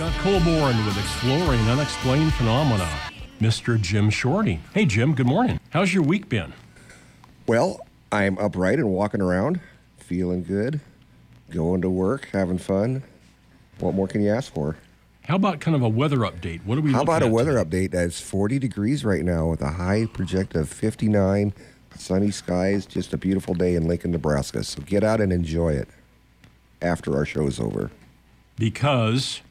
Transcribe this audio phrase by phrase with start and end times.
[0.00, 2.88] Scott Colborn with Exploring Unexplained Phenomena.
[3.38, 3.78] Mr.
[3.78, 4.58] Jim Shorty.
[4.72, 5.60] Hey, Jim, good morning.
[5.68, 6.54] How's your week been?
[7.46, 9.60] Well, I'm upright and walking around,
[9.98, 10.80] feeling good,
[11.50, 13.02] going to work, having fun.
[13.78, 14.78] What more can you ask for?
[15.24, 16.64] How about kind of a weather update?
[16.64, 17.88] What are we How about a weather today?
[17.88, 18.06] update?
[18.06, 21.52] It's 40 degrees right now with a high projected of 59,
[21.94, 24.64] sunny skies, just a beautiful day in Lincoln, Nebraska.
[24.64, 25.88] So get out and enjoy it
[26.80, 27.90] after our show's over.
[28.56, 29.42] Because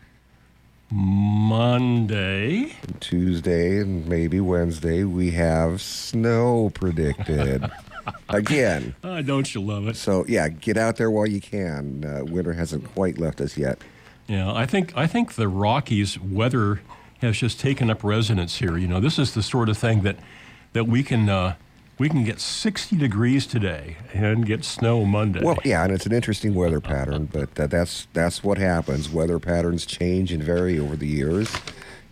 [0.91, 7.69] Monday, Tuesday and maybe Wednesday, we have snow predicted.
[8.29, 8.95] Again.
[9.03, 9.95] uh, don't you love it?
[9.95, 12.03] So, yeah, get out there while you can.
[12.03, 13.79] Uh, winter hasn't quite left us yet.
[14.27, 16.81] Yeah, I think I think the Rockies weather
[17.21, 18.77] has just taken up residence here.
[18.77, 20.17] You know, this is the sort of thing that
[20.73, 21.55] that we can uh,
[21.99, 25.41] we can get 60 degrees today and get snow Monday.
[25.43, 29.09] Well, yeah, and it's an interesting weather pattern, but uh, that's that's what happens.
[29.09, 31.53] Weather patterns change and vary over the years.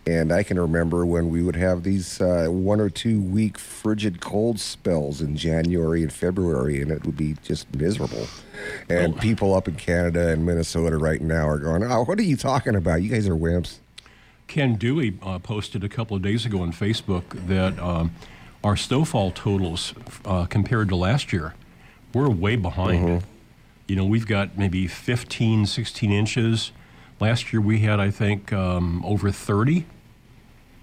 [0.06, 4.22] And I can remember when we would have these uh, one or two week frigid
[4.22, 8.26] cold spells in January and February, and it would be just miserable.
[8.88, 9.18] And Oh.
[9.18, 12.74] people up in Canada and Minnesota right now are going, "Oh, what are you talking
[12.74, 13.02] about?
[13.02, 13.78] You guys are wimps."
[14.46, 18.12] Ken Dewey uh, posted a couple of days ago on Facebook that um,
[18.64, 21.54] our snowfall totals uh, compared to last year,
[22.12, 23.24] we're way behind.
[23.86, 26.72] You know, we've got maybe 15, 16 inches.
[27.20, 29.86] Last year we had, I think, um, over 30.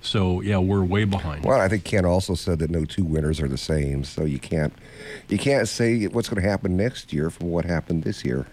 [0.02, 1.44] So yeah, we're way behind.
[1.46, 4.38] Well, I think Ken also said that no two winters are the same, so you
[4.38, 4.72] can't
[5.30, 8.46] you can't say what's going to happen next year from what happened this year.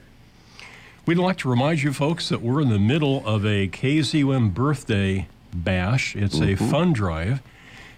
[1.05, 5.29] We'd like to remind you folks that we're in the middle of a KZUM birthday
[5.53, 6.17] bash.
[6.17, 7.43] It's a fund drive.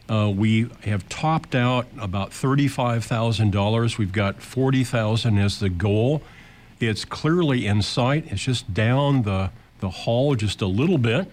[0.08, 3.98] Uh, we have topped out about $35,000.
[3.98, 6.22] We've got 40000 as the goal.
[6.78, 8.26] It's clearly in sight.
[8.30, 11.30] It's just down the, the hall just a little bit.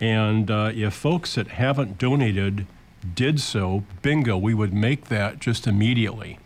[0.00, 2.66] And uh, if folks that haven't donated
[3.14, 6.38] did so, bingo, we would make that just immediately.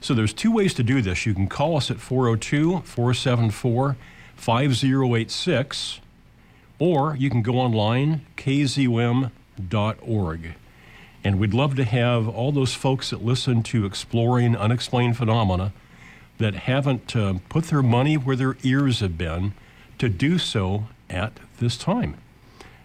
[0.00, 1.26] So there's two ways to do this.
[1.26, 3.96] You can call us at 402 474
[4.36, 6.00] 5086,
[6.78, 9.30] or you can go online, kzum.org.
[11.26, 15.72] And we'd love to have all those folks that listen to Exploring Unexplained Phenomena
[16.38, 19.52] that haven't uh, put their money where their ears have been
[19.98, 22.16] to do so at this time.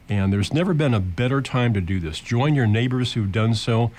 [0.09, 2.19] And there's never been a better time to do this.
[2.19, 3.91] Join your neighbors who've done so.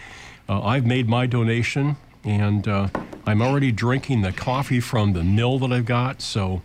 [0.48, 1.94] Uh, I've made my donation,
[2.25, 2.88] and uh,
[3.25, 6.20] I'm already drinking the coffee from the mill that I've got.
[6.20, 6.62] So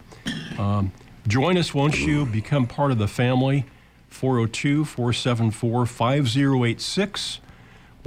[0.57, 0.91] um,
[1.27, 2.25] join us, won't you?
[2.25, 3.65] Become part of the family.
[4.09, 7.39] 402 474 5086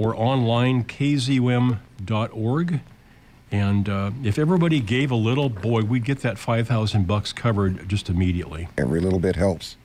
[0.01, 2.79] or online kzum.org.
[3.51, 8.09] And uh, if everybody gave a little, boy, we'd get that 5,000 bucks covered just
[8.09, 8.67] immediately.
[8.79, 9.75] Every little bit helps.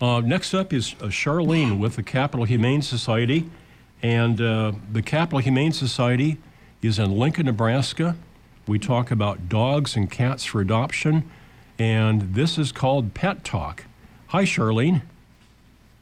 [0.00, 3.50] Uh, next up is uh, Charlene with the Capital Humane Society.
[4.02, 6.38] And uh, the Capital Humane Society
[6.80, 8.14] is in Lincoln, Nebraska.
[8.68, 11.28] We talk about dogs and cats for adoption.
[11.76, 13.86] And this is called Pet Talk.
[14.28, 15.02] Hi, Charlene.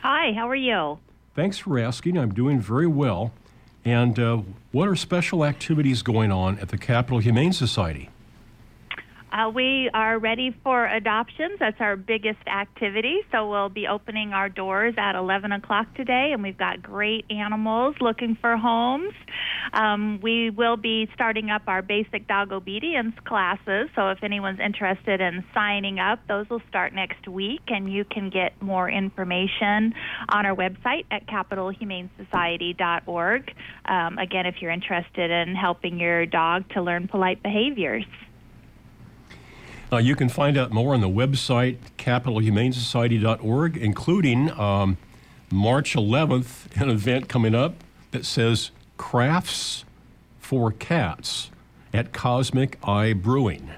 [0.00, 0.98] Hi, how are you?
[1.34, 2.18] Thanks for asking.
[2.18, 3.32] I'm doing very well.
[3.84, 8.10] And uh, what are special activities going on at the Capital Humane Society?
[9.32, 11.58] Uh, we are ready for adoptions.
[11.58, 13.20] That's our biggest activity.
[13.32, 17.96] So we'll be opening our doors at 11 o'clock today, and we've got great animals
[18.00, 19.14] looking for homes.
[19.72, 23.88] Um, we will be starting up our basic dog obedience classes.
[23.94, 28.28] So if anyone's interested in signing up, those will start next week, and you can
[28.28, 29.94] get more information
[30.28, 33.54] on our website at capitalhumanesociety.org.
[33.86, 38.04] Um, again, if you're interested in helping your dog to learn polite behaviors.
[39.92, 44.96] Uh, you can find out more on the website, capitalhumanesociety.org, including um,
[45.50, 47.74] March 11th, an event coming up
[48.12, 49.84] that says Crafts
[50.40, 51.50] for Cats
[51.92, 53.70] at Cosmic Eye Brewing.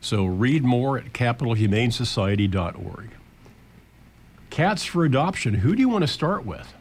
[0.00, 3.10] So read more at capitalhumanesociety.org.
[4.50, 6.72] Cats for Adoption, who do you want to start with?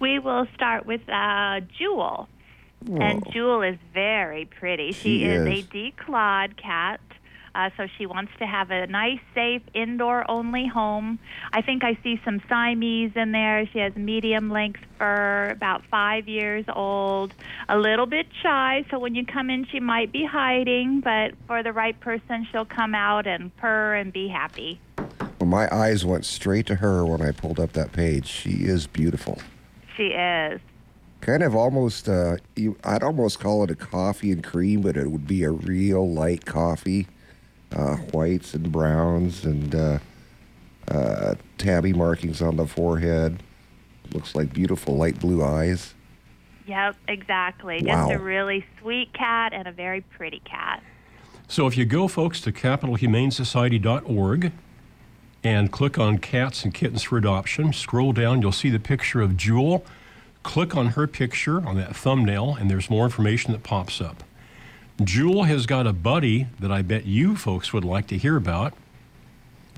[0.00, 2.28] We will start with uh, Jewel.
[2.86, 4.92] And Jewel is very pretty.
[4.92, 5.46] She, She is.
[5.46, 5.64] is.
[5.64, 7.00] a declawed cat.
[7.54, 11.18] Uh, so she wants to have a nice, safe, indoor-only home.
[11.52, 13.66] I think I see some Siamese in there.
[13.72, 17.34] She has medium-length fur, about five years old,
[17.68, 18.84] a little bit shy.
[18.90, 22.64] So when you come in, she might be hiding, but for the right person, she'll
[22.64, 24.80] come out and purr and be happy.
[25.40, 28.26] Well, my eyes went straight to her when I pulled up that page.
[28.26, 29.40] She is beautiful.
[29.96, 30.60] She is.
[31.20, 35.10] Kind of almost, uh, you, I'd almost call it a coffee and cream, but it
[35.10, 37.06] would be a real light coffee.
[37.74, 39.98] uh, whites and browns and uh,
[40.88, 43.42] uh, tabby markings on the forehead.
[44.12, 45.92] Looks like beautiful light blue eyes.
[46.66, 47.82] Yep, exactly.
[47.84, 48.08] Wow.
[48.08, 50.82] Just a really sweet cat and a very pretty cat.
[51.46, 54.52] So if you go, folks, to capitalhumanesociety.org
[55.44, 59.36] and click on Cats and Kittens for Adoption, scroll down, you'll see the picture of
[59.36, 59.84] Jewel.
[60.48, 64.24] Click on her picture on that thumbnail, and there's more information that pops up.
[65.04, 68.72] Jewel has got a buddy that I bet you folks would like to hear about.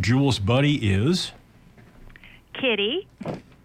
[0.01, 1.33] Jewel's buddy is
[2.55, 3.09] Kitty.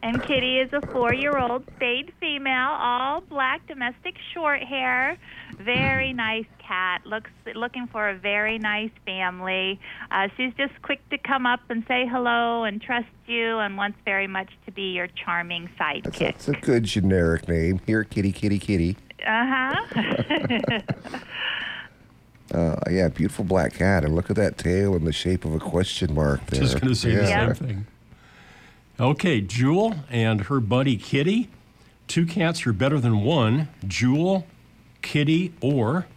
[0.02, 5.16] And Kitty is a four year old spayed female, all black domestic short hair.
[5.60, 7.06] Very nice cat.
[7.06, 9.80] Looks looking for a very nice family.
[10.12, 13.98] Uh, she's just quick to come up and say hello and trust you and wants
[14.06, 16.20] very much to be your charming That's, sidekick.
[16.20, 17.80] that's a good generic name.
[17.86, 18.98] Here, kitty, kitty, kitty.
[19.26, 20.80] Uh-huh.
[22.54, 25.60] Uh, yeah, beautiful black cat, and look at that tail in the shape of a
[25.60, 26.62] question mark there.
[26.62, 27.22] just going to say yeah.
[27.22, 27.54] the Yeah.
[27.54, 27.88] same thing.
[29.00, 31.50] Okay, Jewel and her buddy Kitty.
[32.08, 33.68] Two cats are better than one.
[33.88, 34.46] Jewel,
[35.06, 36.08] Kitty, or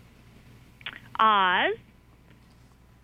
[1.20, 1.74] Oz.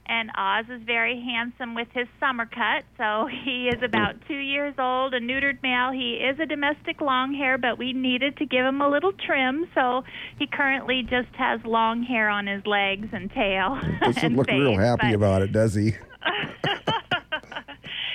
[0.07, 2.85] And Oz is very handsome with his summer cut.
[2.99, 5.93] So he is about two years old, a neutered male.
[5.93, 9.67] He is a domestic long hair, but we needed to give him a little trim.
[9.75, 10.05] So
[10.39, 13.79] he currently just has long hair on his legs and tail.
[14.01, 15.93] Doesn't and look real happy but about it, does he?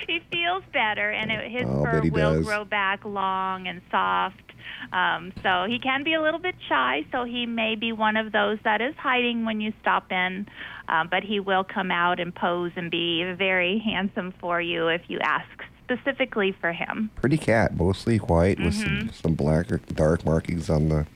[0.08, 2.44] he feels better, and it, his I'll fur will does.
[2.44, 4.49] grow back long and soft.
[4.92, 8.32] Um, so he can be a little bit shy, so he may be one of
[8.32, 10.48] those that is hiding when you stop in,
[10.88, 15.02] um, but he will come out and pose and be very handsome for you if
[15.08, 15.46] you ask
[15.84, 17.10] specifically for him.
[17.16, 18.98] Pretty cat, mostly white with Mm-hmm.
[19.08, 21.06] some, some black or dark markings on the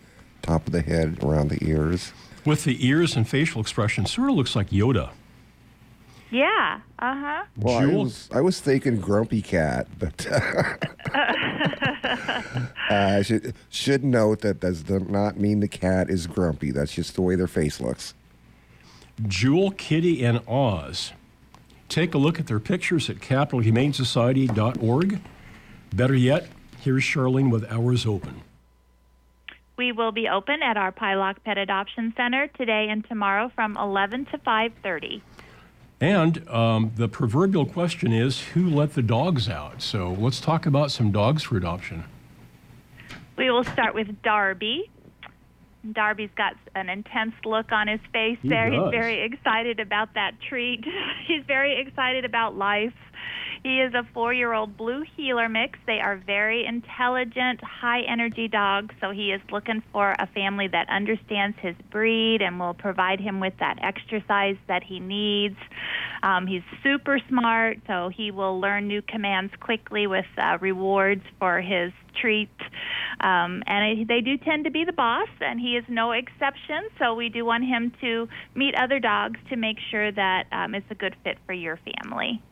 [0.43, 2.12] top of the head, around the ears.
[2.44, 5.11] with the ears and facial expression, sort of looks like Yoda.
[6.34, 6.81] Yeah.
[6.98, 7.44] Uh huh.
[7.56, 8.04] Well, I Jewel?
[8.04, 10.26] was, I was thinking grumpy cat, but
[12.90, 16.72] I should should note that does not mean the cat is grumpy.
[16.72, 18.14] That's just the way their face looks.
[19.28, 21.12] Jewel, Kitty, and Oz.
[21.88, 25.20] Take a look at their pictures at capitalhumanesociety.org.
[25.94, 26.48] Better yet,
[26.81, 28.40] here's Charlene with Hours Open.
[29.76, 34.25] We will be open at our Pieloch Pet Adoption Center today and tomorrow from 11
[34.32, 35.22] to 5:30.
[36.00, 39.81] And um, the proverbial question is who let the dogs out?
[39.82, 42.05] So let's talk about some dogs for adoption.
[43.37, 44.91] We will start with Darby.
[45.93, 48.70] Darby's got an intense look on his face He there.
[48.70, 48.85] does.
[48.85, 50.85] He's very excited about that treat.
[51.26, 52.94] He's very excited about life.
[53.64, 55.78] He is a four year old blue heeler mix.
[55.87, 60.87] They are very intelligent, high energy dogs, so he is looking for a family that
[60.90, 65.56] understands his breed and will provide him with that exercise that he needs.
[66.22, 71.62] Um, he's super smart, so he will learn new commands quickly with uh, rewards for
[71.62, 71.90] his
[72.20, 72.50] treat.
[73.20, 76.90] Um, and it, they do tend to be the boss, and he is no exception.
[76.99, 80.90] So we do want him to meet other dogs to make sure that um, it's
[80.90, 82.43] a good fit for your family.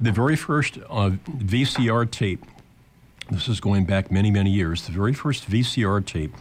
[0.00, 2.44] The very first uh, VCR tape,
[3.30, 6.32] this is going back many, many years, the very first VCR tape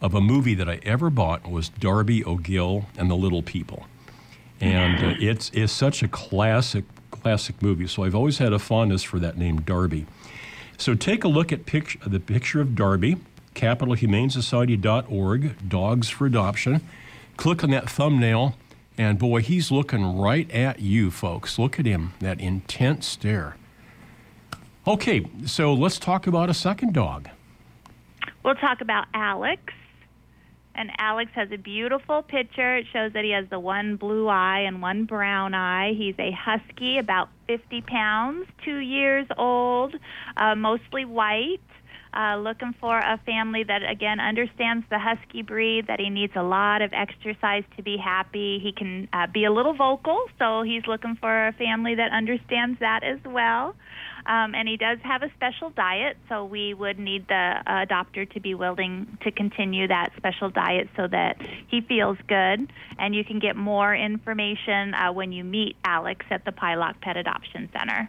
[0.00, 3.86] of a movie that I ever bought was Darby O'Gill and the Little People.
[4.60, 7.86] And uh, it's, it's such a classic, classic movie.
[7.86, 10.06] So I've always had a fondness for that name, Darby.
[10.78, 13.16] So take a look at pic- the picture of Darby,
[13.54, 16.80] capitalhumanesociety.org, Dogs for Adoption.
[17.36, 18.56] Click on that thumbnail,
[18.98, 21.58] and boy, he's looking right at you, folks.
[21.58, 23.56] Look at him, that intense stare.
[24.86, 27.28] Okay, so let's talk about a second dog.
[28.44, 29.72] We'll talk about Alex.
[30.76, 32.76] And Alex has a beautiful picture.
[32.76, 35.94] It shows that he has the one blue eye and one brown eye.
[35.94, 39.94] He's a husky, about 50 pounds, two years old,
[40.36, 41.60] uh, mostly white.
[42.16, 45.86] Uh, looking for a family that again understands the husky breed.
[45.86, 48.58] That he needs a lot of exercise to be happy.
[48.58, 52.80] He can uh, be a little vocal, so he's looking for a family that understands
[52.80, 53.74] that as well.
[54.24, 57.34] Um, and he does have a special diet, so we would need the
[57.66, 61.36] uh, adopter to be willing to continue that special diet so that
[61.68, 62.72] he feels good.
[62.98, 67.18] And you can get more information uh, when you meet Alex at the Pieloch Pet
[67.18, 68.08] Adoption Center.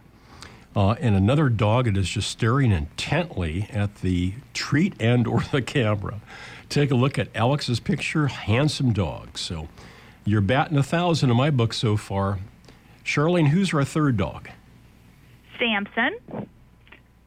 [0.76, 5.62] Uh, and another dog that is just staring intently at the treat and or the
[5.62, 6.20] camera.
[6.68, 9.38] Take a look at Alex's picture, handsome dog.
[9.38, 9.68] So
[10.24, 12.38] you're batting a thousand in my book so far.
[13.04, 14.50] Charlene, who's our third dog?
[15.58, 16.48] Samson.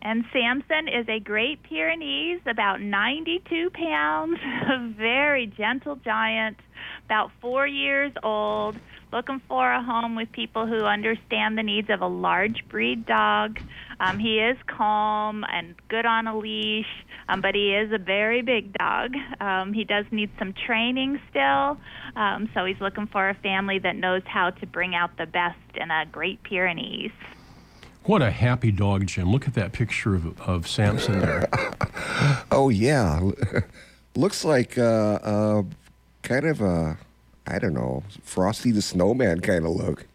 [0.03, 6.57] And Samson is a Great Pyrenees, about 92 pounds, a very gentle giant,
[7.05, 8.77] about four years old,
[9.11, 13.59] looking for a home with people who understand the needs of a large breed dog.
[13.99, 16.87] Um, he is calm and good on a leash,
[17.29, 19.13] um, but he is a very big dog.
[19.39, 21.77] Um, he does need some training still,
[22.15, 25.59] um, so he's looking for a family that knows how to bring out the best
[25.75, 27.11] in a Great Pyrenees.
[28.03, 29.31] What a happy dog, Jim.
[29.31, 31.47] Look at that picture of, of Samson there.
[32.51, 33.31] Oh yeah,
[34.15, 35.63] looks like uh, uh,
[36.21, 36.97] kind of a
[37.51, 40.07] I don't know Frosty the Snowman kind of look.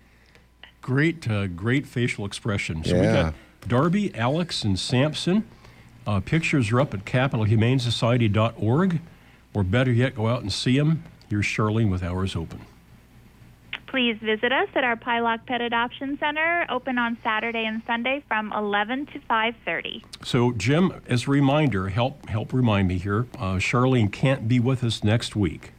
[0.81, 2.83] Great, uh, great facial expression.
[2.83, 3.12] So we Yeah.
[3.12, 3.35] got
[3.69, 5.45] Darby, Alex, and Samson.
[6.07, 9.00] Uh, pictures are up at capitalhumanesociety.org,
[9.52, 11.02] or better yet, go out and see them.
[11.28, 12.61] Here's Charlene with hours open.
[13.88, 18.52] Please visit us at our Pieloch Pet Adoption Center, open on Saturday and Sunday from
[18.52, 20.05] 11 to 5:30.
[20.23, 23.26] So, Jim, as a reminder, help help remind me here.
[23.38, 25.73] Uh, Charlene can't be with us next week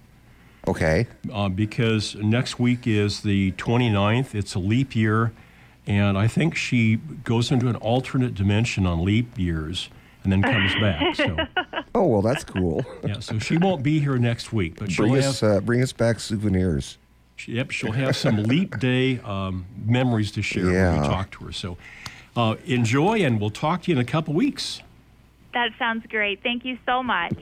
[0.68, 4.36] Okay, uh, because next week is the 29th.
[4.36, 5.32] It's a leap year,
[5.86, 9.90] and I think she goes into an alternate dimension on leap years
[10.24, 11.16] and then comes back.
[11.16, 11.38] So,
[11.96, 12.84] oh well, that's cool.
[13.06, 15.26] yeah, so she won't be here next week, but she'll bring have.
[15.32, 16.98] us uh, bring us back souvenirs.
[17.46, 21.02] Yep, she'll have some leap day um, memories to share when Yeah.
[21.02, 21.52] we talk to her.
[21.54, 21.78] So,
[22.36, 24.82] uh, enjoy, and we'll talk to you in a couple weeks.
[25.54, 26.44] That sounds great.
[26.44, 27.38] Thank you so much.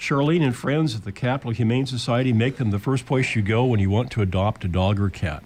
[0.00, 3.66] Charlene and friends at the Capital Humane Society make them the first place you go
[3.66, 5.44] when you want to adopt a dog or cat.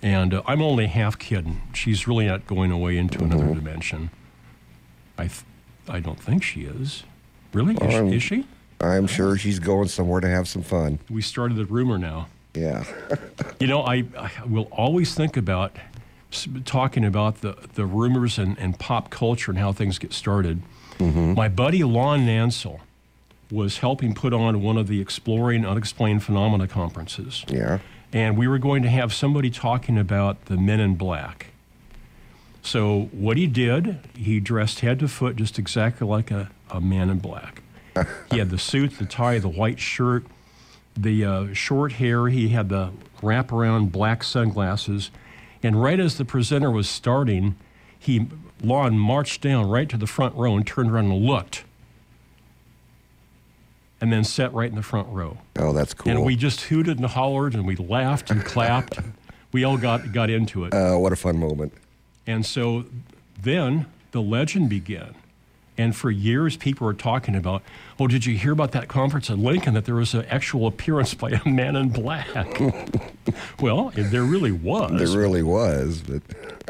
[0.00, 1.60] And uh, I'm only half kidding.
[1.74, 4.10] She's really not going away into another dimension.
[5.18, 5.42] I, th-
[5.86, 7.04] I don't think she is.
[7.52, 7.74] Really?
[7.74, 8.46] Is, Um, is she?
[8.80, 10.98] I'm sure she's going somewhere to have some fun.
[11.10, 12.28] We started the rumor now.
[12.54, 12.84] Yeah.
[13.60, 15.76] You know, I, I will always think about
[16.64, 20.60] talking about the, the rumors and, and pop culture and how things get started.
[20.98, 22.80] My buddy Lon Nansel
[23.54, 27.44] was helping put on one of the Exploring Unexplained Phenomena conferences.
[27.48, 27.78] Yeah.
[28.12, 31.48] And we were going to have somebody talking about the men in black.
[32.62, 37.10] So, what he did, he dressed head to foot just exactly like a, a man
[37.10, 37.62] in black.
[38.30, 40.24] he had the suit, the tie, the white shirt,
[40.96, 42.28] the uh, short hair.
[42.28, 42.90] He had the
[43.22, 45.10] wraparound black sunglasses.
[45.62, 47.56] And right as the presenter was starting,
[47.98, 48.26] he,
[48.62, 51.64] Lon marched down right to the front row and turned around and looked.
[54.04, 55.38] And then sat right in the front row.
[55.56, 56.12] Oh, that's cool.
[56.12, 58.98] And we just hooted and hollered and we laughed and clapped.
[59.50, 60.74] We all got, got into it.
[60.74, 61.72] uh, what a fun moment.
[62.26, 62.84] And so
[63.40, 65.14] then the legend began.
[65.78, 67.62] And for years, people were talking about,
[67.98, 71.14] oh, did you hear about that conference in Lincoln that there was an actual appearance
[71.14, 72.60] by a man in black?
[73.62, 76.20] well, there really was, There really was, but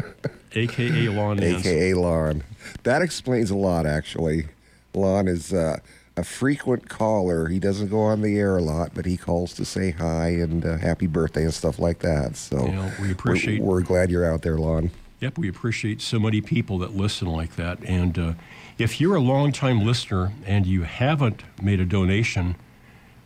[0.54, 2.44] AKA Lon AKA Lon.
[2.84, 4.46] That explains a lot, actually.
[4.94, 5.80] Lon is uh,
[6.16, 7.48] a frequent caller.
[7.48, 10.64] He doesn't go on the air a lot, but he calls to say hi and
[10.64, 12.36] uh, happy birthday and stuff like that.
[12.36, 14.90] So we we're- appreciate- We're, glad you're out there, Lon.
[15.20, 17.78] Yep, we appreciate so many people that listen like that.
[17.84, 18.32] And uh,
[18.78, 22.56] if you're a longtime listener and you haven't made a donation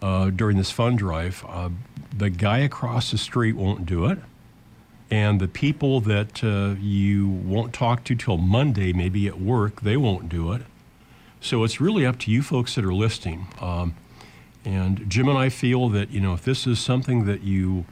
[0.00, 1.70] uh, during this fund drive, uh,
[2.16, 4.18] the guy across the street won't do it.
[5.10, 9.96] And the people that uh, you won't talk to till Monday, maybe at work, they
[9.96, 10.62] won't do it.
[11.40, 13.46] So it's really up to you folks that are listening.
[13.60, 13.94] Um,
[14.64, 17.84] and Jim and I feel that, you know, if this is something that you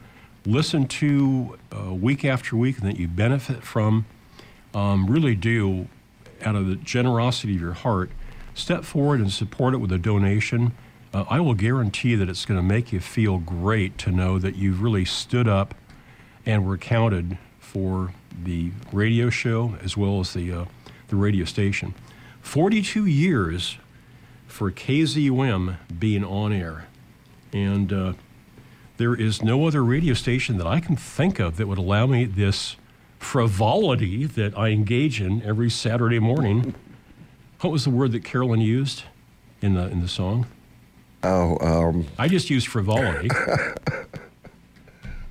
[0.45, 4.05] listen to uh, week after week and that you benefit from,
[4.73, 5.87] um, really do,
[6.43, 8.11] out of the generosity of your heart,
[8.53, 10.73] step forward and support it with a donation.
[11.13, 14.55] Uh, I will guarantee that it's going to make you feel great to know that
[14.55, 15.73] you've really stood up
[16.45, 18.13] and were counted for
[18.43, 20.65] the radio show as well as the, uh,
[21.07, 21.93] the radio station.
[22.47, 23.77] 42 years
[24.47, 26.87] for KZUM being on air.
[27.51, 28.13] And uh,
[28.95, 32.23] there is no other radio station that I can think of that would allow me
[32.23, 32.77] this
[33.19, 36.73] frivolity that I engage in every Saturday morning.
[37.59, 39.03] What was the word that Carolyn used
[39.61, 40.47] in the, in the song?
[41.23, 43.29] Oh, um, I just used frivolity.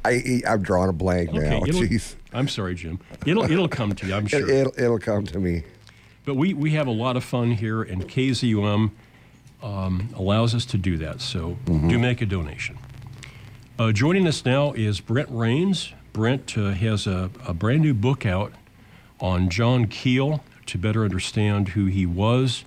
[0.05, 1.61] I, I'm drawing a blank now.
[1.61, 2.15] Jeez.
[2.35, 3.01] I'm sorry, Jim.
[3.25, 4.41] It'll, it'll come to you, I'm sure.
[4.41, 5.63] It, it'll, it'll come to me.
[6.27, 8.91] But we, we have a lot of fun here, and KZUM
[9.63, 11.21] um, allows us to do that.
[11.21, 12.77] So do make a donation.
[13.79, 15.93] Uh, joining us now is Brent Raynes.
[16.13, 18.53] Brent uh, has a, a brand new book out
[19.21, 22.65] on John Keel to better understand who he was,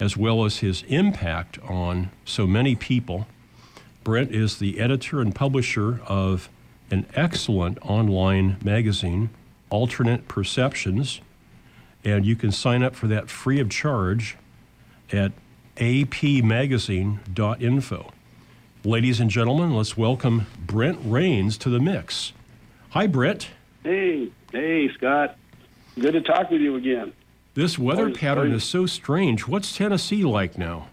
[0.00, 3.28] as well as his impact on so many people.
[4.02, 6.48] Brent is the editor and publisher of
[6.90, 9.30] an excellent online magazine,
[9.70, 11.20] Alternate Perceptions
[12.04, 14.36] and you can sign up for that free of charge
[15.12, 15.32] at
[15.76, 18.12] apmagazine.info.
[18.84, 22.32] Ladies and gentlemen, let's welcome Brent Raynes to the mix.
[22.90, 23.48] Hi, Brent.
[23.82, 25.36] Hey, hey, Scott.
[25.98, 27.12] Good to talk with you again.
[27.54, 29.48] This weather pattern is so strange.
[29.48, 30.88] What's Tennessee like now?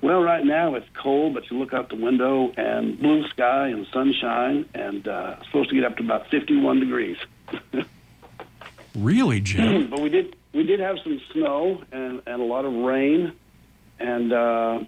[0.00, 3.84] Well, right now it's cold, but you look out the window and blue sky and
[3.92, 7.16] sunshine, and uh, it's supposed to get up to about 51 degrees.
[8.96, 9.86] Really, Jim?
[9.90, 13.32] but we did we did have some snow and, and a lot of rain,
[13.98, 14.80] and uh,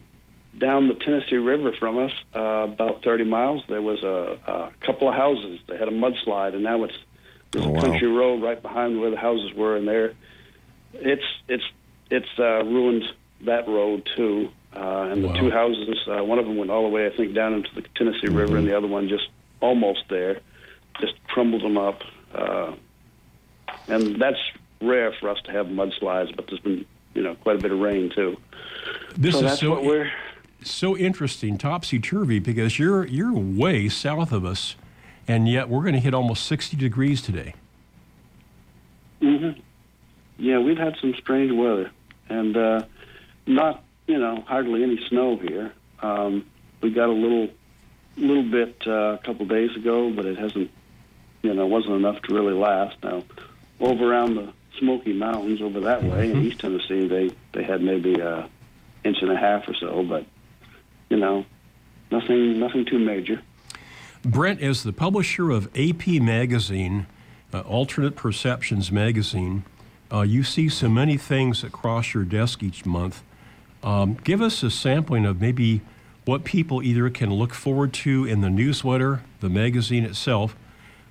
[0.59, 5.09] down the Tennessee River from us, uh, about 30 miles, there was a, a couple
[5.09, 5.61] of houses.
[5.69, 6.95] They had a mudslide, and now it's
[7.52, 7.80] there's Oh, a wow.
[7.83, 10.14] country road right behind where the houses were, and there,
[10.95, 11.64] it's it's
[12.11, 13.04] it's uh, ruined
[13.45, 14.50] that road too.
[14.75, 15.33] Uh, and Wow.
[15.33, 17.75] the two houses, uh, one of them went all the way, I think, down into
[17.75, 19.28] the Tennessee River, and the other one just
[19.61, 20.40] almost there,
[21.00, 22.02] just crumbled them up.
[22.33, 22.73] Uh,
[23.90, 24.38] and that's
[24.80, 27.78] rare for us to have mudslides, but there's been you know quite a bit of
[27.78, 28.37] rain too.
[29.16, 30.11] This so is that's so what we're
[30.62, 34.76] so interesting, topsy turvy, because you're you're way south of us,
[35.26, 37.54] and yet we're going to hit almost 60 degrees today.
[39.20, 39.50] hmm
[40.38, 41.90] Yeah, we've had some strange weather,
[42.28, 42.85] and uh,
[43.47, 45.73] not you know hardly any snow here.
[46.02, 46.47] Um,
[46.80, 47.49] we got a little
[48.16, 50.70] little bit uh, a couple days ago, but it hasn't
[51.42, 52.97] you know wasn't enough to really last.
[53.02, 53.23] Now
[53.80, 58.14] over around the Smoky Mountains over that way in East Tennessee, they they had maybe
[58.20, 58.49] a
[59.04, 60.25] inch and a half or so, but
[61.08, 61.44] you know
[62.10, 63.42] nothing nothing too major.
[64.22, 67.06] Brent, is the publisher of AP Magazine,
[67.54, 69.64] uh, Alternate Perceptions Magazine,
[70.12, 73.22] uh, you see so many things that cross your desk each month.
[73.82, 75.80] Um, give us a sampling of maybe
[76.26, 80.54] what people either can look forward to in the newsletter, the magazine itself,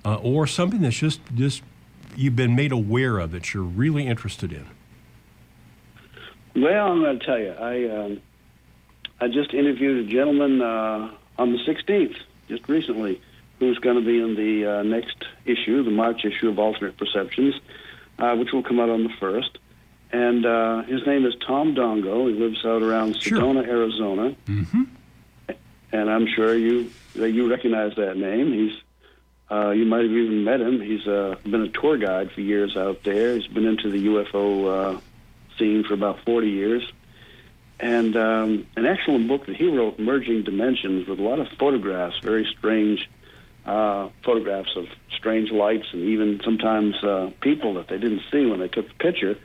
[0.04, 1.62] uh, or something that's just, just
[2.16, 4.66] you've been made aware of that you're really interested in.
[6.56, 8.20] Well, I'm going to tell you, I um,
[9.20, 12.16] I just interviewed a gentleman uh, on the 16th,
[12.48, 13.20] just recently,
[13.58, 17.54] who's going to be in the uh, next issue, the March issue of Alternate Perceptions,
[18.18, 19.58] uh, which will come out on the first.
[20.12, 22.28] And uh, his name is Tom Dongo.
[22.28, 23.38] He lives out around Sure.
[23.38, 24.34] Sedona, Arizona.
[24.46, 24.82] Mm-hmm.
[25.92, 28.52] And I'm sure you that you recognize that name.
[28.52, 28.80] He's
[29.50, 30.80] uh, you might have even met him.
[30.80, 33.34] He's uh, been a tour guide for years out there.
[33.34, 35.00] He's been into the UFO uh,
[35.58, 36.92] scene for about 40 years.
[37.80, 42.18] And um, an excellent book that he wrote, Merging Dimensions, with a lot of photographs,
[42.18, 43.08] very strange
[43.64, 48.60] uh, photographs of strange lights and even sometimes uh, people that they didn't see when
[48.60, 49.38] they took the picture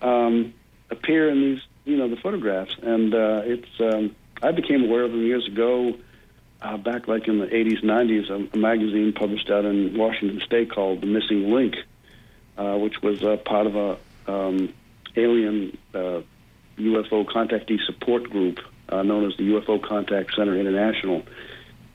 [0.00, 0.54] um,
[0.90, 2.74] appear in these, you know, the photographs.
[2.82, 5.96] And uh, it's, um, I became aware of them years ago,
[6.62, 10.70] uh, back like in the 80s, 90s, a, a magazine published out in Washington State
[10.70, 11.76] called The Missing Link,
[12.56, 14.72] uh, which was uh, part of a um,
[15.16, 16.20] alien uh,
[16.78, 21.22] UFO contactee support group uh, known as the UFO Contact Center International.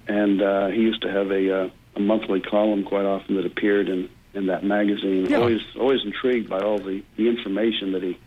[0.08, 3.90] And uh, he used to have a, uh, a monthly column quite often that appeared
[3.90, 5.26] in, in that magazine.
[5.26, 5.38] Yeah.
[5.38, 8.18] Always always intrigued by all the, the information that he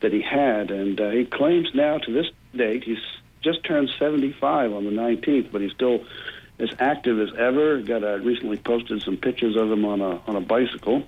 [0.00, 2.98] that he had, and uh, he claims now to this date he's
[3.42, 6.04] just turned 75 on the 19th, but he's still
[6.58, 7.80] as active as ever.
[7.80, 11.04] Got uh, recently posted some pictures of him on a on a bicycle.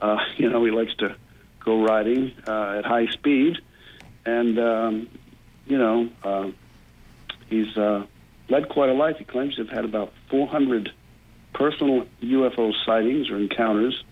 [0.00, 1.16] Uh, you know, he likes to
[1.64, 3.58] go riding uh, at high speed,
[4.24, 5.08] and um,
[5.66, 6.50] you know, uh,
[7.48, 8.06] he's uh,
[8.48, 9.16] led quite a life.
[9.18, 10.92] He claims to have had about 400
[11.54, 14.02] personal UFO sightings or encounters.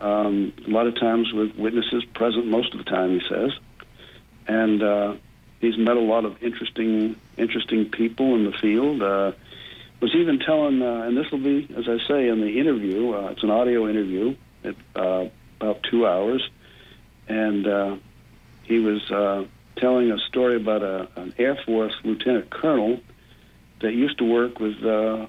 [0.00, 3.50] Um, a lot of times with witnesses present most of the time, he says,
[4.46, 5.14] and uh,
[5.60, 9.02] he's met a lot of interesting, interesting people in the field.
[9.02, 9.32] Uh,
[10.00, 13.12] was even telling, uh, and this will be, as I say, in the interview.
[13.12, 15.28] Uh, it's an audio interview at uh,
[15.60, 16.48] about two hours,
[17.28, 17.96] and uh,
[18.62, 19.44] he was uh,
[19.76, 23.00] telling a story about a, an Air Force lieutenant colonel
[23.80, 25.26] that used to work with uh,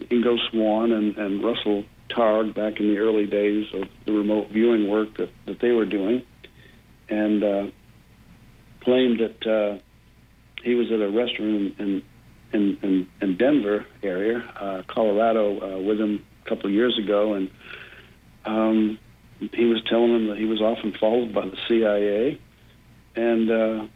[0.00, 4.88] Ingo Swann and, and Russell Targ back in the early days of the remote viewing
[4.88, 6.22] work that, that they were doing,
[7.08, 7.66] and uh,
[8.84, 9.78] claimed that uh,
[10.62, 12.02] he was at a restaurant in
[12.52, 17.34] in, in, in Denver area, uh, Colorado, uh, with him a couple of years ago,
[17.34, 17.50] and
[18.44, 18.98] um,
[19.52, 22.40] he was telling him that he was often followed by the CIA,
[23.16, 23.86] and uh,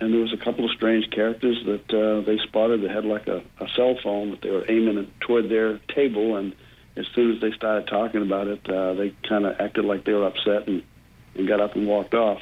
[0.00, 3.28] and there was a couple of strange characters that uh, they spotted that had like
[3.28, 6.54] a, a cell phone that they were aiming toward their table, and
[6.96, 10.12] as soon as they started talking about it, uh, they kind of acted like they
[10.12, 10.82] were upset and,
[11.34, 12.40] and got up and walked off.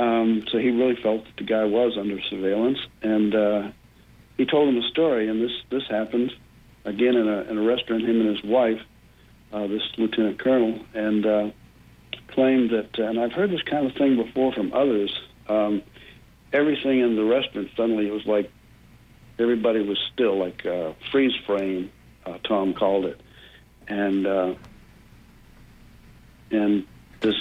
[0.00, 3.70] Um, so he really felt that the guy was under surveillance, and uh,
[4.38, 5.28] he told him a story.
[5.28, 6.32] And this this happened
[6.86, 8.08] again in a in a restaurant.
[8.08, 8.80] Him and his wife,
[9.52, 11.50] uh, this lieutenant colonel, and uh,
[12.28, 12.98] claimed that.
[12.98, 15.20] And I've heard this kind of thing before from others.
[15.48, 15.82] Um,
[16.50, 18.50] everything in the restaurant suddenly it was like
[19.38, 21.92] everybody was still, like uh, freeze frame.
[22.24, 23.20] Uh, Tom called it,
[23.86, 24.54] and uh,
[26.50, 26.86] and
[27.20, 27.36] this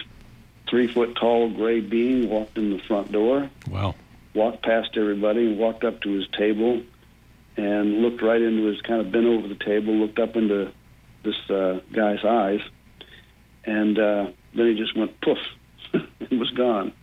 [0.70, 3.96] three foot tall gray being walked in the front door, Wow.
[4.34, 6.82] walked past everybody, and walked up to his table,
[7.58, 10.72] and looked right into his kind of bent over the table, looked up into
[11.24, 12.62] this uh, guy's eyes,
[13.66, 15.38] and uh, then he just went poof
[15.94, 16.94] and was gone.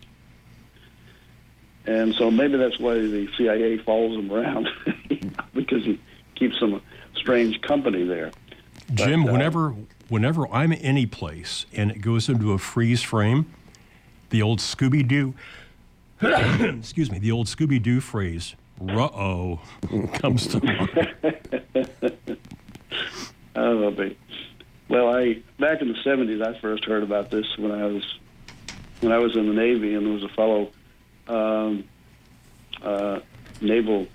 [1.86, 4.68] And so maybe that's why the CIA follows him around
[5.54, 6.00] because he
[6.34, 6.82] keeps some
[7.14, 8.32] strange company there.
[8.94, 9.74] Jim, But, uh, whenever
[10.08, 13.52] whenever I'm any place and it goes into a freeze frame,
[14.30, 15.34] the old Scooby Doo,
[16.78, 19.60] excuse me, the old Scooby Doo phrase "ruh-oh"
[20.14, 22.38] comes to mind.
[23.56, 24.14] Oh, but
[24.88, 28.18] well, I back in the seventies, I first heard about this when I was
[29.00, 30.70] when I was in the Navy, and there was a fellow
[31.26, 31.84] um,
[32.82, 33.20] uh,
[33.60, 34.06] naval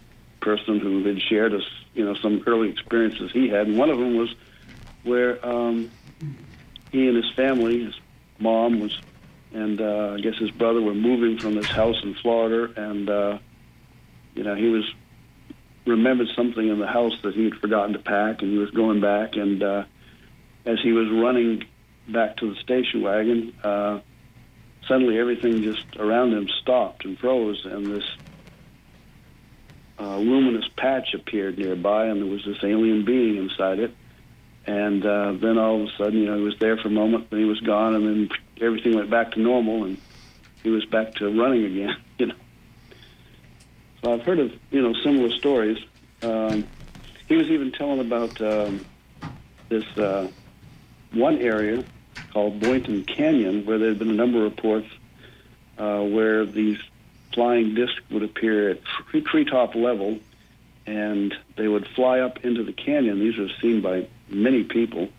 [0.41, 1.63] person who had shared us,
[1.95, 4.33] you know, some early experiences he had, and one of them was
[5.03, 5.91] where um,
[6.91, 7.99] he and his family, his
[8.39, 8.99] mom was,
[9.53, 13.37] and uh, I guess his brother were moving from this house in Florida, and uh,
[14.35, 14.91] you know, he was
[15.85, 19.01] remembered something in the house that he had forgotten to pack, and he was going
[19.01, 19.35] back.
[19.35, 19.83] And uh,
[20.65, 21.65] as he was running
[22.07, 23.99] back to the station wagon, uh,
[24.87, 28.05] suddenly everything just around him stopped and froze, and this
[29.99, 33.95] uh, luminous patch appeared nearby, and there was this alien being inside it.
[34.65, 37.29] And uh, then all of a sudden, you know, he was there for a moment,
[37.29, 39.97] then he was gone, and then everything went back to normal, and
[40.63, 41.95] he was back to running again.
[42.19, 42.35] You know.
[44.03, 45.77] So I've heard of you know similar stories.
[46.21, 46.67] Um,
[47.27, 48.85] he was even telling about um,
[49.69, 50.29] this uh,
[51.13, 51.83] one area
[52.31, 54.87] called Boynton Canyon, where there had been a number of reports
[55.77, 56.77] uh, where these
[57.33, 60.19] flying discs would appear at tree- treetop level,
[60.85, 63.19] and they would fly up into the canyon.
[63.19, 65.09] These are seen by many people.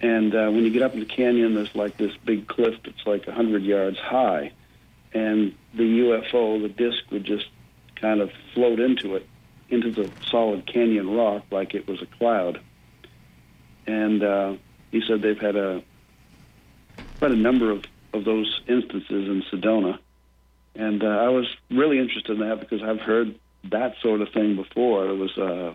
[0.00, 3.06] And uh, when you get up in the canyon, there's like this big cliff that's
[3.06, 4.52] like 100 yards high.
[5.12, 7.46] And the UFO, the disc, would just
[7.96, 9.26] kind of float into it,
[9.68, 12.60] into the solid canyon rock like it was a cloud.
[13.86, 14.54] And uh,
[14.90, 15.82] he said they've had a
[17.18, 19.98] quite a number of, of those instances in Sedona.
[20.74, 24.56] And uh, I was really interested in that because I've heard that sort of thing
[24.56, 25.04] before.
[25.04, 25.74] There was a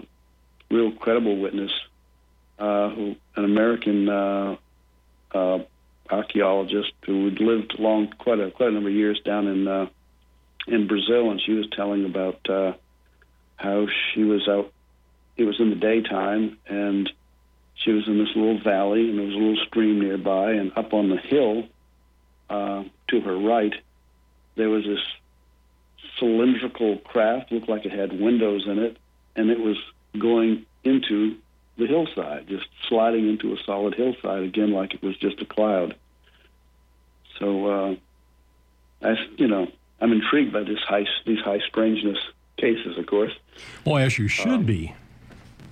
[0.72, 1.72] real credible witness,
[2.60, 4.56] uh, who an American uh,
[5.34, 5.60] uh,
[6.10, 9.88] archaeologist who had lived long quite a quite a number of years down in uh,
[10.68, 12.74] in Brazil, and she was telling about uh,
[13.56, 14.72] how she was out.
[15.36, 17.12] It was in the daytime, and
[17.76, 20.94] she was in this little valley, and there was a little stream nearby, and up
[20.94, 21.64] on the hill
[22.50, 23.74] uh, to her right,
[24.56, 25.00] there was this
[26.24, 28.98] cylindrical craft, looked like it had windows in it,
[29.36, 29.78] and it was
[30.18, 31.36] going into
[31.78, 35.96] the hillside, just sliding into a solid hillside again, like it was just a cloud.
[37.40, 37.96] So, uh,
[39.02, 39.68] I, you know,
[40.00, 42.20] I'm intrigued by this high, these high strangeness
[42.58, 43.34] cases, of course.
[43.86, 44.96] Well, as you should be.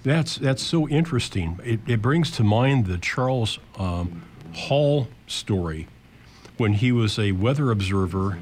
[0.04, 1.60] That's that's so interesting.
[1.64, 5.88] It, it brings to mind the Charles um, Hall story
[6.62, 8.38] when he was a weather observer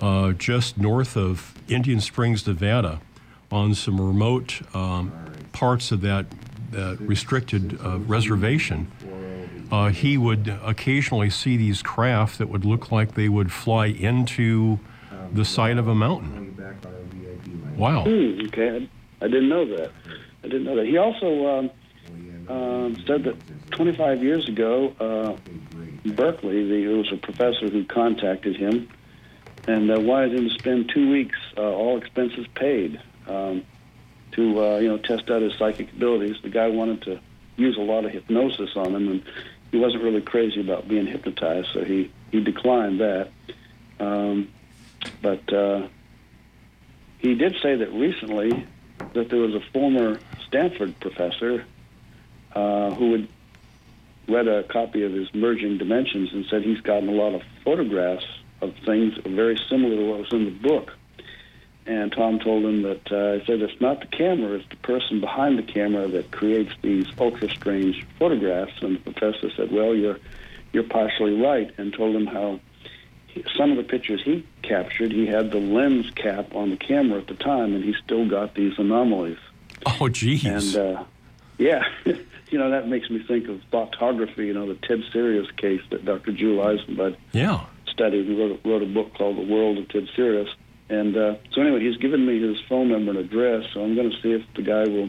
[0.00, 3.02] uh, just north of Indian Springs, Nevada,
[3.50, 5.12] on some remote um,
[5.52, 6.24] parts of that
[6.74, 8.90] uh, restricted uh, reservation.
[9.70, 14.80] Uh, he would occasionally see these craft that would look like they would fly into
[15.34, 16.56] the side of a mountain.
[17.76, 18.04] Wow.
[18.04, 18.88] Hmm, okay,
[19.20, 19.90] I, I didn't know that.
[20.42, 20.86] I didn't know that.
[20.86, 21.70] He also um,
[22.48, 25.36] um, said that 25 years ago, uh,
[26.10, 28.88] Berkeley, the, there was a professor who contacted him
[29.66, 33.64] and uh, wanted him to spend two weeks, uh, all expenses paid, um,
[34.32, 36.36] to uh, you know test out his psychic abilities.
[36.42, 37.20] The guy wanted to
[37.56, 39.22] use a lot of hypnosis on him, and
[39.70, 43.30] he wasn't really crazy about being hypnotized, so he he declined that.
[44.00, 44.48] Um,
[45.20, 45.86] but uh,
[47.18, 48.66] he did say that recently
[49.14, 51.64] that there was a former Stanford professor
[52.54, 53.28] uh, who had
[54.28, 58.26] read a copy of his Merging Dimensions and said he's gotten a lot of photographs
[58.60, 60.92] of things very similar to what was in the book.
[61.84, 65.20] And Tom told him that uh, he said it's not the camera, it's the person
[65.20, 68.80] behind the camera that creates these ultra strange photographs.
[68.82, 70.18] And the professor said, "Well, you're
[70.72, 72.60] you're partially right," and told him how
[73.26, 77.18] he, some of the pictures he captured, he had the lens cap on the camera
[77.18, 79.38] at the time, and he still got these anomalies.
[79.84, 80.44] Oh, geez.
[80.76, 81.04] And uh,
[81.58, 81.82] yeah,
[82.52, 84.46] you know that makes me think of thoughtography.
[84.46, 86.32] You know the Ted Serios case that Dr.
[86.32, 87.64] Jule Eisenbud yeah.
[87.86, 88.28] studied.
[88.28, 90.52] and wrote a, wrote a book called The World of Ted Serios,
[90.88, 94.10] And uh, so anyway, he's given me his phone number and address, so I'm going
[94.10, 95.08] to see if the guy will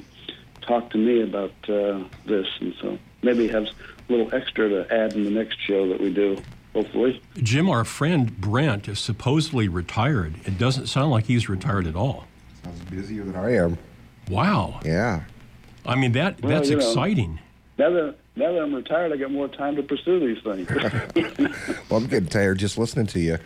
[0.61, 3.71] talk to me about uh, this, and so maybe have a
[4.11, 6.37] little extra to add in the next show that we do.
[6.73, 10.33] Hopefully, Jim, our friend Brent is supposedly retired.
[10.45, 12.25] It doesn't sound like he's retired at all.
[12.63, 13.77] Sounds busier than I am.
[14.27, 14.79] Wow.
[14.83, 15.23] Yeah.
[15.85, 16.87] I mean that Well, that's you know.
[16.87, 17.39] exciting.
[17.77, 20.67] now that now that I'm retired, I got more time to pursue these things.
[21.89, 23.37] Well, I'm getting tired just listening to you.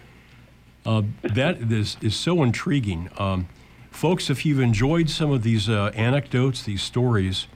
[0.85, 3.09] Uh, that is, is so intriguing.
[3.17, 3.49] Um,
[3.91, 7.47] folks, if you've enjoyed some of these uh, anecdotes, these stories,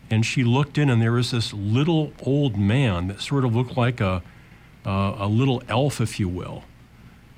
[0.09, 3.75] And she looked in, and there was this little old man that sort of looked
[3.77, 4.21] like a,
[4.85, 6.63] uh, a little elf, if you will.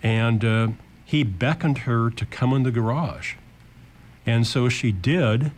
[0.06, 0.68] And uh,
[1.04, 3.34] he beckoned her to come in the garage.
[4.24, 5.52] And so she did.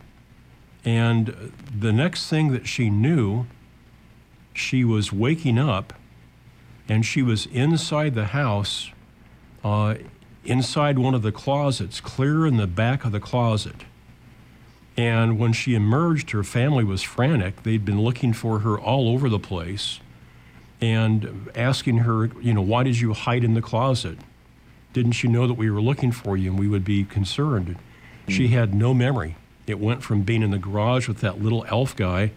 [0.86, 3.44] And the next thing that she knew,
[4.54, 5.92] she was waking up
[6.88, 8.90] and she was inside the house,
[9.62, 9.96] uh,
[10.46, 13.84] inside one of the closets, clear in the back of the closet.
[14.96, 17.64] And when she emerged, her family was frantic.
[17.64, 20.00] They'd been looking for her all over the place
[20.80, 24.16] and asking her, you know, why did you hide in the closet?
[24.98, 27.76] Didn't you know that we were looking for you and we would be concerned?
[28.26, 29.36] She had no memory.
[29.68, 32.32] It went from being in the garage with that little elf guy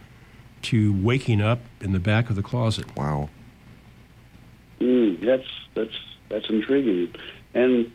[0.61, 2.95] to waking up in the back of the closet.
[2.95, 3.29] Wow.
[4.79, 5.97] Mm, that's that's
[6.29, 7.15] that's intriguing,
[7.55, 7.91] and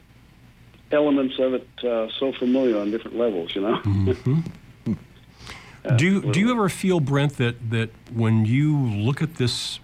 [0.91, 3.55] elements of it uh, so familiar on different levels.
[3.55, 4.43] You know.
[5.97, 9.79] Do you, do you ever feel, Brent, that, that when you look at this,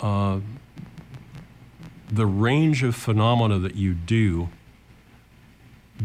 [0.00, 0.38] uh,
[2.08, 4.48] the range of phenomena that you do,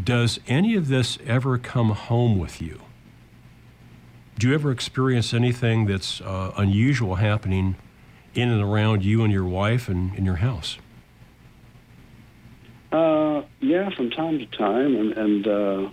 [0.03, 2.81] does any of this ever come home with you?
[4.37, 7.75] Do you ever experience anything that's uh, unusual happening
[8.33, 10.77] in and around you and your wife and in your house?
[12.91, 15.89] Uh, yeah, from time to time, and and uh,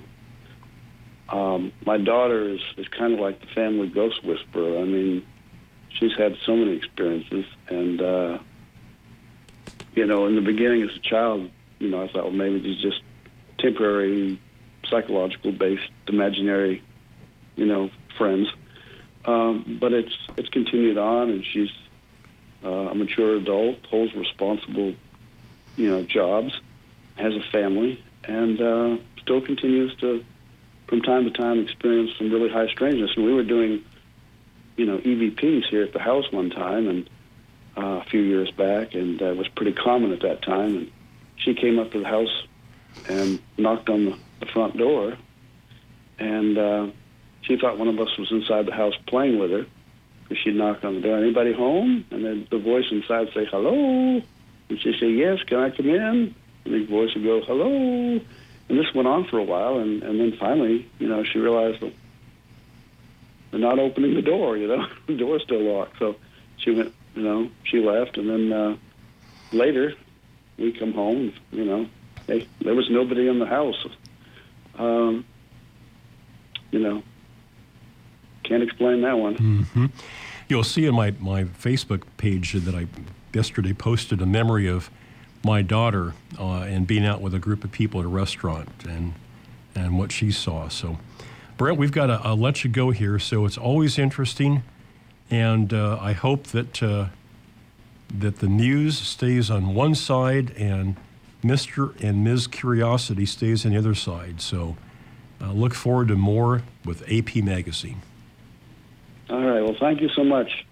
[1.28, 4.78] um, my daughter is is kind of like the family ghost whisperer.
[4.78, 5.26] I mean,
[5.90, 8.38] she's had so many experiences, and uh,
[9.98, 12.80] you know, in the beginning as a child, you know, I thought, well, maybe these
[12.80, 13.02] just
[13.58, 14.40] temporary,
[14.88, 16.84] psychological based, imaginary,
[17.56, 18.46] you know, friends.
[19.24, 21.72] Um, but it's it's continued on, and she's
[22.64, 24.94] uh, a mature adult, holds responsible,
[25.76, 26.61] you know, jobs,
[27.16, 30.24] has a family, and uh, still continues to,
[30.87, 33.11] from time to time, experience some really high strangeness.
[33.16, 33.82] And we were doing,
[34.76, 37.11] you know, EVPs here at the house one time, and
[37.78, 40.76] uh, a few years back, and uh, was pretty common at that time.
[40.76, 40.92] And
[41.36, 42.44] she came up to the house
[43.08, 45.16] and knocked on the, front door,
[46.18, 46.86] and uh,
[47.42, 49.66] she thought one of us was inside the house playing with her.
[50.22, 52.04] Because she'd knock on the door, anybody home?
[52.10, 54.22] And then the voice inside would say, hello.
[54.68, 56.34] And she'd say, yes, can I come in?
[56.64, 58.20] And the voice would go, hello.
[58.68, 61.80] And this went on for a while, and, and then finally, you know, she realized
[61.80, 61.92] that
[63.50, 65.98] they're not opening the door, you know, the door's still locked.
[65.98, 66.16] So
[66.58, 68.76] she went, you know, she left, and then uh,
[69.52, 69.92] later
[70.57, 71.88] we come home, you know,
[72.26, 73.87] there was nobody in the house.
[74.78, 75.24] Um,
[76.70, 77.02] you know,
[78.44, 79.90] can't explain that one.
[80.48, 82.87] You'll see in my, my Facebook page that I
[83.35, 84.90] yesterday posted a memory of
[85.44, 89.14] my daughter uh, and being out with a group of people at a restaurant and
[89.74, 90.68] and what she saw.
[90.68, 90.98] So,
[91.57, 93.18] Brent, we've got to let you go here.
[93.18, 94.62] So it's always interesting,
[95.30, 97.06] and uh, I hope that uh,
[98.16, 100.96] that the news stays on one side and
[101.42, 102.46] Mister and Ms.
[102.46, 104.40] Curiosity stays on the other side.
[104.40, 104.76] So,
[105.40, 108.00] uh, look forward to more with AP Magazine.
[109.30, 109.60] All right.
[109.62, 110.64] Well, thank you so much.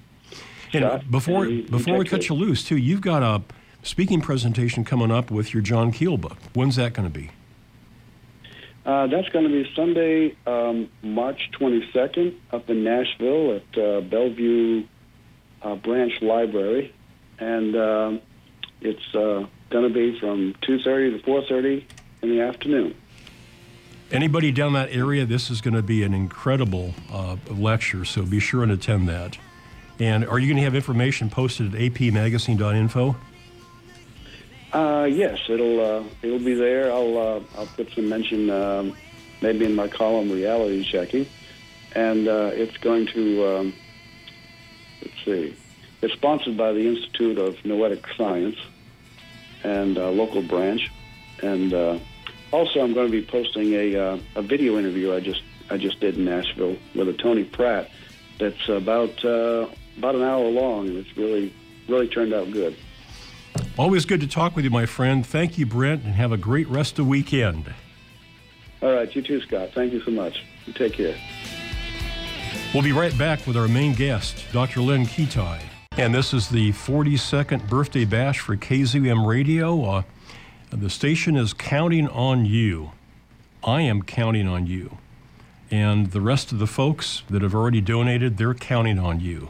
[0.73, 1.11] And Scott.
[1.11, 2.37] before And you- you before we cut care.
[2.37, 3.42] you loose, too, you've got a
[3.85, 6.38] speaking presentation coming up with your John Keel book.
[6.55, 7.31] When's that going to be?
[8.87, 14.85] Uh, that's going to be Sunday, um, March 22nd, up in Nashville at uh, Bellevue
[15.62, 16.94] uh, Branch Library,
[17.40, 18.20] and um,
[18.81, 21.85] it's uh, going to be from 2:30 to 4:30
[22.22, 22.94] in the afternoon.
[24.12, 28.38] Anybody down that area, this is going to be an incredible uh, lecture, so be
[28.38, 29.37] sure and attend that.
[29.99, 33.16] And are you going to have information posted at apmagazine.info?
[34.73, 36.93] Uh, yes, it'll uh, it'll be there.
[36.93, 38.97] I'll uh, I'll put some mention um,
[39.41, 41.27] maybe in my column reality checking,
[41.95, 43.75] and uh, it's going to um,
[45.03, 45.57] let's see.
[46.03, 48.57] It's sponsored by the Institute of Noetic Science
[49.65, 50.91] and uh, local branch,
[51.43, 51.99] and uh,
[52.53, 56.01] also I'm going to be posting a uh, a video interview I just I just
[56.01, 57.91] did in Nashville with a Tony Pratt.
[58.39, 61.55] That's about uh, about an hour long, and it's really
[61.89, 62.77] really turned out good.
[63.79, 65.27] Always good to talk with you, my friend.
[65.27, 67.73] Thank you, Brent, and have a great rest of the weekend.
[68.83, 69.71] All right, you too, Scott.
[69.75, 70.45] Thank you so much.
[70.66, 71.16] You take care.
[72.75, 74.81] We'll be right back with our main guest, Dr.
[74.81, 75.61] Lynn Kitei.
[75.92, 79.83] And this is the 42nd birthday bash for KZUM Radio.
[79.83, 80.03] Uh,
[80.71, 82.92] the station is counting on you.
[83.64, 84.99] I am counting on you.
[85.71, 89.49] And the rest of the folks that have already donated, they're counting on you.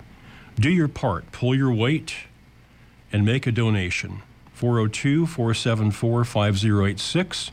[0.59, 2.15] Do your part, pull your weight,
[3.13, 4.23] and make a donation.
[4.53, 7.51] 402 474 5086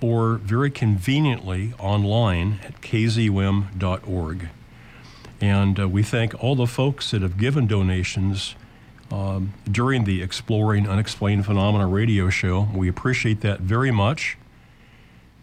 [0.00, 4.48] or very conveniently online at kzum.org.
[5.40, 8.54] And uh, we thank all the folks that have given donations
[9.10, 12.68] um, during the Exploring Unexplained Phenomena radio show.
[12.74, 14.36] We appreciate that very much.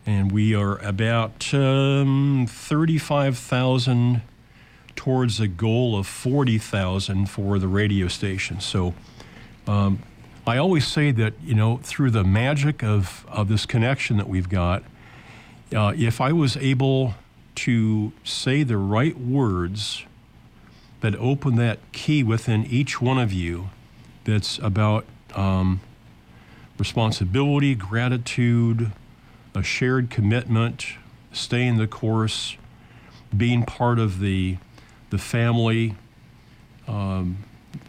[0.06, 4.22] And we are about um, 35,000
[4.96, 8.62] towards a goal of 40,000 for the radio station.
[8.62, 8.94] So
[9.68, 10.00] um,
[10.46, 14.48] I always say that, you know, through the magic of, of this connection that we've
[14.48, 14.84] got,
[15.76, 17.16] uh, if I was able
[17.56, 20.06] to say the right words
[21.02, 23.70] that open that key within each one of you
[24.24, 25.82] that's about um,
[26.78, 28.92] responsibility, gratitude,
[29.54, 30.86] a shared commitment,
[31.32, 32.56] staying the course,
[33.36, 34.58] being part of the,
[35.10, 35.96] the family,
[36.88, 37.38] um,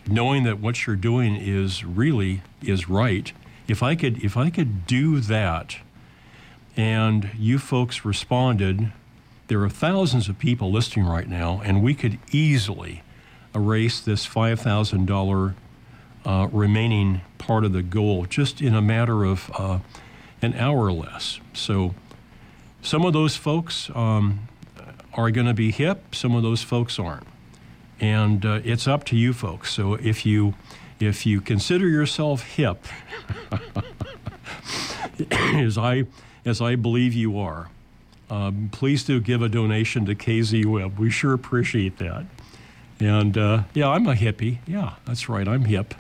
[0.07, 3.33] knowing that what you're doing is really is right.
[3.67, 5.77] If I could if I could do that
[6.77, 8.93] and you folks responded,
[9.49, 13.03] there are thousands of people listening right now, and we could easily
[13.55, 15.55] erase this five thousand dollar
[16.25, 19.79] uh, remaining part of the goal just in a matter of uh,
[20.43, 21.41] an hour or less.
[21.55, 21.95] So
[22.83, 24.49] some of those folks um,
[25.15, 27.27] are going to be hip, some of those folks aren't
[28.01, 29.73] and uh, it's up to you folks.
[29.73, 30.55] So if you
[31.01, 32.85] if you consider yourself hip,
[35.31, 36.05] as I
[36.45, 37.69] as I believe you are,
[38.31, 40.99] um, please do give a donation to KZUM.
[40.99, 42.25] We sure appreciate that.
[43.01, 44.59] And uh, yeah, I'm a hippie.
[44.67, 45.47] Yeah, that's right.
[45.47, 45.95] I'm hip.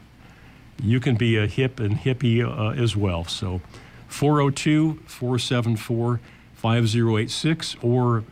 [0.82, 3.24] You can be a hip and hippie uh, as well.
[3.24, 3.60] So
[4.08, 6.20] 402 474
[6.54, 8.24] 5086 or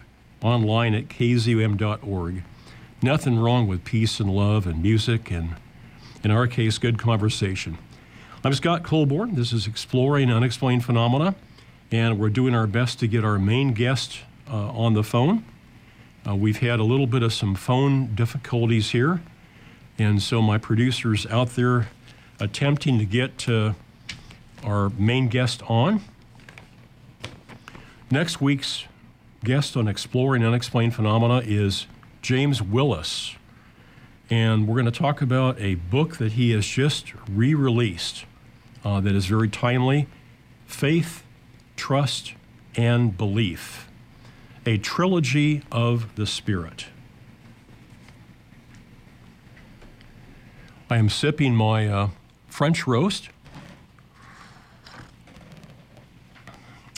[0.42, 2.42] online at kzum.org
[3.02, 5.54] nothing wrong with peace and love and music and,
[6.24, 7.78] in our case, good conversation.
[8.42, 9.34] I'm Scott Colborn.
[9.34, 11.34] This is Exploring Unexplained Phenomena,
[11.92, 15.44] and we're doing our best to get our main guest uh, on the phone.
[16.26, 19.20] Uh, we've had a little bit of some phone difficulties here,
[19.98, 21.88] and so my producer's out there
[22.40, 23.72] attempting to get uh,
[24.64, 26.00] our main guest on.
[28.10, 28.84] Next week's
[29.44, 31.86] guest on Exploring Unexplained Phenomena is
[32.26, 33.36] James Willis.
[34.28, 38.24] And we're going to talk about a book that he has just re released
[38.84, 40.08] uh, that is very timely
[40.66, 41.22] Faith,
[41.76, 42.34] Trust,
[42.74, 43.88] and Belief,
[44.66, 46.86] a trilogy of the Spirit.
[50.90, 52.08] I am sipping my uh,
[52.48, 53.28] French roast.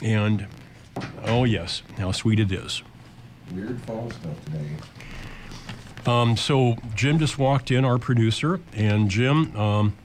[0.01, 0.47] And,
[1.23, 2.81] oh, yes, how sweet it is.
[3.53, 4.65] Weird phone stuff today.
[6.05, 9.95] Um, so Jim just walked in, our producer, and Jim, um,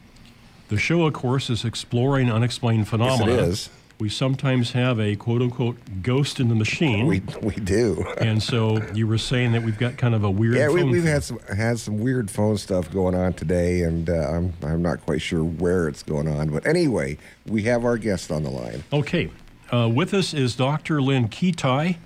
[0.68, 3.32] the show, of course, is exploring unexplained phenomena.
[3.32, 3.70] Yes, it is.
[4.00, 7.06] We sometimes have a quote unquote ghost in the machine.
[7.06, 8.04] We we do.
[8.18, 10.56] and so you were saying that we've got kind of a weird.
[10.56, 14.14] Yeah, we, we've had some had some weird phone stuff going on today, and uh,
[14.14, 16.50] I'm I'm not quite sure where it's going on.
[16.50, 18.82] But anyway, we have our guest on the line.
[18.92, 19.30] Okay,
[19.72, 21.00] uh, with us is Dr.
[21.00, 21.96] Lynn Kitei,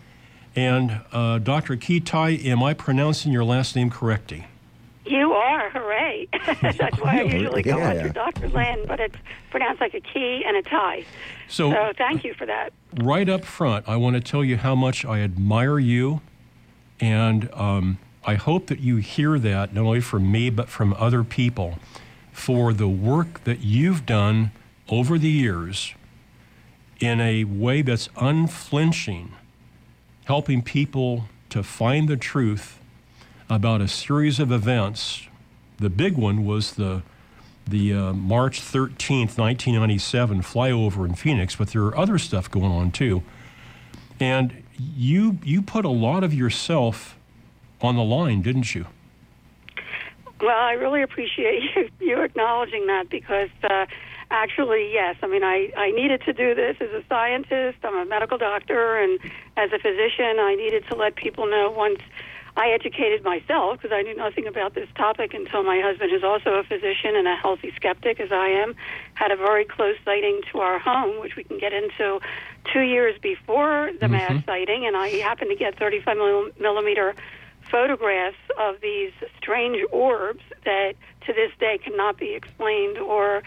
[0.58, 1.76] and uh, Dr.
[1.76, 4.46] Kitei, am I pronouncing your last name correctly?
[5.06, 6.26] You are, hooray.
[6.60, 7.90] That's why I usually go Yeah.
[7.90, 8.48] under Dr.
[8.48, 9.14] Lynn, but it's
[9.50, 11.04] pronounced like a key and a tie.
[11.48, 12.72] So, So thank you for that.
[13.00, 16.20] right up front, I want to tell you how much I admire you,
[16.98, 21.22] and um, I hope that you hear that not only from me but from other
[21.22, 21.78] people
[22.32, 24.50] for the work that you've done
[24.88, 25.94] over the years
[27.00, 29.32] in a way that's unflinching,
[30.28, 32.78] helping people to find the truth
[33.48, 35.26] about a series of events.
[35.78, 37.02] The big one was the
[37.66, 42.90] the uh, March 13th, 1997 flyover in Phoenix, but there are other stuff going on
[42.90, 43.22] too.
[44.20, 47.16] And you you put a lot of yourself
[47.80, 48.86] on the line, didn't you?
[50.42, 53.86] Well, I really appreciate you, you acknowledging that because uh,
[54.30, 57.78] actually, yes, I mean, I, I needed to do this as a scientist.
[57.82, 59.18] I'm a medical doctor, and
[59.56, 62.00] as a physician, I needed to let people know once
[62.56, 66.54] I educated myself because I knew nothing about this topic until my husband, who's also
[66.54, 68.74] a physician and a healthy skeptic as I am,
[69.14, 72.18] had a very close sighting to our home, which we can get into
[72.72, 74.44] two years before the mass mm-hmm.
[74.44, 76.16] sighting, and I happened to get 35
[76.58, 77.14] millimeter
[77.70, 80.94] photographs of these strange orbs that
[81.26, 83.42] to this day cannot be explained or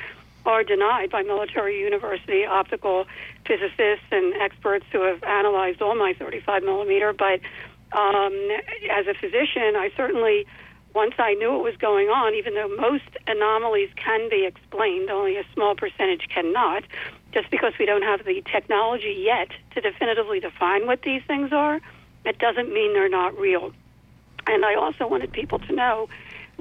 [0.45, 3.05] are denied by military university optical
[3.45, 7.13] physicists and experts who have analyzed all my 35 millimeter.
[7.13, 7.39] But
[7.97, 8.33] um,
[8.89, 10.45] as a physician, I certainly,
[10.95, 15.37] once I knew what was going on, even though most anomalies can be explained, only
[15.37, 16.83] a small percentage cannot,
[17.33, 21.79] just because we don't have the technology yet to definitively define what these things are,
[22.25, 23.71] it doesn't mean they're not real.
[24.47, 26.09] And I also wanted people to know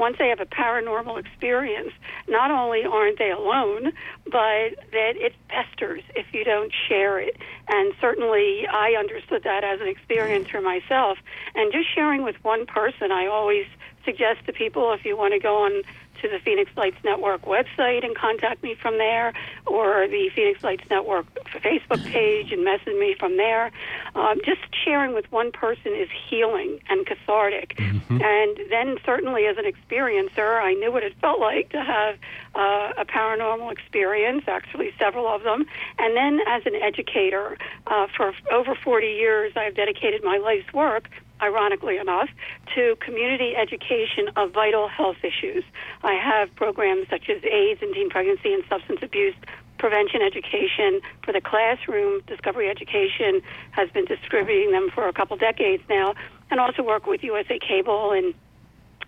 [0.01, 1.93] once they have a paranormal experience,
[2.27, 3.93] not only aren't they alone,
[4.25, 7.37] but that it festers if you don't share it.
[7.69, 11.19] And certainly I understood that as an experiencer myself.
[11.55, 13.67] And just sharing with one person, I always
[14.05, 15.83] suggest to people if you want to go on
[16.23, 19.33] to the Phoenix Lights Network website and contact me from there,
[19.67, 23.73] or the Phoenix Lights Network Facebook page and message me from there.
[24.15, 27.79] Um, just sharing with one person is healing and cathartic.
[27.79, 32.17] And then, certainly, as an experiencer, I knew what it felt like to have
[32.55, 35.65] uh, a paranormal experience, actually, several of them.
[35.99, 37.57] And then, as an educator,
[37.87, 41.09] uh, for over 40 years, I've dedicated my life's work
[41.43, 42.29] ironically enough,
[42.75, 45.65] to community education of vital health issues.
[46.03, 49.35] I have programs such as AIDS and teen pregnancy and substance abuse
[49.79, 52.21] prevention education for the classroom.
[52.27, 53.41] Discovery Education
[53.73, 56.15] has been distributing them for a couple decades now,
[56.51, 58.35] and also work with USA Cable and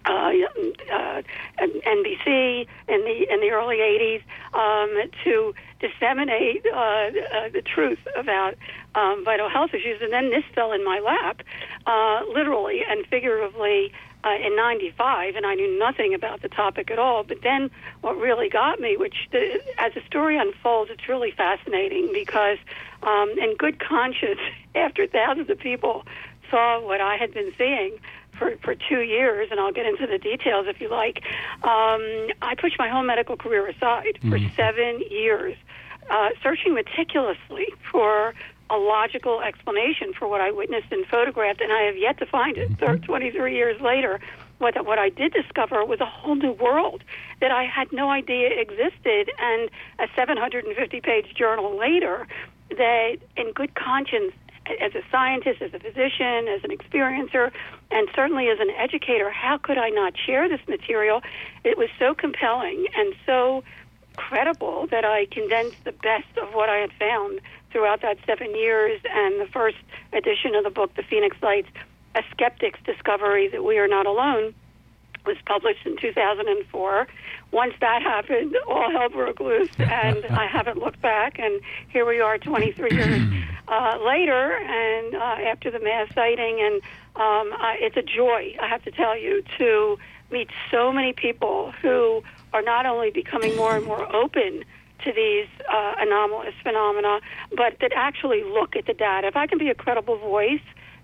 [0.05, 0.33] uh,
[0.93, 1.23] uh,
[1.59, 4.23] NBC in the in the early '80s
[4.55, 7.11] um, to disseminate uh, uh,
[7.53, 8.55] the truth about
[8.95, 10.01] um, vital health issues.
[10.01, 11.43] And then this fell in my lap,
[11.87, 13.93] uh, literally and figuratively.
[14.25, 17.25] Uh, in '95, and I knew nothing about the topic at all.
[17.25, 17.73] But then,
[18.03, 22.59] what really got me, which the, as the story unfolds, it's really fascinating because,
[23.03, 24.39] um, in good conscience,
[24.77, 26.05] after thousands of people
[26.53, 27.99] saw what I had been seeing,
[28.43, 31.23] for, for two years, and I'll get into the details if you like.
[31.63, 35.57] Um, I pushed my whole medical career aside for seven years,
[36.11, 38.35] uh, searching meticulously for
[38.71, 42.57] a logical explanation for what I witnessed and photographed, and I have yet to find
[42.57, 42.71] it.
[42.79, 44.21] Thir 23 years later,
[44.59, 47.05] what what I did discover was a whole new world
[47.41, 49.69] that I had no idea existed, and
[49.99, 52.27] a 750-page journal later,
[52.71, 54.33] that in good conscience
[54.81, 57.51] as a scientist, as a physician, as an experiencer,
[57.91, 61.23] and certainly as an educator, how could I not share this material?
[61.65, 63.65] It was so compelling and so
[64.17, 67.41] credible that I condensed the best of what I had found
[67.71, 69.01] throughout that seven years.
[69.11, 69.79] And the first
[70.13, 71.69] edition of the book, The Phoenix Lights,
[72.15, 74.55] A Skeptic's Discovery That We Are Not Alone,
[75.25, 77.07] was published in 2004.
[77.51, 81.39] Once that happened, all hell broke loose, and I haven't looked back.
[81.39, 83.23] And here we are, 23 years
[83.69, 86.77] uh, later, and uh, after the mass sighting, and
[87.17, 89.99] um, I, it's a joy, I have to tell you, to
[90.31, 94.65] meet so many people who are not only becoming more and more open
[95.05, 97.21] to these uh, anomalous phenomena,
[97.57, 99.27] but that actually look at the data.
[99.27, 100.61] If I can be a credible voice,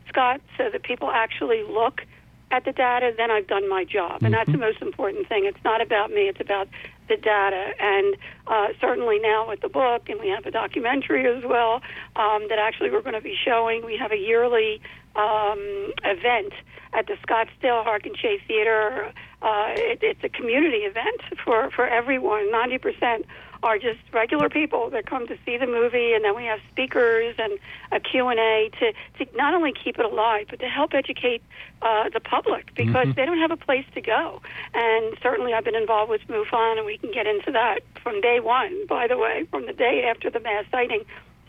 [0.09, 2.03] Scott, so that people actually look
[2.51, 4.23] at the data, then I've done my job.
[4.23, 5.45] And that's the most important thing.
[5.45, 6.69] It's not about me, it's about
[7.09, 7.73] the data.
[7.79, 11.83] And uh, certainly now with the book, and we have a documentary as well
[12.17, 13.85] um, that actually we're going to be showing.
[13.85, 14.81] We have a yearly
[15.15, 16.53] um, event
[16.93, 19.13] at the Scottsdale Harkin Shea Theater.
[19.43, 22.51] Uh, it, it's a community event for, for everyone.
[22.51, 23.25] 90%
[23.63, 27.35] are just regular people that come to see the movie, and then we have speakers
[27.39, 27.59] and
[27.93, 31.43] a Q&A to, to not only keep it alive, but to help educate
[31.83, 33.13] uh, the public because Mm-hmm.
[33.13, 34.41] they don't have a place to go.
[34.75, 38.41] And certainly I've been involved with MUFON, and we can get into that from day
[38.41, 41.05] one, by the way, from the day after the mass sighting,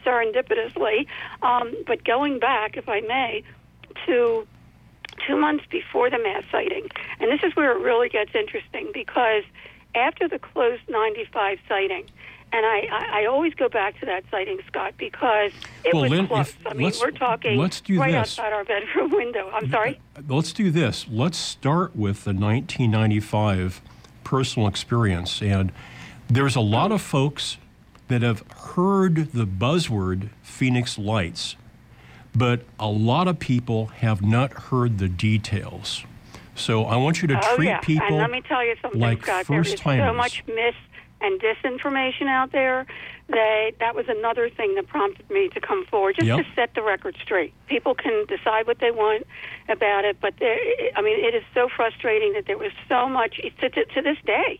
[0.05, 1.07] serendipitously.
[1.41, 3.43] Um, but going back, if I may,
[4.05, 4.47] to
[5.27, 6.87] two months before the mass sighting.
[7.19, 9.43] And this is where it really gets interesting because
[9.95, 12.05] after the closed 95 sighting,
[12.51, 15.51] and I, I, I always go back to that sighting, Scott, because
[15.83, 16.49] it Well, was Lynn, close.
[16.49, 17.71] if- I mean, we're talking right
[18.11, 18.39] this.
[18.39, 19.49] outside our bedroom window.
[19.53, 19.99] I'm sorry?
[20.15, 21.05] Uh, let's do this.
[21.09, 23.81] Let's start with the 1995
[24.23, 25.41] personal experience.
[25.41, 25.71] And
[26.27, 27.57] there's a lot of folks
[28.07, 28.43] that have
[28.75, 31.55] heard the buzzword Phoenix Lights,
[32.35, 36.03] but a lot of people have not heard the details.
[36.59, 37.79] So I want you to Oh, treat yeah.
[37.79, 39.47] people and let me tell you something, like Scott.
[39.47, 40.75] There is so much mis
[41.21, 42.85] and disinformation out there
[43.29, 46.37] that that was another thing that prompted me to come forward, just Yep.
[46.45, 47.53] to set the record straight.
[47.67, 49.25] People can decide what they want
[49.67, 50.57] about it, but there,
[50.95, 54.17] I mean, it is so frustrating that there was so much to, to, to this
[54.25, 54.59] day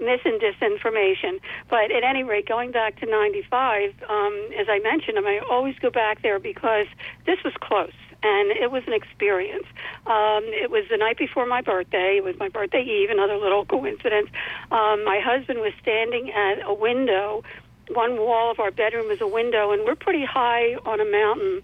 [0.00, 1.40] mis and disinformation.
[1.68, 5.46] But at any rate, going back to 95, um, as I mentioned, I, mean, I
[5.50, 6.86] always go back there because
[7.26, 7.90] this was close
[8.22, 9.66] and it was an experience.
[10.06, 12.16] Um, it was the night before my birthday.
[12.16, 14.30] It was my birthday eve, another little coincidence.
[14.70, 17.44] Um, my husband was standing at a window.
[17.90, 21.62] One wall of our bedroom is a window, and we're pretty high on a mountain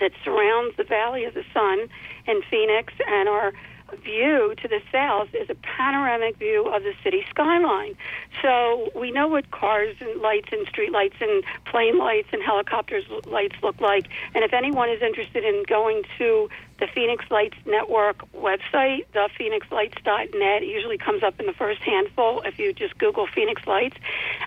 [0.00, 1.88] that surrounds the Valley of the Sun
[2.26, 3.52] in Phoenix, and our
[3.96, 7.94] view to the south is a panoramic view of the city skyline.
[8.40, 13.04] So we know what cars and lights and street lights and plane lights and helicopters
[13.26, 14.08] lights look like.
[14.34, 20.68] And if anyone is interested in going to the Phoenix Lights Network website, thephoenixlights.net, it
[20.68, 23.96] usually comes up in the first handful if you just Google Phoenix Lights,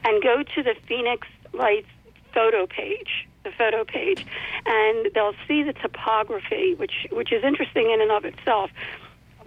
[0.04, 1.88] and go to the Phoenix Lights
[2.34, 4.26] photo page the photo page
[4.66, 8.70] and they'll see the topography which which is interesting in and of itself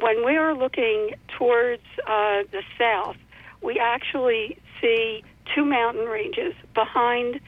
[0.00, 3.16] when we are looking towards uh, the south
[3.62, 5.22] we actually see
[5.54, 7.40] two mountain ranges behind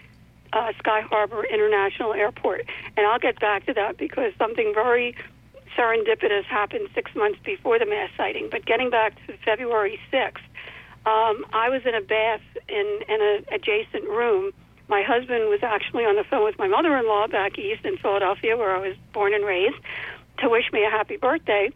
[0.53, 5.15] uh, Sky Harbor International Airport and I'll get back to that because something very
[5.79, 10.41] serendipitous happened six months before the mass sighting but getting back to February 6th
[11.07, 14.53] um, I was in a bath in, in an adjacent room.
[14.89, 17.97] My husband was actually on the phone with my mother in law back east in
[17.97, 19.77] Philadelphia, where I was born and raised,
[20.41, 21.71] to wish me a happy birthday.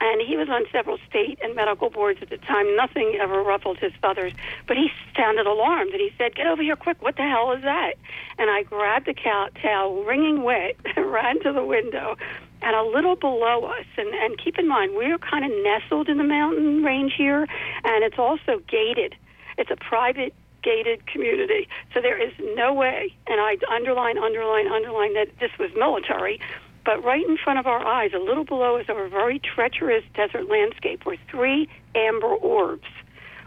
[0.00, 2.74] And he was on several state and medical boards at the time.
[2.74, 4.32] Nothing ever ruffled his feathers,
[4.66, 7.02] but he sounded alarmed and he said, Get over here quick.
[7.02, 7.94] What the hell is that?
[8.38, 12.16] And I grabbed the cow- towel, wringing wet, and ran to the window.
[12.62, 16.18] And a little below us, and, and keep in mind, we're kind of nestled in
[16.18, 17.46] the mountain range here,
[17.84, 19.14] and it's also gated.
[19.56, 21.68] It's a private gated community.
[21.94, 26.40] So there is no way, and I underline, underline, underline that this was military,
[26.84, 30.04] but right in front of our eyes, a little below us, are a very treacherous
[30.14, 32.88] desert landscape were three amber orbs,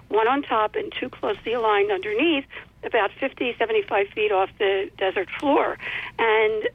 [0.10, 2.46] one on top and two closely aligned underneath,
[2.84, 5.78] about 50, 75 feet off the desert floor.
[6.20, 6.70] And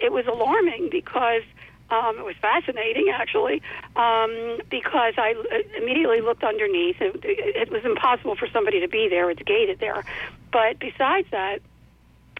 [0.00, 1.42] it was alarming because
[1.90, 3.62] um, it was fascinating, actually,
[3.96, 5.34] um, because I
[5.76, 7.00] immediately looked underneath.
[7.00, 9.30] It, it was impossible for somebody to be there.
[9.30, 10.04] It's gated there.
[10.52, 11.60] But besides that,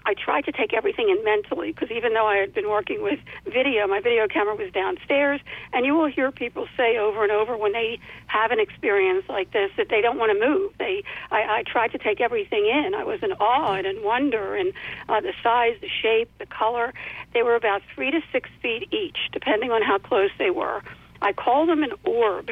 [0.06, 3.18] I tried to take everything in mentally because even though I had been working with
[3.46, 5.40] video, my video camera was downstairs,
[5.72, 9.52] and you will hear people say over and over when they have an experience like
[9.52, 10.72] this that they don't want to move.
[10.78, 12.94] They, I, I tried to take everything in.
[12.94, 14.72] I was in awe and in wonder, and
[15.08, 16.92] uh, the size, the shape, the color.
[17.32, 20.82] They were about three to six feet each, depending on how close they were.
[21.22, 22.50] I call them an orb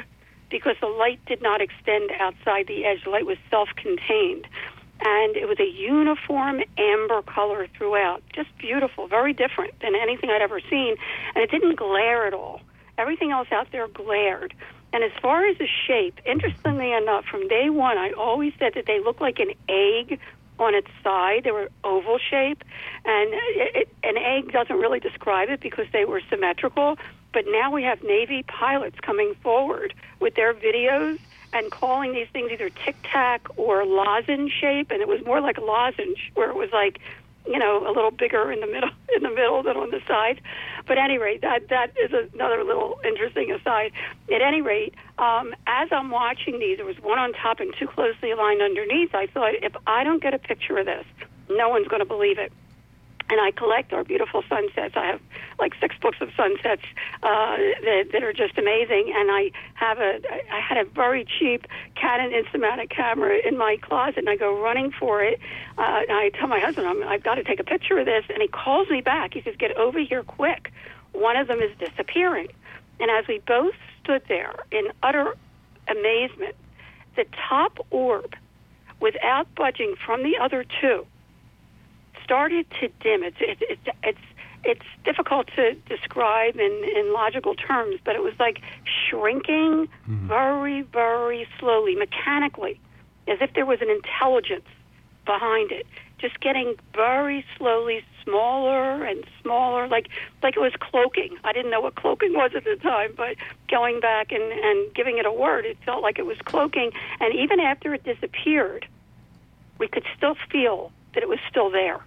[0.50, 3.04] because the light did not extend outside the edge.
[3.04, 4.46] The light was self-contained
[5.04, 8.22] and it was a uniform amber color throughout.
[8.32, 10.96] Just beautiful, very different than anything I'd ever seen,
[11.34, 12.60] and it didn't glare at all.
[12.98, 14.54] Everything else out there glared.
[14.92, 18.86] And as far as the shape, interestingly enough, from day one, I always said that
[18.86, 20.20] they looked like an egg
[20.58, 21.44] on its side.
[21.44, 22.62] They were oval shape,
[23.04, 26.96] and it, an egg doesn't really describe it because they were symmetrical.
[27.32, 31.18] But now we have Navy pilots coming forward with their videos
[31.52, 35.58] and calling these things either tic tac or lozenge shape, and it was more like
[35.58, 36.98] a lozenge, where it was like,
[37.46, 40.40] you know, a little bigger in the middle in the middle than on the side.
[40.86, 43.92] But at any rate, that that is another little interesting aside.
[44.34, 47.86] At any rate, um, as I'm watching these, there was one on top and two
[47.86, 49.14] closely aligned underneath.
[49.14, 51.04] I thought, if I don't get a picture of this,
[51.50, 52.52] no one's going to believe it.
[53.32, 54.94] And I collect our beautiful sunsets.
[54.94, 55.20] I have
[55.58, 56.82] like six books of sunsets
[57.22, 60.20] uh, that, that are just amazing, and I have a
[60.52, 64.92] I had a very cheap Canon Instamatic camera in my closet, and I go running
[64.92, 65.40] for it.
[65.78, 68.24] Uh, and I tell my husband I'm, I've got to take a picture of this,
[68.28, 69.32] and he calls me back.
[69.32, 70.70] He says, "Get over here quick!
[71.12, 72.48] One of them is disappearing."
[73.00, 75.34] And as we both stood there in utter
[75.88, 76.54] amazement,
[77.16, 78.34] the top orb,
[79.00, 81.06] without budging from the other two
[82.32, 83.22] started to dim.
[83.22, 84.26] It's it's it's it's,
[84.64, 90.28] it's difficult to describe in in logical terms, but it was like shrinking mm-hmm.
[90.28, 92.80] very very slowly, mechanically,
[93.28, 94.68] as if there was an intelligence
[95.26, 95.86] behind it,
[96.18, 100.08] just getting very slowly smaller and smaller, like
[100.42, 101.36] like it was cloaking.
[101.44, 103.36] I didn't know what cloaking was at the time, but
[103.68, 106.92] going back and and giving it a word, it felt like it was cloaking.
[107.20, 108.86] And even after it disappeared,
[109.76, 112.00] we could still feel that it was still there.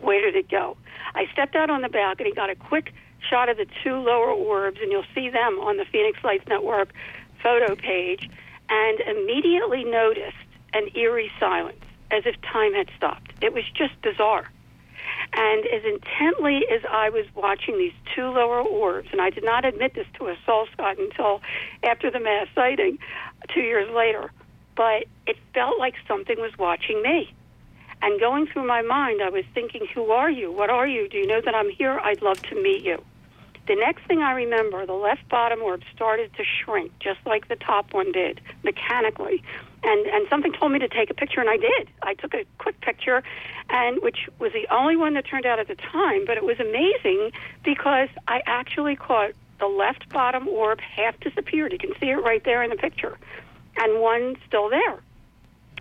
[0.00, 0.76] Where did it go?
[1.14, 2.92] I stepped out on the balcony, got a quick
[3.28, 6.92] shot of the two lower orbs, and you'll see them on the Phoenix Lights Network
[7.42, 8.28] photo page,
[8.68, 10.36] and immediately noticed
[10.72, 11.80] an eerie silence,
[12.10, 13.32] as if time had stopped.
[13.40, 14.50] It was just bizarre.
[15.32, 19.64] And as intently as I was watching these two lower orbs, and I did not
[19.64, 21.40] admit this to a soul Scott until
[21.82, 22.98] after the mass sighting
[23.48, 24.30] two years later,
[24.76, 27.32] but it felt like something was watching me.
[28.02, 30.50] And going through my mind, I was thinking, who are you?
[30.50, 31.08] What are you?
[31.08, 31.98] Do you know that I'm here?
[32.02, 33.02] I'd love to meet you.
[33.66, 37.56] The next thing I remember, the left bottom orb started to shrink, just like the
[37.56, 39.44] top one did, mechanically.
[39.84, 41.88] And and something told me to take a picture, and I did.
[42.02, 43.22] I took a quick picture,
[43.68, 46.24] and which was the only one that turned out at the time.
[46.26, 47.32] But it was amazing
[47.62, 51.72] because I actually caught the left bottom orb half disappeared.
[51.72, 53.18] You can see it right there in the picture,
[53.76, 55.00] and one still there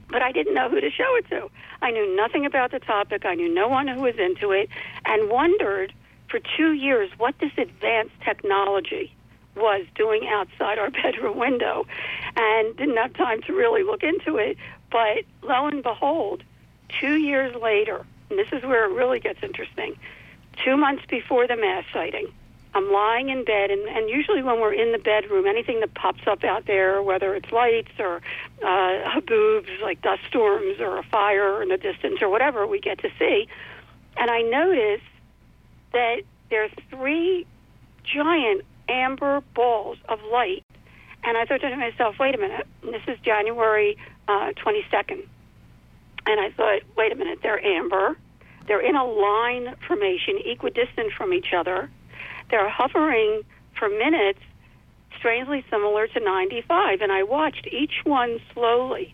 [0.09, 1.49] but I didn't know who to show it to.
[1.81, 3.25] I knew nothing about the topic.
[3.25, 4.69] I knew no one who was into it,
[5.05, 5.93] and wondered
[6.29, 9.13] for two years what this advanced technology
[9.55, 11.85] was doing outside our bedroom window,
[12.35, 14.57] and didn't have time to really look into it.
[14.91, 16.43] But lo and behold,
[16.99, 19.97] two years later, and this is where it really gets interesting,
[20.63, 22.27] two months before the mass sighting,
[22.73, 26.21] I'm lying in bed, and, and usually when we're in the bedroom, anything that pops
[26.27, 28.21] up out there, whether it's lights or
[28.61, 32.99] uh, haboobs like dust storms or a fire in the distance or whatever, we get
[32.99, 33.47] to see.
[34.17, 35.01] And I notice
[35.93, 37.47] that there's three
[38.03, 40.63] giant amber balls of light.
[41.23, 43.97] And I thought to myself, wait a minute, this is January
[44.27, 45.25] uh, 22nd.
[46.27, 48.15] And I thought, wait a minute, they're amber.
[48.67, 51.89] They're in a line formation, equidistant from each other
[52.49, 53.41] they're hovering
[53.77, 54.39] for minutes,
[55.17, 57.01] strangely similar to 95.
[57.01, 59.13] And I watched each one slowly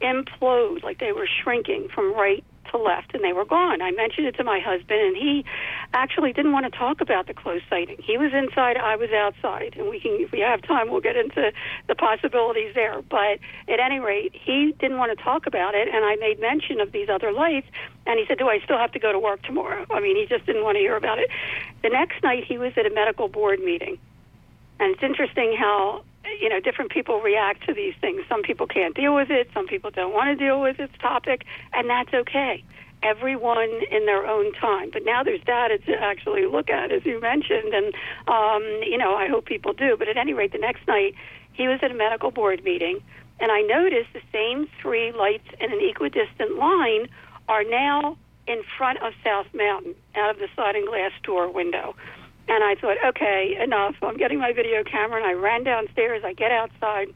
[0.00, 2.44] implode, like they were shrinking from right
[2.74, 3.80] to left, and they were gone.
[3.80, 5.44] I mentioned it to my husband, and he
[5.92, 7.96] actually didn't want to talk about the close sighting.
[8.02, 11.16] He was inside, I was outside, and we can, if we have time, we'll get
[11.16, 11.52] into
[11.86, 13.00] the possibilities there.
[13.02, 16.80] But at any rate, he didn't want to talk about it, and I made mention
[16.80, 17.68] of these other lights,
[18.06, 20.26] and he said, "Do I still have to go to work tomorrow?" I mean, he
[20.26, 21.30] just didn't want to hear about it.
[21.82, 23.98] The next night, he was at a medical board meeting,
[24.80, 26.04] and it's interesting how
[26.40, 28.22] you know, different people react to these things.
[28.28, 29.48] Some people can't deal with it.
[29.54, 32.64] Some people don't want to deal with its topic, and that's okay.
[33.02, 34.90] Everyone in their own time.
[34.90, 37.94] But now there's data to actually look at, as you mentioned, and
[38.26, 39.96] um, you know, I hope people do.
[39.98, 41.14] But at any rate, the next night
[41.52, 43.00] he was at a medical board meeting,
[43.40, 47.08] and I noticed the same three lights in an equidistant line
[47.48, 48.16] are now
[48.46, 51.94] in front of South Mountain, out of the sliding glass door window.
[52.48, 53.96] And I thought, okay, enough.
[54.02, 56.22] I'm getting my video camera, and I ran downstairs.
[56.24, 57.08] I get outside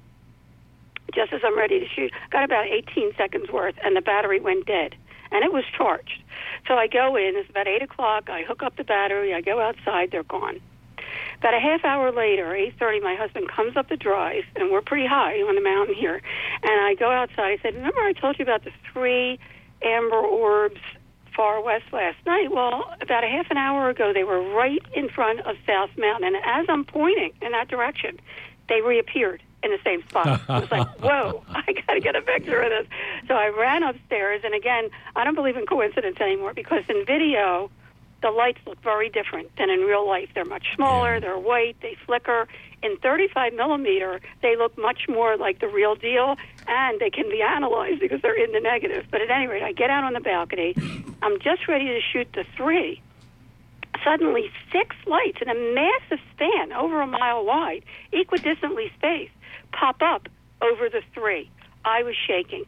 [1.15, 2.13] just as I'm ready to shoot.
[2.31, 4.95] Got about 18 seconds worth, and the battery went dead,
[5.31, 6.23] and it was charged.
[6.67, 7.35] So I go in.
[7.37, 8.31] It's about 8 o'clock.
[8.31, 9.35] I hook up the battery.
[9.35, 10.11] I go outside.
[10.11, 10.61] They're gone.
[11.39, 15.07] About a half hour later, 8:30, my husband comes up the drive, and we're pretty
[15.07, 16.21] high on the mountain here.
[16.63, 17.59] And I go outside.
[17.59, 19.39] I said, "Remember, I told you about the three
[19.83, 20.81] amber orbs
[21.39, 22.51] far west last night.
[22.51, 26.35] Well, about a half an hour ago, they were right in front of South Mountain.
[26.35, 28.19] And as I'm pointing in that direction,
[28.69, 30.41] they reappeared in the same spot.
[30.49, 32.87] I was like, whoa, I got to get a picture of this.
[33.29, 34.43] So I ran upstairs.
[34.45, 37.71] And again, I don't believe in coincidence anymore because in video,
[38.21, 40.31] the lights look very different than in real life.
[40.35, 42.49] They're much smaller, they're white, they flicker.
[42.83, 47.43] In 35 millimeter, they look much more like the real deal, and they can be
[47.43, 49.07] analyzed because they're in the negative.
[49.11, 50.75] But at any rate, I get out on the balcony.
[51.23, 53.03] I'm just ready to shoot the three.
[54.05, 59.35] Suddenly, six lights in a massive span, over a mile wide, equidistantly spaced,
[59.73, 60.29] pop up
[60.63, 61.51] over the three.
[61.85, 62.65] I was shaking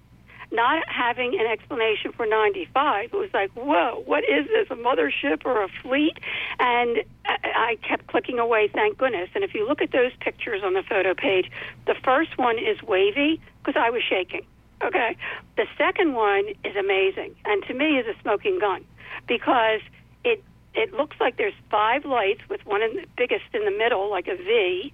[0.53, 3.05] not having an explanation for 95.
[3.05, 6.19] It was like, whoa, what is this, a mothership or a fleet?
[6.59, 9.31] And I kept clicking away, thank goodness.
[9.35, 11.51] And if you look at those pictures on the photo page,
[11.87, 14.45] the first one is wavy because I was shaking.
[14.83, 15.17] Okay.
[15.57, 18.85] The second one is amazing, and to me is a smoking gun
[19.27, 19.81] because
[20.25, 20.43] it
[20.75, 24.29] it looks like there's five lights with one in the biggest in the middle, like
[24.29, 24.93] a V,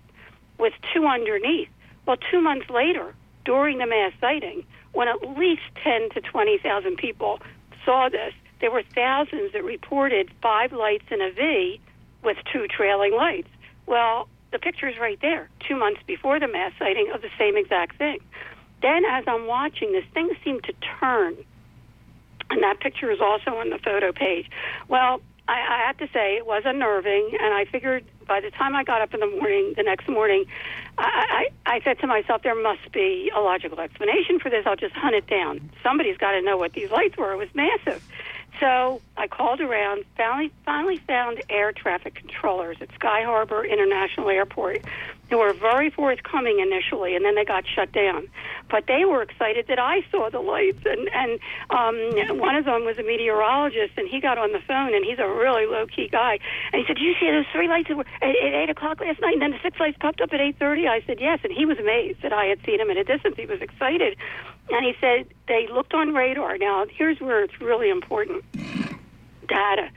[0.59, 1.69] with two underneath.
[2.07, 4.65] Well, two months later, during the mass sighting,
[4.97, 7.39] when at least 10 to 20,000 people
[7.85, 8.33] saw this,
[8.63, 11.79] there were thousands that reported five lights in a V
[12.25, 13.51] with two trailing lights.
[13.85, 17.59] Well, the picture is right there, two months before the mass sighting of the same
[17.59, 18.21] exact thing.
[18.81, 21.37] Then, as I'm watching, this thing seemed to turn.
[22.49, 24.49] And that picture is also on the photo page.
[24.89, 28.75] Well, I, I have to say it was unnerving, and I figured by the time
[28.75, 30.47] I got up in the morning, the next morning,
[30.99, 34.67] I, I, I said to myself, there must be a logical explanation for this.
[34.67, 35.71] I'll just hunt it down.
[35.83, 37.33] Somebody's got to know what these lights were.
[37.33, 38.03] It was massive.
[38.59, 44.83] So I called around, finally, finally found air traffic controllers at Sky Harbor International Airport
[45.29, 48.29] who were very forthcoming initially, and then they got shut down.
[48.71, 52.85] But they were excited that I saw the lights, and and um, one of them
[52.85, 56.09] was a meteorologist, and he got on the phone, and he's a really low key
[56.09, 56.39] guy,
[56.73, 59.35] and he said, "Did you see those three lights at, at eight o'clock last night?"
[59.35, 60.87] And then the six lights popped up at eight thirty.
[60.87, 63.35] I said, "Yes," and he was amazed that I had seen them at a distance.
[63.37, 64.17] He was excited,
[64.71, 66.57] and he said they looked on radar.
[66.59, 68.45] Now here's where it's really important
[69.49, 69.91] data,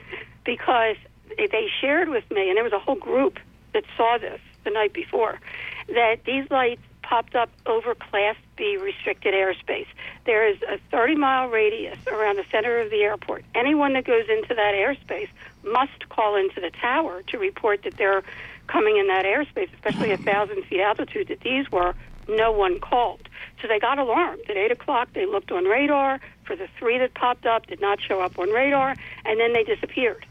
[0.44, 0.96] because
[1.38, 3.40] they shared with me, and there was a whole group
[3.74, 5.39] that saw this the night before,
[5.88, 9.88] that these lights popped up over Class B restricted airspace.
[10.26, 13.43] There is a 30 mile radius around the center of the airport.
[13.55, 15.30] Anyone that goes into that airspace
[15.63, 18.24] must call into the tower to report that they're
[18.67, 21.95] coming in that airspace, especially a thousand feet altitude that these were.
[22.28, 23.28] No one called.
[23.59, 24.43] So they got alarmed.
[24.47, 26.20] At 8 o'clock, they looked on radar.
[26.43, 28.95] For the three that popped up, did not show up on radar,
[29.26, 30.26] and then they disappeared.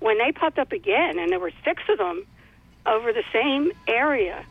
[0.00, 2.26] When they popped up again, and there were six of them,
[2.86, 4.44] over the same area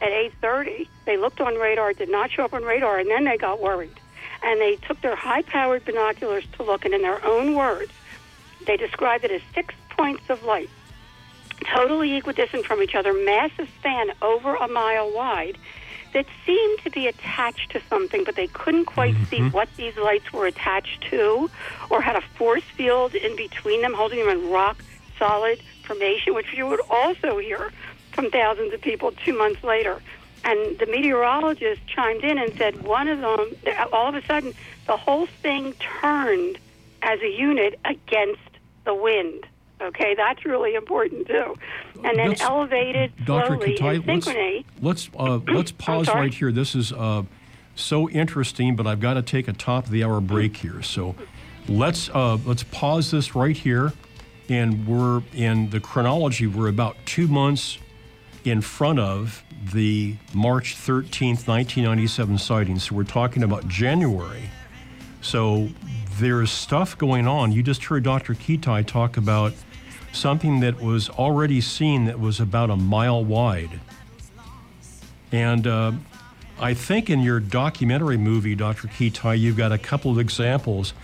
[0.00, 0.88] at 8:30.
[1.04, 3.98] They looked on radar, did not show up on radar, and then they got worried.
[4.42, 7.92] And they took their high-powered binoculars to look, and in their own words,
[8.66, 10.70] they described it as six points of light,
[11.64, 15.58] totally equidistant from each other, massive span over a mile wide,
[16.14, 19.24] that seemed to be attached to something, but they couldn't quite mm-hmm.
[19.24, 21.50] see what these lights were attached to,
[21.90, 24.82] or had a force field in between them, holding them in rock
[25.18, 27.72] solid information, which you would also hear
[28.12, 30.00] from thousands of people two months later.
[30.44, 33.56] And the meteorologist chimed in and said one of them,
[33.92, 34.54] all of a sudden,
[34.86, 36.58] the whole thing turned
[37.02, 38.40] as a unit against
[38.84, 39.46] the wind.
[39.80, 41.56] Okay, that's really important too.
[42.02, 43.46] And then let's, elevated Dr.
[43.46, 44.64] slowly in synchrony.
[44.80, 46.50] Let's let's, uh, let's pause right here.
[46.50, 47.22] This is uh,
[47.76, 50.82] so interesting, but I've got to take a top of the hour break here.
[50.82, 51.14] So
[51.68, 53.92] let's uh, let's pause this right here
[54.48, 57.78] and we're in the chronology, we're about two months
[58.44, 62.78] in front of the March 13th, 1997 sighting.
[62.78, 64.50] So we're talking about January.
[65.20, 65.68] So
[66.18, 67.52] there's stuff going on.
[67.52, 68.34] You just heard Dr.
[68.34, 69.52] Kitei talk about
[70.12, 73.80] something that was already seen that was about a mile wide.
[75.30, 75.92] And uh,
[76.58, 78.88] I think in your documentary movie, Dr.
[78.88, 80.94] Kitei, you've got a couple of examples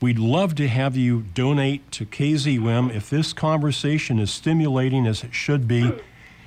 [0.00, 2.94] We'd love to have you donate to KZUM.
[2.94, 5.92] If this conversation is stimulating as it should be,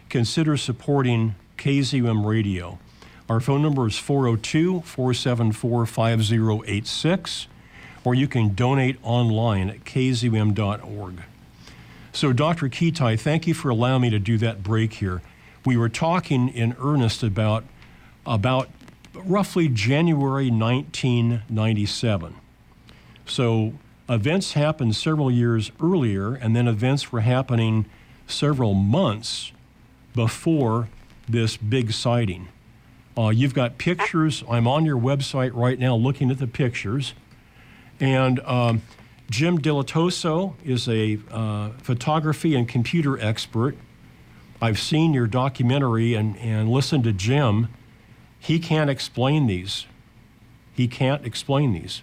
[0.10, 2.80] consider supporting KZUM Radio.
[3.30, 7.48] Our phone number is 402 474 5086,
[8.04, 11.24] or you can donate online at kzum.org.
[12.12, 12.70] So, Dr.
[12.70, 15.22] Kitei, thank you for allowing me to do that break here.
[15.66, 17.64] We were talking in earnest about
[18.26, 18.70] about
[19.14, 22.36] roughly January 1997.
[23.26, 23.74] So,
[24.08, 27.86] events happened several years earlier, and then events were happening
[28.28, 29.52] several months
[30.16, 30.90] before
[31.28, 32.48] this big sighting.
[33.18, 34.44] Uh, you've got pictures.
[34.50, 37.14] I'm on your website right now looking at the pictures.
[38.00, 38.82] And um,
[39.30, 43.76] Jim Dilettoso is a uh, photography and computer expert.
[44.62, 47.70] I've seen your documentary and, and listened to Jim.
[48.40, 49.86] He can't explain these.
[50.74, 52.02] He can't explain these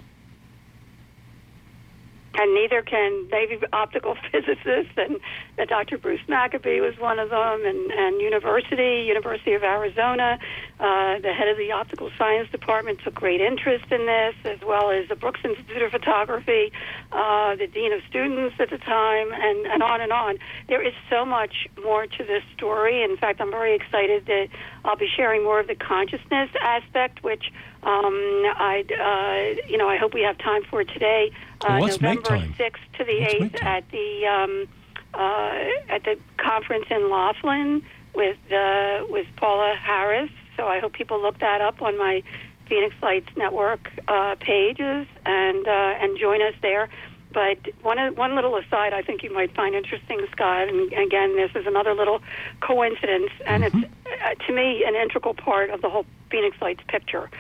[2.37, 4.93] and neither can Navy optical physicists.
[4.97, 5.19] And
[5.59, 5.99] uh, Dr.
[5.99, 10.39] Bruce Maccabee was one of them, and, and University, University of Arizona,
[10.79, 14.91] uh, the head of the optical science department took great interest in this, as well
[14.91, 16.73] as the Brooks Institute of Photography,
[17.13, 20.39] uh, the dean of students at the time, and, and on and on.
[20.69, 23.03] There is so much more to this story.
[23.03, 24.49] In fact, I'm very excited that
[24.85, 27.51] I'll be sharing more of the consciousness aspect, which
[27.87, 28.13] um,
[28.57, 31.31] I, uh, you know, I hope we have time for today.
[31.61, 34.69] Uh, well, November 6th to the 8th at the um,
[35.15, 37.83] uh, at the conference in Laughlin
[38.13, 40.31] with uh, with Paula Harris.
[40.57, 42.25] So I hope people look that up on my
[42.69, 46.89] Phoenix Lights Network uh, pages and uh, and join us there.
[47.33, 50.69] But one one little aside, I think you might find interesting, Scott.
[50.69, 52.21] And again, this is another little
[52.61, 53.85] coincidence, and mm-hmm.
[53.85, 57.31] it's uh, to me an integral part of the whole Phoenix Lights picture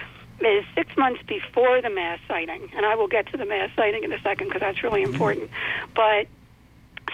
[0.41, 4.05] is six months before the mass sighting, and I will get to the mass sighting
[4.05, 5.13] in a second because that's really mm-hmm.
[5.13, 5.51] important.
[5.95, 6.27] But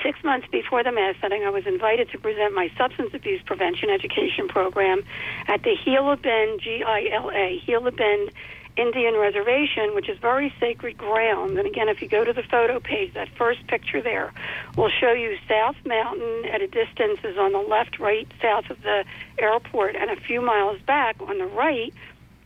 [0.03, 3.91] six months before the mass sighting, I was invited to present my substance abuse prevention
[3.91, 5.05] education program
[5.47, 8.33] at the Gila Bend, G-I-L-A, Gila Bend
[8.77, 11.59] Indian Reservation, which is very sacred ground.
[11.59, 14.33] And again, if you go to the photo page, that first picture there
[14.77, 18.81] will show you South Mountain at a distance is on the left, right, south of
[18.83, 19.05] the
[19.39, 21.93] airport, and a few miles back on the right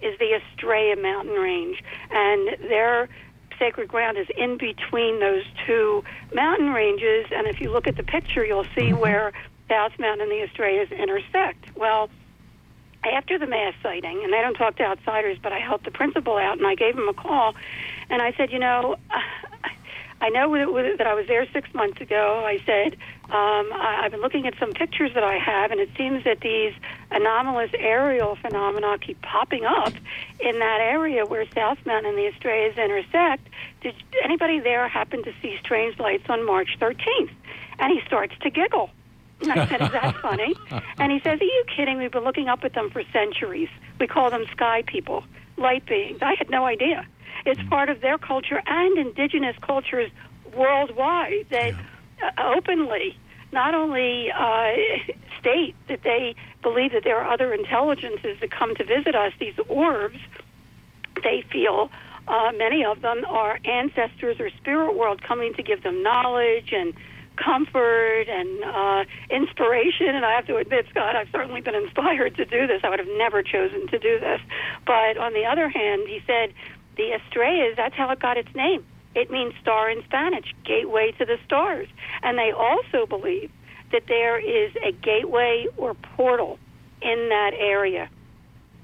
[0.01, 3.09] is the Estrella mountain range, and their
[3.59, 7.27] sacred ground is in between those two mountain ranges.
[7.31, 8.99] And if you look at the picture, you'll see mm-hmm.
[8.99, 9.33] where
[9.69, 11.75] South Mountain and the Estrellas intersect.
[11.77, 12.11] Well,
[13.05, 16.37] after the mass sighting, and I don't talk to outsiders, but I helped the principal
[16.37, 17.55] out, and I gave him a call,
[18.11, 18.97] and I said, you know,
[20.21, 20.51] I know
[20.97, 22.43] that I was there six months ago.
[22.45, 22.97] I said,
[23.31, 26.73] um, I've been looking at some pictures that I have, and it seems that these
[27.11, 29.93] anomalous aerial phenomena keep popping up
[30.39, 33.49] in that area where South Mountain and the Estrellas intersect.
[33.81, 37.31] Did anybody there happen to see strange lights on March 13th?
[37.81, 38.91] And he starts to giggle.
[39.41, 40.55] And I said, Is that funny?
[40.99, 41.99] And he says, Are you kidding?
[41.99, 43.69] We've been looking up at them for centuries.
[43.99, 45.25] We call them sky people,
[45.57, 46.19] light beings.
[46.23, 47.05] I had no idea.
[47.45, 50.11] It's part of their culture and indigenous cultures
[50.55, 51.81] worldwide that yeah.
[52.23, 53.17] Uh, openly
[53.53, 54.73] not only uh,
[55.41, 59.55] state that they believe that there are other intelligences that come to visit us, these
[59.69, 60.19] orbs,
[61.23, 61.91] they feel
[62.29, 66.93] uh, many of them are ancestors or spirit world coming to give them knowledge and
[67.37, 70.09] comfort and uh, inspiration.
[70.09, 72.81] And I have to admit, Scott, I've certainly been inspired to do this.
[72.83, 74.41] I would have never chosen to do this.
[74.85, 76.53] But on the other hand, he said
[76.97, 78.85] the Estrellas, that's how it got its name.
[79.17, 81.89] It means star in Spanish, gateway to the stars.
[82.23, 83.51] And they also believe
[83.91, 86.59] that there is a gateway or portal
[87.01, 88.11] in that area.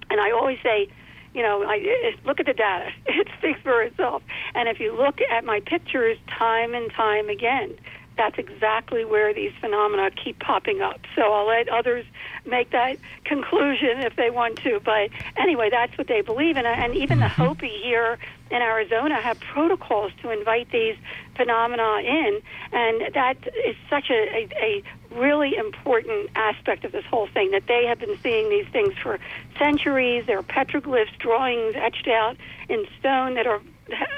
[0.09, 0.89] And I always say,
[1.35, 2.91] you know, I, look at the data.
[3.07, 4.23] It speaks for itself.
[4.55, 7.77] And if you look at my pictures time and time again,
[8.17, 11.01] that's exactly where these phenomena keep popping up.
[11.15, 12.05] So I'll let others
[12.47, 14.81] make that conclusion if they want to.
[14.81, 16.67] But anyway, that's what they believe in.
[16.67, 17.43] And even the mm-hmm.
[17.43, 18.19] Hopi here
[18.53, 20.97] in Arizona have protocols to invite these
[21.37, 22.41] phenomena in.
[22.73, 23.37] And that
[23.67, 24.83] is such a, a, a
[25.19, 29.19] really important aspect of this whole thing that they have been seeing these things for
[29.59, 30.25] centuries.
[30.27, 32.37] There are petroglyphs, drawings etched out
[32.69, 33.61] in stone that are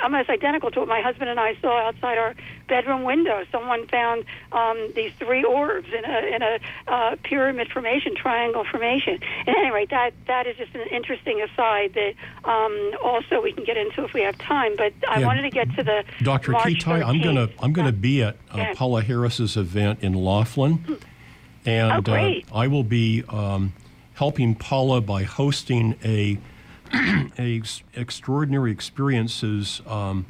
[0.02, 2.34] almost identical to what my husband and I saw outside our
[2.68, 3.44] bedroom window.
[3.50, 9.18] Someone found um, these three orbs in a in a uh, pyramid formation, triangle formation.
[9.46, 12.14] At any rate, that that is just an interesting aside that
[12.44, 14.76] um, also we can get into if we have time.
[14.76, 15.26] But I yeah.
[15.26, 16.52] wanted to get to the Dr.
[16.52, 17.04] Kitei.
[17.04, 20.94] I'm gonna I'm gonna be at uh, Paula Harris's event in Laughlin, hmm.
[21.66, 23.72] and oh, uh, I will be um,
[24.14, 26.38] helping Paula by hosting a
[27.38, 27.62] a
[27.94, 30.26] extraordinary experiences um,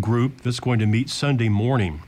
[0.00, 2.02] group that's going to meet Sunday morning.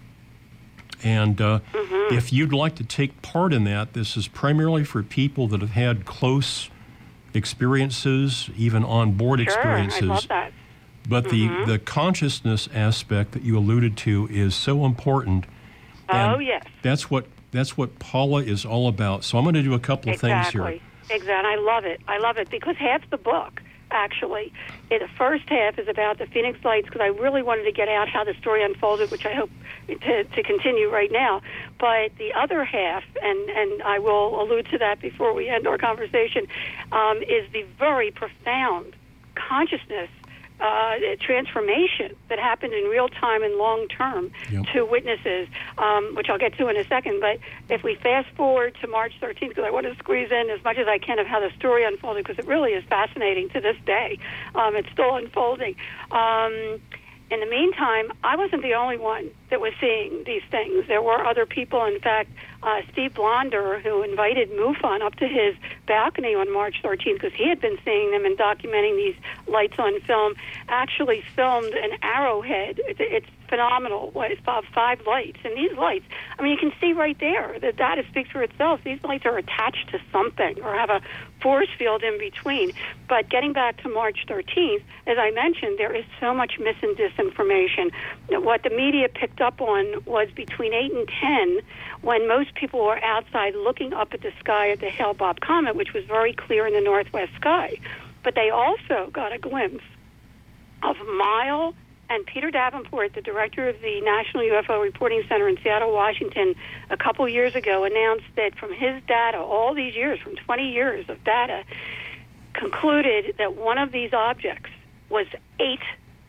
[1.03, 2.15] And uh, mm-hmm.
[2.15, 5.71] if you'd like to take part in that, this is primarily for people that have
[5.71, 6.69] had close
[7.33, 10.03] experiences, even on board sure, experiences.
[10.03, 10.53] I love that.
[11.09, 11.67] But mm-hmm.
[11.67, 15.47] the, the consciousness aspect that you alluded to is so important.
[16.11, 16.65] Oh, yes.
[16.83, 19.25] That's what that's what Paula is all about.
[19.25, 20.53] So I'm going to do a couple of Exactly.
[20.53, 20.81] things
[21.11, 21.17] here.
[21.17, 21.53] Exactly.
[21.53, 22.01] I love it.
[22.07, 23.61] I love it because half the book,
[23.91, 24.53] actually,
[24.89, 28.09] the first half is about the Phoenix Lights because I really wanted to get out
[28.09, 29.51] how the story unfolded, which I hope
[29.89, 31.43] to, to continue right now.
[31.79, 35.79] But the other half, and, and I will allude to that before we end our
[35.79, 36.47] conversation,
[36.93, 38.95] um, is the very profound
[39.35, 40.11] consciousness
[40.61, 44.67] uh, transformation that happened in real time and long term Yep.
[44.73, 45.49] to witnesses,
[45.79, 47.21] um, which I'll get to in a second.
[47.21, 47.39] But
[47.69, 50.77] if we fast forward to March 13th, because I want to squeeze in as much
[50.79, 53.77] as I can of how the story unfolded, because it really is fascinating to this
[53.87, 54.19] day.
[54.55, 55.77] Um, it's still unfolding.
[56.11, 56.81] Um,
[57.31, 60.87] in the meantime, I wasn't the only one that was seeing these things.
[60.89, 61.85] There were other people.
[61.85, 62.31] In fact,
[62.63, 65.55] uh, Steve Blonder, who invited MUFON up to his
[65.87, 69.15] balcony on March 13th because he had been seeing them and documenting these
[69.47, 70.35] lights on film,
[70.69, 72.81] actually filmed an arrowhead.
[72.85, 74.13] It's, it's phenomenal.
[74.17, 75.39] It's about five lights.
[75.45, 76.07] And these lights,
[76.39, 77.59] I mean, you can see right there.
[77.61, 78.81] The data speaks for itself.
[78.85, 81.01] These lights are attached to something or have a
[81.41, 82.73] force field in between.
[83.09, 86.97] But getting back to March 13th, as I mentioned, there is so much mis and
[86.97, 87.91] disinformation.
[88.29, 91.61] What the media picked up on was between 8 and 10
[92.03, 95.77] when most people were outside looking up at the sky at the Hale Bopp comet,
[95.77, 97.79] which was very clear in the northwest sky.
[98.23, 99.85] But they also got a glimpse
[100.83, 101.75] of Mile
[102.11, 106.57] and Peter Davenport, the director of the National UFO Reporting Center in Seattle, Washington,
[106.91, 111.09] a couple years ago announced that from his data, all these years, from 20 years
[111.09, 111.63] of data,
[112.53, 114.71] concluded that one of these objects
[115.09, 115.27] was
[115.61, 115.81] eight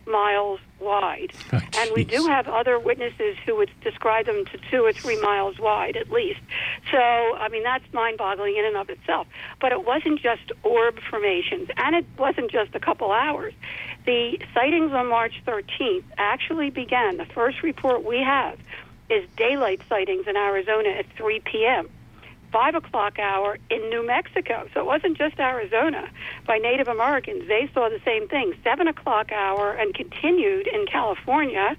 [0.05, 1.33] miles wide.
[1.53, 5.19] Oh, and we do have other witnesses who would describe them to two or three
[5.21, 6.39] miles wide at least.
[6.91, 9.27] So, I mean, that's mind boggling in and of itself.
[9.59, 13.53] But it wasn't just orb formations, and it wasn't just a couple hours.
[14.05, 17.17] The sightings on March 13th actually began.
[17.17, 18.59] The first report we have
[19.09, 21.89] is daylight sightings in Arizona at 3 p.m
[22.51, 24.67] five o'clock hour in New Mexico.
[24.73, 26.09] So it wasn't just Arizona
[26.45, 27.47] by Native Americans.
[27.47, 28.53] They saw the same thing.
[28.63, 31.75] Seven o'clock hour and continued in California.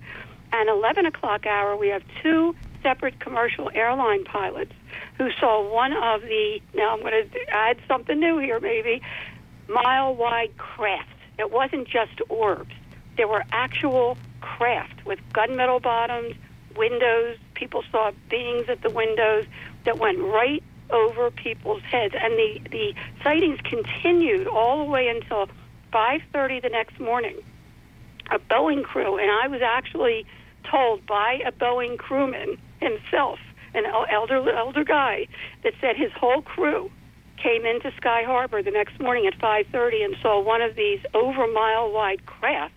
[0.53, 4.73] And 11 o'clock hour, we have two separate commercial airline pilots
[5.17, 9.01] who saw one of the, now I'm going to add something new here maybe,
[9.69, 11.09] mile wide craft.
[11.39, 12.75] It wasn't just orbs.
[13.17, 16.35] There were actual craft with gunmetal bottoms,
[16.77, 17.39] windows.
[17.55, 19.47] People saw beings at the windows
[19.85, 22.15] that went right over people's heads.
[22.19, 25.49] And the, the sightings continued all the way until
[25.93, 27.37] 5.30 the next morning.
[28.31, 30.27] A Boeing crew, and I was actually
[30.71, 33.39] told by a Boeing crewman himself,
[33.75, 35.27] an elder, elder guy,
[35.65, 36.91] that said his whole crew
[37.43, 41.47] came into Sky Harbor the next morning at 5:30 and saw one of these over
[41.49, 42.75] mile wide craft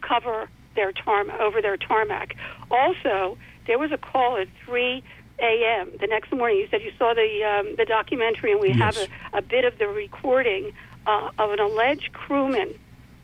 [0.00, 2.36] cover their tarm over their tarmac.
[2.70, 3.36] Also,
[3.66, 5.02] there was a call at 3
[5.38, 5.90] a.m.
[6.00, 6.58] the next morning.
[6.58, 9.78] You said you saw the um, the documentary, and we have a, a bit of
[9.78, 10.72] the recording
[11.06, 12.78] uh, of an alleged crewman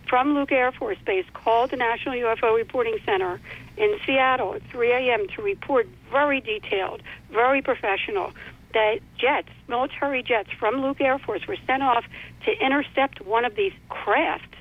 [0.09, 3.41] from Luke Air Force Base called the National UFO Reporting Center
[3.77, 5.27] in Seattle at 3 a.m.
[5.29, 8.33] to report very detailed, very professional
[8.75, 12.05] that jets, military jets from Luke Air Force were sent off
[12.45, 14.55] to intercept one of these craft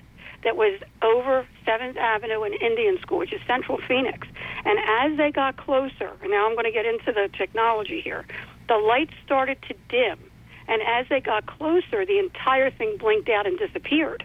[0.44, 4.28] that was over 7th Avenue and Indian School, which is central Phoenix.
[4.66, 8.26] And as they got closer, and now I'm going to get into the technology here,
[8.68, 10.20] the lights started to dim.
[10.68, 14.24] And as they got closer, the entire thing blinked out and disappeared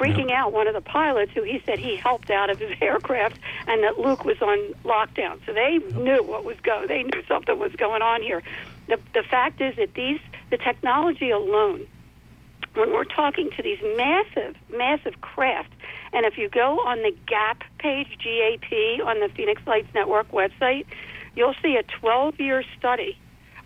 [0.00, 3.38] freaking out one of the pilots who he said he helped out of his aircraft
[3.66, 5.40] and that Luke was on lockdown.
[5.46, 6.86] So they knew what was go.
[6.86, 8.42] They knew something was going on here.
[8.88, 10.20] The the fact is that these
[10.50, 11.86] the technology alone
[12.74, 15.72] when we're talking to these massive, massive craft,
[16.12, 20.86] and if you go on the GAP page, GAP, on the Phoenix Lights Network website,
[21.34, 23.18] you'll see a 12 year study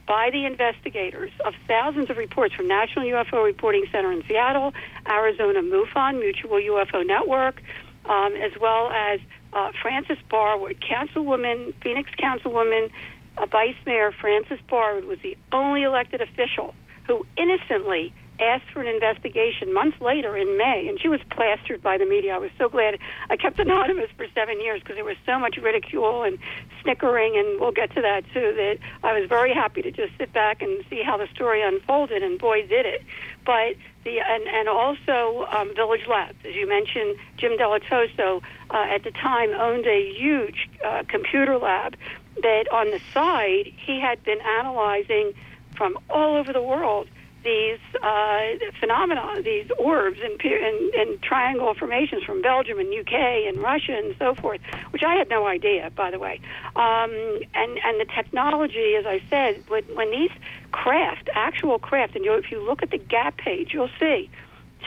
[0.07, 4.75] by the investigators of thousands of reports from National UFO Reporting Center in Seattle,
[5.09, 7.63] Arizona MUFON, Mutual UFO Network,
[8.05, 9.21] um, as well as
[9.53, 12.91] uh, Frances Barwood, councilwoman, Phoenix councilwoman,
[13.39, 16.75] uh, Vice Mayor Frances Barwood was the only elected official
[17.07, 21.99] who innocently asked for an investigation months later in May, and she was plastered by
[21.99, 22.35] the media.
[22.35, 22.99] I was so glad
[23.31, 26.39] I kept anonymous for seven years because there was so much ridicule and
[26.83, 28.53] snickering, and we'll get to that too.
[28.57, 32.23] That I was very happy to just sit back and see how the story unfolded,
[32.23, 33.03] and boy, did it!
[33.45, 39.05] But the and and also um, Village Labs, as you mentioned, Jim Dilettoso uh, at
[39.05, 41.97] the time owned a huge uh, computer lab
[42.43, 45.33] that on the side he had been analyzing
[45.77, 47.09] from all over the world
[47.45, 48.41] these uh,
[48.81, 53.13] phenomena, these orbs and, and, and triangle formations from Belgium and UK
[53.47, 56.41] and Russia and so forth, which I had no idea, by the way.
[56.75, 57.13] Um,
[57.55, 60.33] and and the technology, as I said, when, when these
[60.73, 64.31] craft, actual craft, and you, if you look at the GAP page, you'll see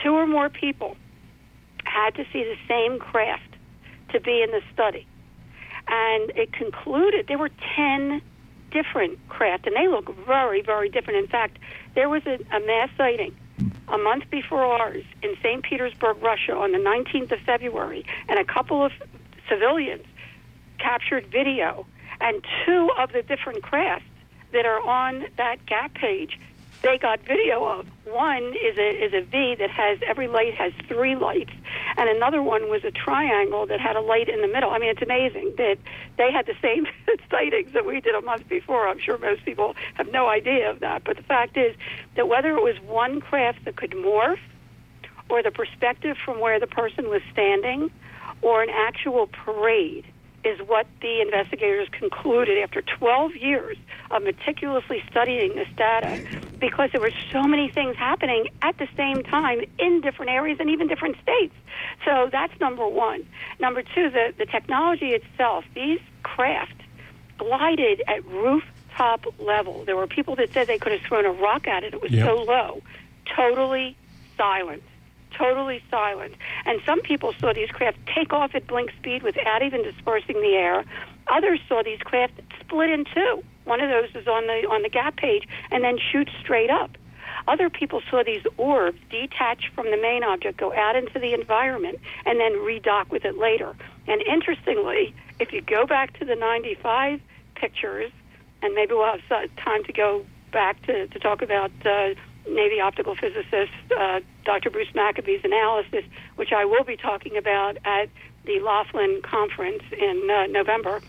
[0.02, 0.96] two or more people
[1.84, 3.56] had to see the same craft
[4.10, 5.06] to be in the study.
[5.86, 8.20] And it concluded there were 10
[8.70, 11.20] different craft, and they look very, very different.
[11.20, 11.58] In fact,
[11.94, 13.34] there was a, a mass sighting
[13.88, 15.62] a month before ours in St.
[15.62, 18.92] Petersburg, Russia, on the 19th of February, and a couple of
[19.48, 20.04] civilians
[20.78, 21.86] captured video,
[22.20, 24.04] and two of the different crafts
[24.52, 26.38] that are on that gap page
[26.82, 27.86] they got video of.
[28.06, 31.52] One is a is a V that has every light has three lights,
[31.96, 34.70] and another one was a triangle that had a light in the middle.
[34.70, 35.78] I mean, it's amazing that
[36.16, 36.86] they had the same
[37.30, 38.88] sightings that we did a month before.
[38.88, 41.74] I'm sure most people have no idea of that, but the fact is
[42.16, 44.38] that whether it was one craft that could morph,
[45.28, 47.90] or the perspective from where the person was standing,
[48.40, 50.04] or an actual parade
[50.44, 53.76] is what the investigators concluded after 12 years
[54.10, 56.22] of meticulously studying this data
[56.58, 60.70] because there were so many things happening at the same time in different areas and
[60.70, 61.54] even different states.
[62.04, 63.26] So that's number one.
[63.58, 66.74] Number two, the, the technology itself, these craft
[67.36, 69.84] glided at rooftop level.
[69.84, 72.10] There were people that said they could have thrown a rock at it, it was
[72.12, 72.26] Yep.
[72.26, 72.82] so low.
[73.36, 73.96] Totally
[74.36, 74.82] silent
[75.36, 76.34] totally silent.
[76.66, 80.54] And some people saw these craft take off at blink speed without even dispersing the
[80.54, 80.84] air.
[81.28, 83.42] Others saw these craft split in two.
[83.64, 86.96] One of those is on the on the gap page and then shoot straight up.
[87.46, 91.98] Other people saw these orbs detach from the main object, go out into the environment,
[92.26, 93.74] and then redock with it later.
[94.06, 97.20] And interestingly, if you go back to the 95
[97.54, 98.10] pictures,
[98.62, 102.14] and maybe we'll have time to go back to, to talk about uh,
[102.48, 104.70] Navy optical physicist uh, Dr.
[104.70, 106.04] Bruce Maccabee's analysis,
[106.36, 108.08] which I will be talking about at
[108.46, 111.02] the Laughlin conference in uh, November.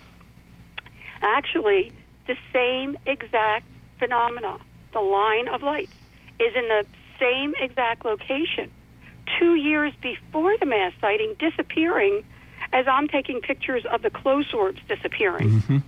[1.21, 1.93] Actually,
[2.27, 3.65] the same exact
[3.97, 4.57] phenomena,
[4.91, 5.93] the line of lights,
[6.37, 6.85] is in the
[7.17, 8.69] same exact location
[9.39, 12.25] two years before the mass sighting, disappearing
[12.73, 15.81] as I'm taking pictures of the close orbs disappearing.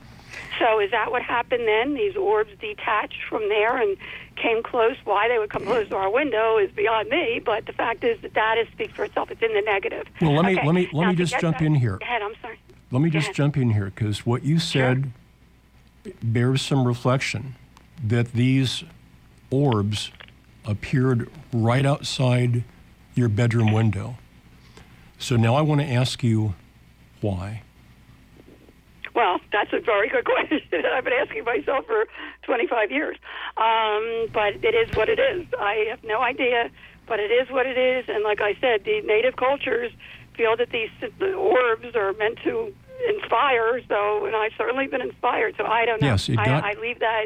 [0.62, 1.96] So is that what happened then?
[1.96, 3.98] These orbs detached from there and
[4.36, 4.96] came close.
[5.06, 7.42] Why they would come close to our window is beyond me.
[7.44, 9.32] But the fact is, the data speaks for itself.
[9.32, 10.06] It's in the negative.
[10.22, 11.98] Well, let me- Okay, let me- let now me just jump in here.
[11.98, 12.22] Go ahead.
[12.22, 12.60] I'm sorry.
[12.92, 13.36] Let me Go just ahead.
[13.36, 15.12] jump in here because what you said
[16.22, 17.56] bears some reflection
[18.04, 18.84] that these
[19.50, 20.12] orbs
[20.66, 22.64] appeared right outside
[23.16, 24.18] your bedroom window.
[25.18, 26.54] So now I want to ask you
[27.20, 27.64] why.
[29.14, 30.86] Well, that's a very good question.
[30.94, 32.06] I've been asking myself for
[32.44, 33.18] 25 years.
[33.58, 35.46] Um, but it is what it is.
[35.60, 36.70] I have no idea,
[37.08, 38.06] but it is what it is.
[38.08, 39.92] And like I said, the native cultures
[40.36, 40.90] feel that these
[41.20, 42.74] the orbs are meant to
[43.10, 43.82] inspire.
[43.90, 45.56] So, and I've certainly been inspired.
[45.58, 46.08] So I don't know.
[46.10, 47.26] Yes, it got- I leave that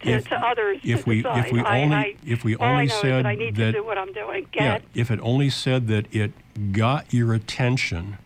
[0.00, 0.80] to, If- to others.
[0.82, 3.36] if to we- if we I- only- I- if we I only said that I
[3.36, 4.42] need that- to do what I'm doing.
[4.44, 4.82] Go Yeah, ahead.
[4.94, 6.32] if it only said that it
[6.72, 8.18] got your attention,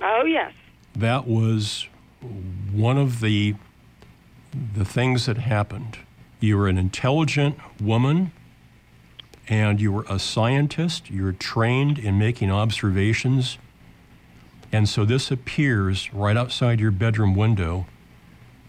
[0.00, 0.52] Oh yes.
[0.94, 1.88] that was
[2.72, 3.54] one of the
[4.74, 5.98] the things that happened.
[6.40, 8.32] You were an intelligent woman
[9.48, 11.10] and you were a scientist.
[11.10, 13.58] You're trained in making observations.
[14.72, 17.86] And so this appears right outside your bedroom window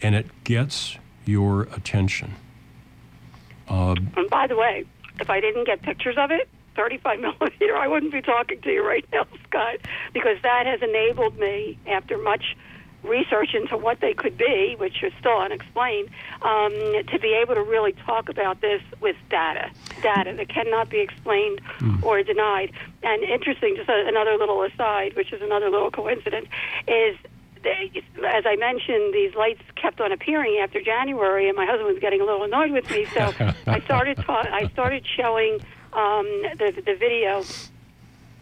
[0.01, 2.35] and it gets your attention.
[3.67, 4.85] Uh, and by the way,
[5.19, 8.85] if I didn't get pictures of it, 35 millimeter, I wouldn't be talking to you
[8.85, 9.77] right now, Scott,
[10.13, 12.57] because that has enabled me, after much
[13.03, 16.09] research into what they could be, which is still unexplained,
[16.41, 16.71] um,
[17.07, 19.69] to be able to really talk about this with data,
[20.01, 21.61] data that cannot be explained
[22.03, 22.71] or denied.
[23.03, 26.47] And interesting, just a, another little aside, which is another little coincidence,
[26.87, 27.17] is
[27.63, 27.91] they,
[28.27, 32.21] as I mentioned, these lights kept on appearing after January, and my husband was getting
[32.21, 33.05] a little annoyed with me.
[33.05, 33.33] So
[33.67, 35.59] I started ta- I started showing
[35.93, 36.25] um,
[36.57, 37.43] the the video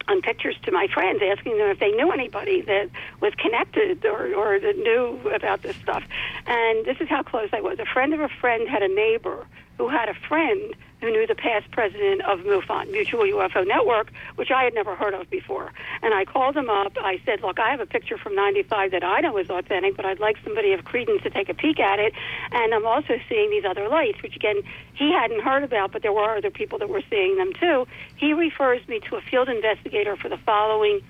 [0.08, 2.90] on pictures to my friends, asking them if they knew anybody that
[3.20, 6.02] was connected or, or that knew about this stuff.
[6.46, 7.78] And this is how close I was.
[7.78, 9.46] A friend of a friend had a neighbor
[9.78, 14.50] who had a friend who knew the past president of MUFON, Mutual UFO Network, which
[14.50, 15.72] I had never heard of before.
[16.02, 16.96] And I called him up.
[17.00, 20.04] I said, Look, I have a picture from 95 that I know is authentic, but
[20.04, 22.12] I'd like somebody of credence to take a peek at it.
[22.52, 24.62] And I'm also seeing these other lights, which again,
[24.94, 27.86] he hadn't heard about, but there were other people that were seeing them too.
[28.16, 31.00] He refers me to a field investigator for the following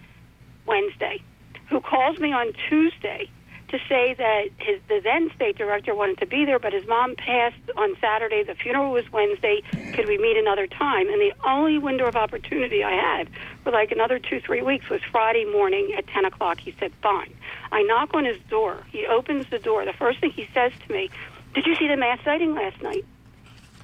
[0.66, 1.22] Wednesday,
[1.68, 3.28] who calls me on Tuesday
[3.70, 7.14] to say that his the then state director wanted to be there, but his mom
[7.16, 8.42] passed on Saturday.
[8.42, 9.62] The funeral was Wednesday.
[9.94, 11.08] Could we meet another time?
[11.08, 13.28] And the only window of opportunity I had
[13.62, 16.60] for like another two three weeks was Friday morning at ten o'clock.
[16.60, 17.34] He said, "Fine."
[17.72, 18.84] I knock on his door.
[18.90, 19.84] He opens the door.
[19.84, 21.10] The first thing he says to me,
[21.54, 23.04] "Did you see the mass sighting last night?"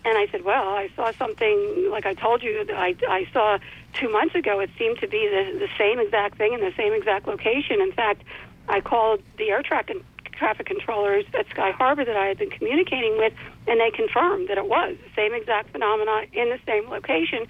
[0.05, 2.65] And I said, "Well, I saw something like I told you.
[2.65, 3.59] That I I saw
[3.93, 4.59] two months ago.
[4.61, 7.81] It seemed to be the the same exact thing in the same exact location.
[7.81, 8.23] In fact."
[8.69, 10.03] I called the air traffic
[10.33, 13.33] traffic controllers at Sky Harbor that I had been communicating with,
[13.67, 17.47] and they confirmed that it was the same exact phenomena in the same location,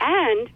[0.00, 0.50] and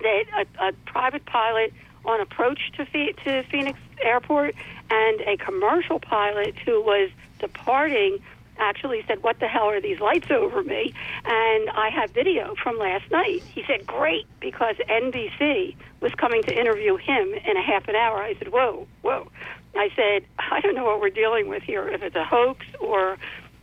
[0.00, 1.72] that a, a private pilot
[2.04, 4.54] on approach to, to Phoenix Airport
[4.90, 8.18] and a commercial pilot who was departing
[8.58, 10.94] actually said, What the hell are these lights over me?
[11.24, 13.42] And I have video from last night.
[13.42, 18.22] He said, Great, because NBC was coming to interview him in a half an hour.
[18.22, 19.28] I said, Whoa, whoa.
[19.74, 21.86] I said, I don't know what we're dealing with here.
[21.88, 23.18] If it's a hoax or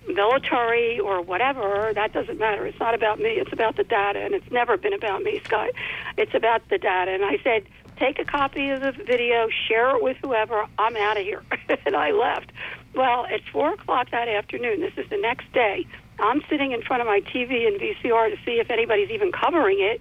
[0.07, 2.65] military or whatever, that doesn't matter.
[2.67, 3.31] It's not about me.
[3.31, 5.69] It's about the data, and it's never been about me, Scott.
[6.17, 7.11] It's about the data.
[7.11, 7.65] And I said,
[7.97, 10.65] take a copy of the video, share it with whoever.
[10.77, 11.43] I'm out of here.
[11.85, 12.51] and I left.
[12.95, 15.85] Well, at 4 o'clock that afternoon, this is the next day,
[16.19, 19.79] I'm sitting in front of my TV and VCR to see if anybody's even covering
[19.79, 19.99] it.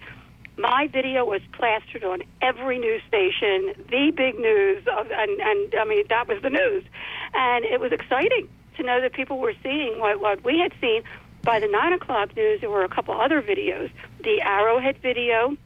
[0.58, 5.84] My video was plastered on every news station, the big news, of, and, and I
[5.84, 6.84] mean, that was the news.
[7.32, 11.02] And it was exciting to know that people were seeing what, what we had seen.
[11.42, 13.90] By the 9 o'clock news, there were a couple other videos.
[14.22, 15.56] The Arrowhead video,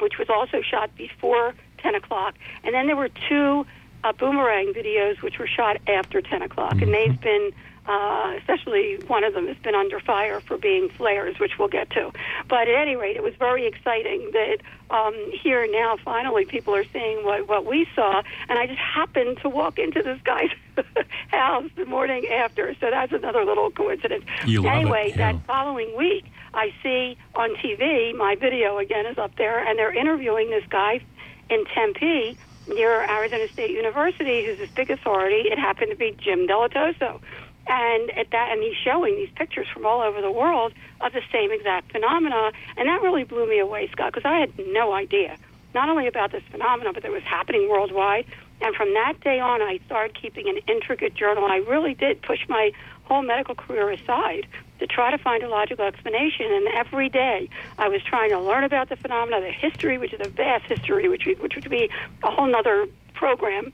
[0.00, 2.34] which was also shot before 10 o'clock.
[2.64, 3.66] And then there were two
[4.04, 6.82] uh, boomerang videos, which were shot after 10 o'clock, mm-hmm.
[6.84, 7.52] and they've been,
[7.86, 11.88] uh, especially one of them has been under fire for being flares, which we'll get
[11.90, 12.12] to.
[12.46, 14.58] But at any rate, it was very exciting that
[14.90, 19.38] um, here now finally people are seeing what, what we saw, and I just happened
[19.40, 20.50] to walk into this guy's
[21.28, 24.26] house the morning after, so that's another little coincidence.
[24.44, 25.32] You anyway, it, yeah.
[25.32, 29.96] that following week, I see on TV, my video again is up there, and they're
[29.96, 31.00] interviewing this guy
[31.48, 32.36] in Tempe
[32.68, 35.48] near Arizona State University, who's this big authority.
[35.48, 37.20] It happened to be Jim Dilettoso.
[37.66, 41.22] And at that, and he's showing these pictures from all over the world of the
[41.32, 45.36] same exact phenomena, and that really blew me away, Scott, because I had no idea
[45.74, 48.26] not only about this phenomena, but that it was happening worldwide.
[48.60, 51.44] And from that day on, I started keeping an intricate journal.
[51.44, 52.70] I really did push my
[53.04, 54.46] whole medical career aside
[54.78, 56.46] to try to find a logical explanation.
[56.52, 57.48] And every day
[57.78, 61.08] I was trying to learn about the phenomena, the history, which is a vast history,
[61.08, 61.90] which, which would be
[62.22, 63.72] a whole other program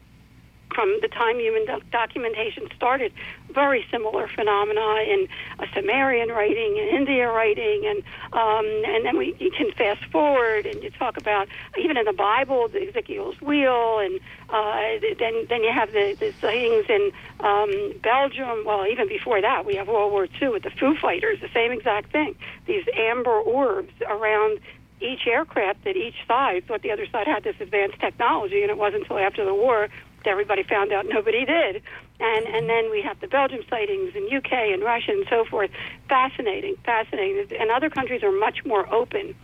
[0.74, 3.12] from the time human documentation started,
[3.52, 5.28] very similar phenomena in
[5.59, 8.02] a Sumerian writing, in India writing, and
[8.32, 11.48] um, and then we you can fast forward and you talk about
[11.78, 16.32] even in the Bible, the Ezekiel's wheel, and uh, then then you have the, the
[16.32, 18.64] things in um, Belgium.
[18.64, 21.72] Well, even before that, we have World War II with the Foo Fighters, the same
[21.72, 22.36] exact thing.
[22.66, 24.60] These amber orbs around
[25.01, 28.76] each aircraft at each side thought the other side had this advanced technology, and it
[28.76, 29.88] wasn't until after the war
[30.28, 31.82] everybody found out nobody did.
[32.20, 35.70] And and then we have the Belgium sightings in UK and Russia and so forth.
[36.09, 37.56] Fascinating, fascinating.
[37.59, 39.34] And other countries are much more open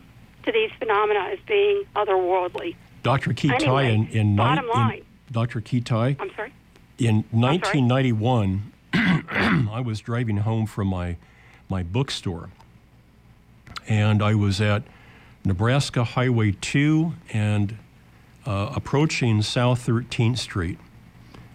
[0.45, 2.77] to these phenomena as being otherworldly.
[3.03, 3.31] Dr.
[3.31, 5.61] Kitei anyway, in, in, bottom line, in Dr.
[5.61, 6.17] Kitei.
[6.19, 6.53] I'm sorry.
[6.99, 11.17] In 1991, I was driving home from my
[11.69, 12.51] my bookstore,
[13.89, 14.83] and I was at
[15.45, 17.79] Nebraska Highway 2 and
[18.47, 20.79] uh, approaching South 13th Street.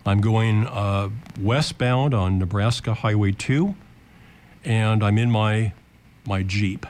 [0.05, 1.09] I'm going uh,
[1.39, 3.75] westbound on Nebraska Highway 2,
[4.65, 5.73] and I'm in my,
[6.25, 6.85] my Jeep.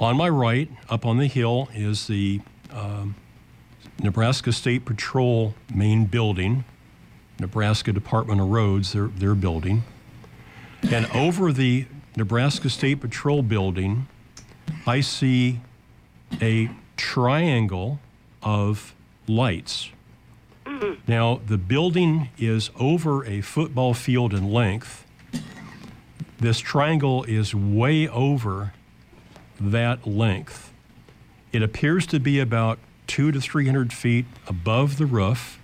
[0.00, 2.40] On my right, up on the hill, is the
[2.72, 3.14] um,
[4.00, 6.64] Nebraska State Patrol main building,
[7.40, 9.84] Nebraska Department of Roads, their, their building.
[10.90, 11.86] And over the
[12.16, 14.06] Nebraska State Patrol building,
[14.86, 15.60] I see
[16.42, 18.00] a triangle
[18.48, 18.94] of
[19.26, 19.90] lights.
[20.64, 21.00] Mm-hmm.
[21.06, 25.04] Now, the building is over a football field in length.
[26.40, 28.72] This triangle is way over
[29.60, 30.72] that length.
[31.52, 35.60] It appears to be about two to 300 feet above the roof,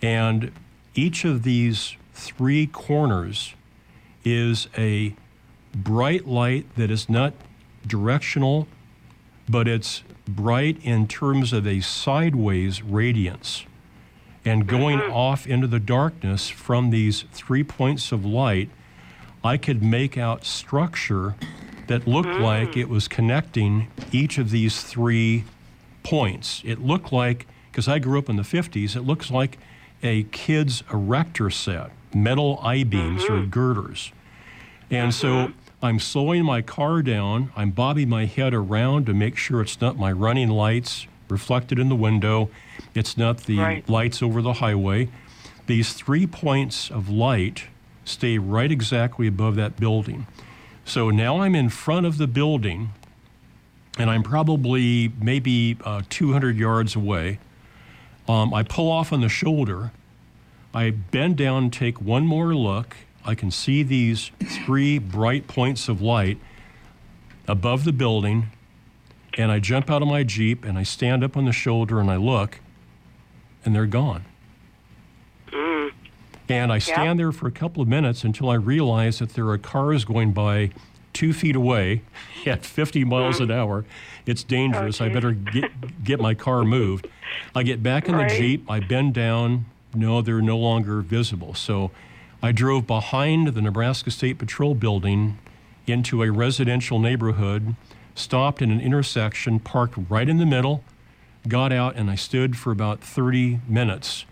[0.00, 0.52] and
[0.94, 3.54] each of these three corners
[4.24, 5.14] is a
[5.74, 7.34] bright light that is not
[7.86, 8.66] directional,
[9.50, 10.02] but it's
[10.36, 13.64] bright in terms of a sideways radiance.
[14.44, 15.12] And going mm-hmm.
[15.12, 18.70] off into the darkness from these three points of light,
[19.44, 21.34] I could make out structure
[21.88, 22.40] that looked mm.
[22.40, 25.44] like it was connecting each of these three
[26.02, 26.62] points.
[26.64, 29.58] It looked like, because I grew up in the 50s, it looks like
[30.02, 34.12] a kid's erector set, metal I beams or girders.
[34.90, 35.52] And so
[35.82, 37.52] I'm slowing my car down.
[37.56, 41.88] I'm bobbing my head around to make sure it's not my running lights reflected in
[41.88, 42.50] the window.
[42.94, 43.88] It's not the Right.
[43.88, 45.08] lights over the highway.
[45.66, 47.64] These three points of light
[48.04, 50.26] stay right exactly above that building.
[50.84, 52.90] So now I'm in front of the building,
[53.96, 57.38] and I'm probably maybe uh, 200 yards away.
[58.28, 59.92] Um, I pull off on the shoulder.
[60.74, 62.96] I bend down, take one more look.
[63.24, 64.30] I can see these
[64.64, 66.38] three bright points of light
[67.46, 68.50] above the building,
[69.36, 72.10] and I jump out of my Jeep and I stand up on the shoulder and
[72.10, 72.60] I look,
[73.64, 74.24] and they're gone.
[75.48, 75.92] Mm.
[76.48, 79.58] And I stand there for a couple of minutes until I realize that there are
[79.58, 80.70] cars going by
[81.12, 82.02] two feet away
[82.46, 83.54] at 50 miles an mm.
[83.54, 83.84] hour.
[84.26, 85.00] It's dangerous.
[85.00, 87.08] I better get, get my car moved.
[87.54, 88.70] I get back in the Jeep.
[88.70, 89.66] I bend down.
[89.94, 91.54] No, they're no longer visible.
[91.54, 91.90] So
[92.42, 95.38] I drove behind the Nebraska State Patrol building
[95.86, 97.74] into a residential neighborhood,
[98.14, 100.82] stopped in an intersection, parked right in the middle,
[101.48, 104.24] got out, and I stood for about 30 minutes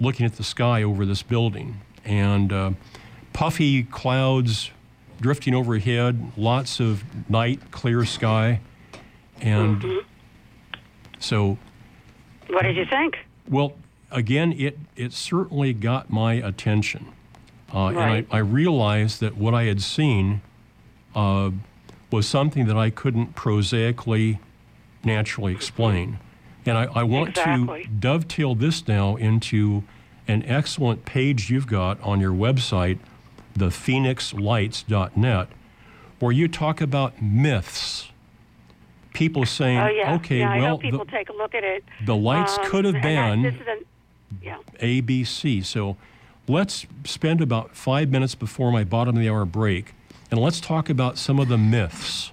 [0.00, 1.80] looking at the sky over this building.
[2.04, 2.70] And uh,
[3.32, 4.70] puffy clouds
[5.20, 8.60] drifting overhead, lots of night, clear sky.
[9.40, 9.82] And
[11.18, 11.56] so,
[12.48, 13.18] What did you think?
[13.48, 13.74] well,
[14.10, 17.13] again, it, it certainly got my attention.
[17.74, 18.18] Uh, Right.
[18.18, 20.40] And I, I realized that what I had seen
[21.14, 21.50] uh,
[22.10, 24.38] was something that I couldn't prosaically,
[25.04, 26.18] naturally explain.
[26.66, 27.82] And I, I want Exactly.
[27.84, 29.82] to dovetail this now into
[30.28, 32.98] an excellent page you've got on your website,
[33.58, 35.48] thephoenixlights.net,
[36.20, 38.08] where you talk about myths.
[39.12, 40.52] People saying, Oh yeah, okay, yeah.
[40.54, 41.84] I well, people the, take a look at it.
[42.04, 43.44] the lights Um, could have been.
[43.44, 43.84] Is an,
[44.42, 44.56] yeah.
[44.80, 45.64] ABC.
[45.64, 45.96] So
[46.48, 49.94] let's spend about five minutes before my bottom of the hour break,
[50.30, 52.32] and let's talk about some of the myths.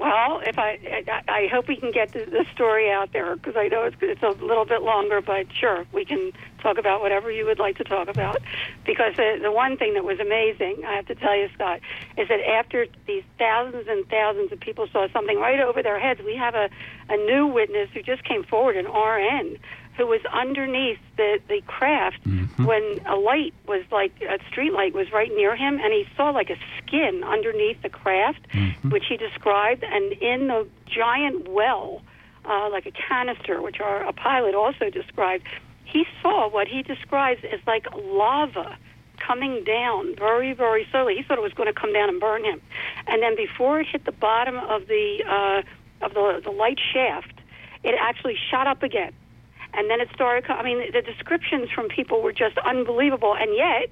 [0.00, 0.78] Well, if I,
[1.08, 4.22] I, I hope we can get the, story out there because I know it's, it's
[4.22, 6.32] a little bit longer, but sure, we can
[6.62, 8.38] talk about whatever you would like to talk about.
[8.86, 11.80] Because the, the one thing that was amazing, I have to tell you, Scott,
[12.16, 16.22] is that after these thousands and thousands of people saw something right over their heads,
[16.24, 16.70] we have a,
[17.10, 19.58] a new witness who just came forward, an RN,
[20.00, 22.16] who was underneath the, the craft
[22.64, 26.30] when a light was like a street light was right near him and he saw
[26.30, 28.46] like a skin underneath the craft
[28.90, 32.00] which he described and in the giant well
[32.46, 35.44] uh, like a canister which our a pilot also described
[35.84, 38.78] he saw what he describes as like lava
[39.18, 41.14] coming down very very slowly.
[41.14, 42.58] He thought it was going to come down and burn him.
[43.06, 47.34] And then before it hit the bottom of the uh, of the the light shaft
[47.82, 49.12] it actually shot up again
[49.74, 50.50] and then it started.
[50.50, 53.90] I mean, the descriptions from people were just unbelievable, and yet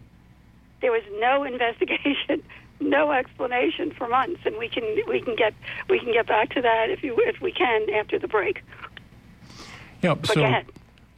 [0.80, 2.42] there was no investigation,
[2.80, 4.40] no explanation for months.
[4.44, 5.55] And we can we can get
[5.88, 8.62] we can get back to that if you if we can after the break.
[10.02, 10.14] Yeah.
[10.14, 10.62] But so,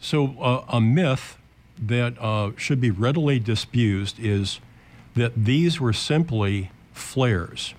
[0.00, 1.36] so uh, a myth
[1.78, 4.60] that uh, should be readily disabused is
[5.14, 7.74] that these were simply flares.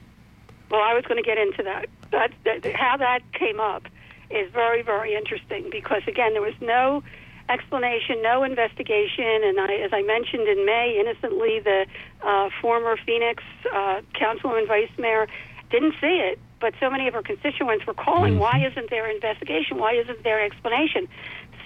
[0.69, 1.87] Well, I was going to get into that.
[2.11, 2.75] That, that.
[2.75, 3.87] How that came up
[4.33, 7.03] is very, very interesting because, again, there was no
[7.49, 11.85] explanation, no investigation, and I, as I mentioned in May, innocently, the
[12.23, 13.43] uh, former Phoenix
[13.73, 15.27] uh, councilwoman, vice mayor,
[15.69, 19.77] didn't see it, but so many of her constituents were calling, why isn't there investigation?
[19.77, 21.07] Why isn't there explanation?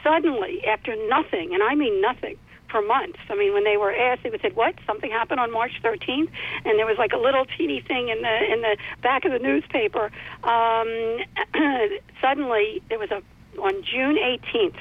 [0.04, 2.38] Suddenly, after nothing, and I mean nothing,
[2.70, 3.20] for months.
[3.30, 4.76] I mean, when they were asked, they would say, "What?
[4.86, 6.30] Something happened on March 13th?"
[6.66, 9.40] And there was like a little teeny thing in the in the back of the
[9.40, 10.12] newspaper.
[10.44, 11.20] Um,
[12.22, 13.22] suddenly, there was a
[13.60, 14.76] on June 18th,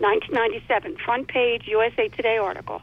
[0.00, 2.82] 1997, front page USA Today article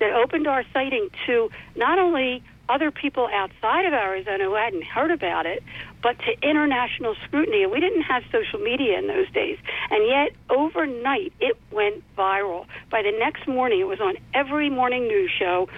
[0.00, 5.10] that opened our sighting to not only other people outside of Arizona who hadn't heard
[5.10, 5.62] about it,
[6.02, 7.62] but to international scrutiny.
[7.62, 9.58] And we didn't have social media in those days.
[9.90, 12.66] And yet, overnight, it went viral.
[12.90, 15.68] By the next morning, it was on every morning news show.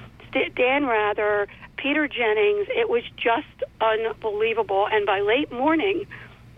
[0.57, 1.47] Dan Rather,
[1.77, 4.89] Peter Jennings, it was just unbelievable.
[4.91, 6.07] And by late morning,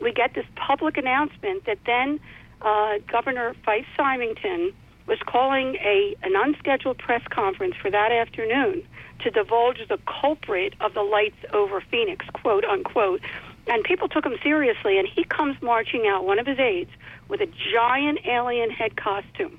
[0.01, 2.21] we get this public announcement that then
[2.63, 4.73] uh, Governor Fife Symington
[5.07, 8.83] was calling a an unscheduled press conference for that afternoon
[9.21, 13.21] to divulge the culprit of the lights over Phoenix, quote unquote.
[13.69, 16.91] And people took him seriously, and he comes marching out, one of his aides,
[17.29, 19.59] with a giant alien head costume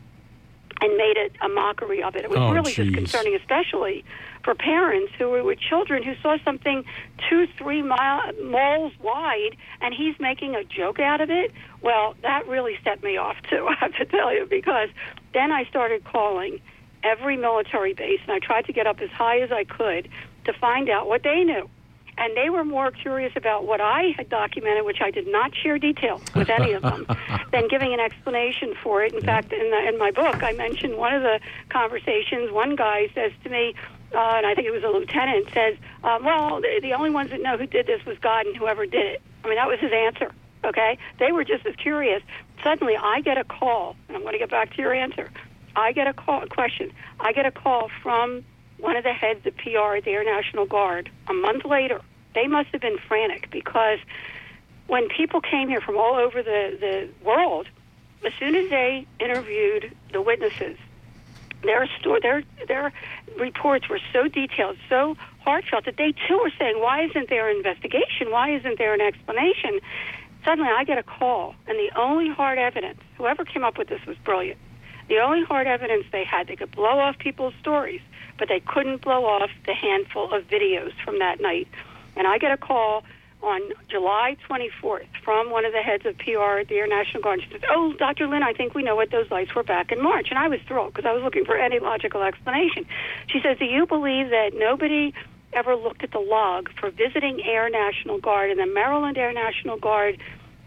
[0.80, 2.24] and made it a mockery of it.
[2.24, 2.86] It was Oh, really geez.
[2.88, 4.06] disconcerting, especially
[4.44, 6.86] for parents who were with children who saw something
[7.28, 11.52] two, three mile, miles wide, and he's making a joke out of it.
[11.82, 13.68] Well, that really set me off too.
[13.70, 14.90] I have to tell you because
[15.34, 16.62] then I started calling
[17.04, 20.08] every military base, and I tried to get up as high as I could
[20.46, 21.68] to find out what they knew.
[22.18, 25.78] And they were more curious about what I had documented, which I did not share
[25.78, 27.06] details with any of them,
[27.52, 29.14] than giving an explanation for it.
[29.14, 31.40] In fact, in, the, in my book, I mentioned one of the
[31.70, 32.52] conversations.
[32.52, 33.76] One guy says to me,
[34.14, 37.30] uh, and I think it was a lieutenant, says, um, "Well, the, the only ones
[37.32, 39.80] that know who did this was God and whoever did it." I mean, that was
[39.80, 40.32] his answer.
[40.64, 42.24] Okay, they were just as curious.
[42.64, 45.30] Suddenly, I get a call, and I'm going to get back to your answer.
[45.76, 46.92] I get a call, question.
[47.20, 48.44] I get a call from
[48.80, 52.02] one of the heads of PR at the Air National Guard a month later.
[52.36, 54.00] They must have been frantic because
[54.88, 57.68] when people came here from all over the, the world,
[58.26, 60.78] as soon as they interviewed the witnesses,
[61.64, 62.94] their sto- their their
[63.40, 67.58] reports were so detailed, so heartfelt that they too were saying, "Why isn't there an
[67.58, 68.32] investigation?
[68.32, 69.80] Why isn't there an explanation?"
[70.46, 74.06] Suddenly, I get a call, and the only hard evidence, whoever came up with this
[74.06, 74.60] was brilliant.
[75.10, 78.02] The only hard evidence they had, they could blow off people's stories,
[78.38, 81.68] but they couldn't blow off the handful of videos from that night.
[82.16, 83.04] And I get a call
[83.44, 87.42] on July 24th from one of the heads of PR at the Air National Guard.
[87.44, 88.28] She says, "Oh, Dr.
[88.28, 90.60] Lynne, I think we know what those lights were back in March." And I was
[90.62, 92.86] thrilled because I was looking for any logical explanation.
[93.28, 95.14] She says, "Do you believe that nobody
[95.54, 99.78] ever looked at the log for visiting Air National Guard and the Maryland Air National
[99.78, 100.18] Guard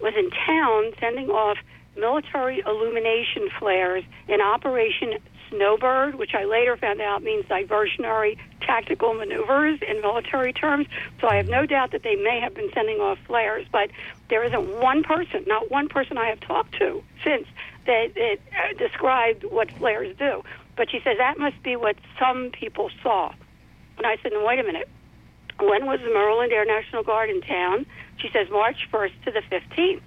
[0.01, 1.59] was in town sending off
[1.97, 5.19] military illumination flares in Operation
[5.51, 10.87] Snowbird, which I later found out means diversionary tactical maneuvers in military terms.
[11.21, 13.91] So I have no doubt that they may have been sending off flares, but
[14.29, 17.47] there isn't one person, not one person I have talked to since
[17.87, 20.43] that, that uh, described what flares do.
[20.77, 23.33] But she says that must be what some people saw.
[23.99, 24.89] And I said, wait a minute.
[25.59, 27.85] When was the Maryland Air National Guard in town?
[28.17, 30.01] She says March 1st to the 15th.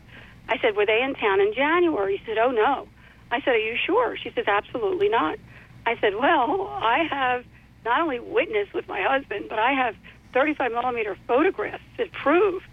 [0.49, 2.17] I said, were they in town in January?
[2.17, 2.87] She said, oh, no.
[3.33, 4.15] I said, are you sure?
[4.17, 5.39] She says, absolutely not.
[5.85, 7.45] I said, well, I have
[7.83, 9.95] not only witnessed with my husband, but I have
[10.33, 12.63] 35 millimeter photographs that prove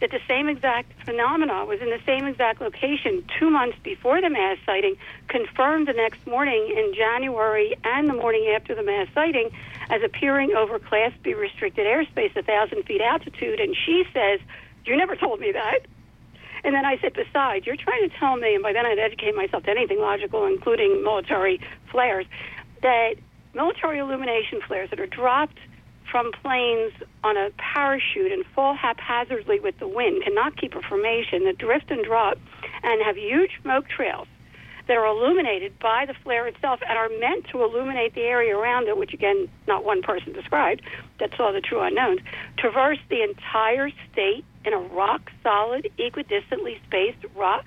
[0.00, 4.30] that the same exact phenomena was in the same exact location two months before the
[4.30, 4.96] mass sighting,
[5.28, 9.50] confirmed the next morning in January and the morning after the mass sighting
[9.90, 13.60] as appearing over Class B restricted airspace, 1,000 feet altitude.
[13.60, 14.40] And she says,
[14.84, 15.80] You never told me that.
[16.64, 19.34] And then I said, Besides, you're trying to tell me, and by then I'd educate
[19.34, 21.60] myself to anything logical, including military
[21.90, 22.26] flares,
[22.82, 23.14] that
[23.54, 25.58] military illumination flares that are dropped
[26.10, 26.92] from planes
[27.22, 31.90] on a parachute and fall haphazardly with the wind cannot keep a formation that drift
[31.90, 32.36] and drop
[32.82, 34.26] and have huge smoke trails
[34.88, 38.88] that are illuminated by the flare itself and are meant to illuminate the area around
[38.88, 40.82] it, which again, not one person described
[41.20, 42.18] that saw the true unknowns,
[42.58, 47.64] traverse the entire state in a rock solid, equidistantly spaced, rock,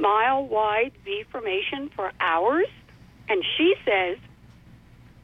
[0.00, 2.66] mile wide V formation for hours.
[3.28, 4.18] And she says,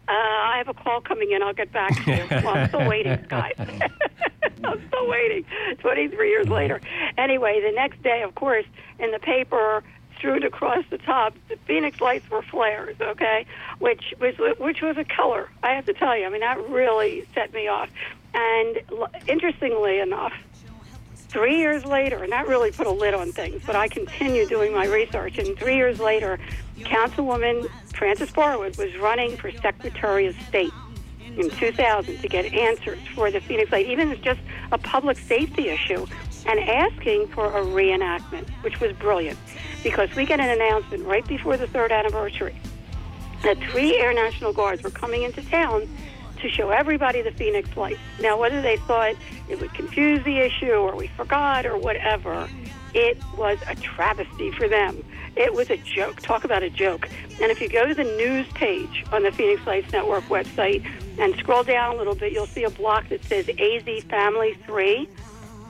[0.08, 1.42] uh, I have a call coming in.
[1.42, 2.24] I'll get back to you.
[2.30, 3.54] Well, I'm still waiting, guys.
[4.64, 5.44] I'm still waiting.
[5.80, 6.80] 23 years later.
[7.18, 8.64] Anyway, the next day, of course,
[8.98, 9.82] in the paper,
[10.16, 12.96] strewn across the top, the Phoenix lights were flares.
[13.00, 13.46] Okay,
[13.78, 15.50] which was which was a color.
[15.62, 16.24] I have to tell you.
[16.24, 17.90] I mean, that really set me off.
[18.34, 18.78] And
[19.26, 20.32] interestingly enough,
[21.28, 24.72] three years later, and that really put a lid on things, but I continued doing
[24.72, 26.38] my research, and three years later,
[26.80, 30.72] Councilwoman Frances Barwood was running for Secretary of State
[31.36, 34.40] in 2000 to get answers for the Phoenix Light, even just
[34.72, 36.06] a public safety issue,
[36.46, 39.38] and asking for a reenactment, which was brilliant,
[39.82, 42.56] because we get an announcement right before the third anniversary
[43.42, 45.88] that three Air National Guards were coming into town
[46.40, 48.00] to show everybody the Phoenix Lights.
[48.20, 49.14] Now, whether they thought
[49.48, 52.48] it would confuse the issue or we forgot or whatever,
[52.94, 55.04] it was a travesty for them.
[55.36, 56.20] It was a joke.
[56.20, 57.08] Talk about a joke.
[57.40, 60.84] And if you go to the news page on the Phoenix Lights Network website
[61.18, 65.08] and scroll down a little bit, you'll see a block that says AZ Family 3.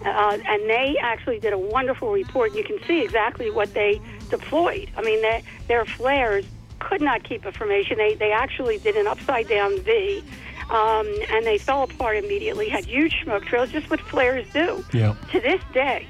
[0.05, 2.55] Uh, and they actually did a wonderful report.
[2.55, 4.01] You can see exactly what they
[4.31, 4.89] deployed.
[4.97, 6.45] I mean, they, their flares
[6.79, 7.99] could not keep a formation.
[7.99, 10.23] They, they actually did an upside down V.
[10.71, 14.85] Um, and they fell apart immediately, had huge smoke trails, just what flares do.
[14.93, 15.15] Yeah.
[15.33, 16.07] To this day,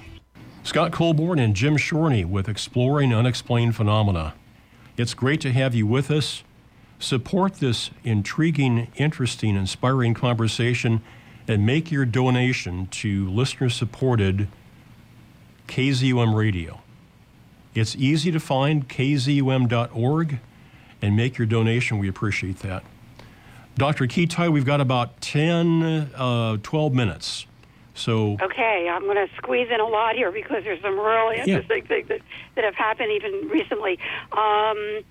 [0.64, 4.34] Scott Colborn and Jim Shorney with Exploring Unexplained Phenomena.
[4.98, 6.42] It's great to have you with us.
[6.98, 11.00] Support this intriguing, interesting, inspiring conversation
[11.46, 14.48] and make your donation to listener supported
[15.68, 16.82] KZUM Radio.
[17.74, 20.38] It's easy to find kzum.org
[21.00, 21.98] and make your donation.
[21.98, 22.84] We appreciate that.
[23.76, 24.06] Dr.
[24.06, 27.46] Kitei, we've got about 10, uh, 12 minutes.
[27.94, 31.84] So, Okay, I'm going to squeeze in a lot here because there's some really interesting
[31.84, 32.20] things that,
[32.54, 33.98] that have happened even recently.
[34.32, 35.04] Um,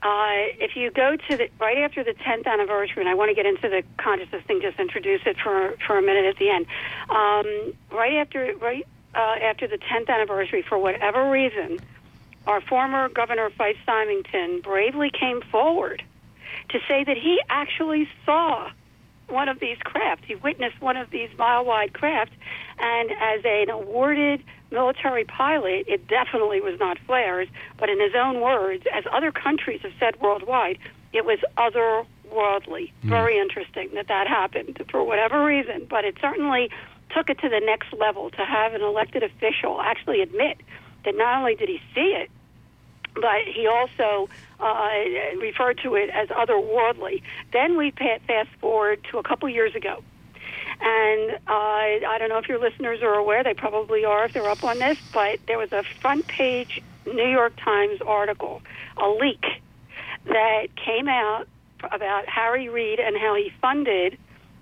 [0.00, 3.34] uh, if you go to the right after the 10th anniversary, and I want to
[3.34, 6.66] get into the consciousness thing, just introduce it for for a minute at the end.
[7.10, 8.86] Um, right after right
[9.18, 11.80] uh, after the 10th anniversary, for whatever reason,
[12.46, 16.02] our former governor Fife Symington bravely came forward
[16.70, 18.70] to say that he actually saw
[19.26, 20.24] one of these crafts.
[20.26, 22.32] He witnessed one of these mile wide crafts,
[22.78, 28.40] and as an awarded military pilot, it definitely was not flares, but in his own
[28.40, 30.78] words, as other countries have said worldwide,
[31.12, 32.92] it was otherworldly.
[33.02, 36.70] Very interesting that that happened for whatever reason, but it certainly
[37.10, 40.58] took it to the next level to have an elected official actually admit
[41.04, 42.30] that not only did he see it,
[43.14, 44.28] but he also
[44.60, 44.90] uh,
[45.40, 47.22] referred to it as otherworldly.
[47.52, 50.02] Then we fast forward to a couple years ago.
[50.80, 54.48] And uh, I don't know if your listeners are aware, they probably are if they're
[54.48, 58.62] up on this, but there was a front page New York Times article,
[58.96, 59.44] a leak,
[60.26, 61.48] that came out
[61.90, 64.18] about Harry Reid and how he funded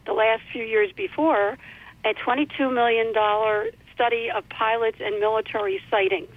[0.06, 1.59] the last few years before
[2.07, 3.12] a $22 million
[3.93, 6.31] study of pilots and military sightings.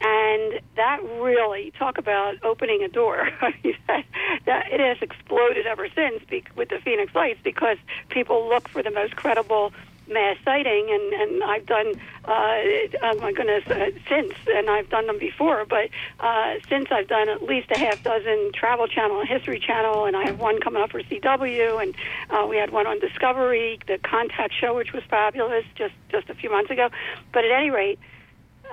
[0.00, 3.28] And that really talk about opening a door.
[3.40, 4.04] I mean, that,
[4.46, 8.82] that it has exploded ever since be, with the Phoenix Lights because people look for
[8.82, 9.72] the most credible
[10.08, 11.94] mass sighting, and and I've done
[12.24, 12.58] uh,
[13.02, 15.90] oh my goodness uh, since, and I've done them before, but
[16.20, 20.16] uh, since I've done at least a half dozen Travel Channel and History Channel, and
[20.16, 21.94] I have one coming up for CW, and
[22.30, 26.34] uh, we had one on Discovery, the Contact Show, which was fabulous just just a
[26.34, 26.88] few months ago.
[27.32, 27.98] But at any rate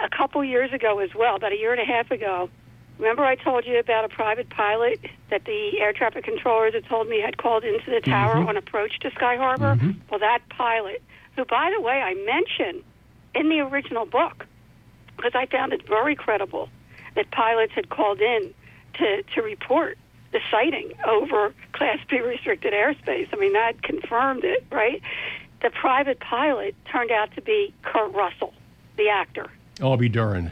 [0.03, 2.49] a couple years ago as well, about a year and a half ago.
[2.97, 4.99] Remember, I told you about a private pilot
[5.29, 8.99] that the air traffic controllers had told me had called into the tower on approach
[8.99, 9.77] to Sky Harbor?
[10.09, 11.03] Well, that pilot,
[11.35, 12.83] who, by the way, I mention
[13.33, 14.45] in the original book,
[15.17, 16.69] because I found it very credible
[17.15, 18.53] that pilots had called in
[18.95, 19.97] to, to report
[20.31, 23.27] the sighting over Class B restricted airspace.
[23.31, 25.01] I mean, that confirmed it, right?
[25.61, 28.53] The private pilot turned out to be Kurt Russell,
[28.97, 29.49] the actor.
[29.81, 30.51] I'll be darned.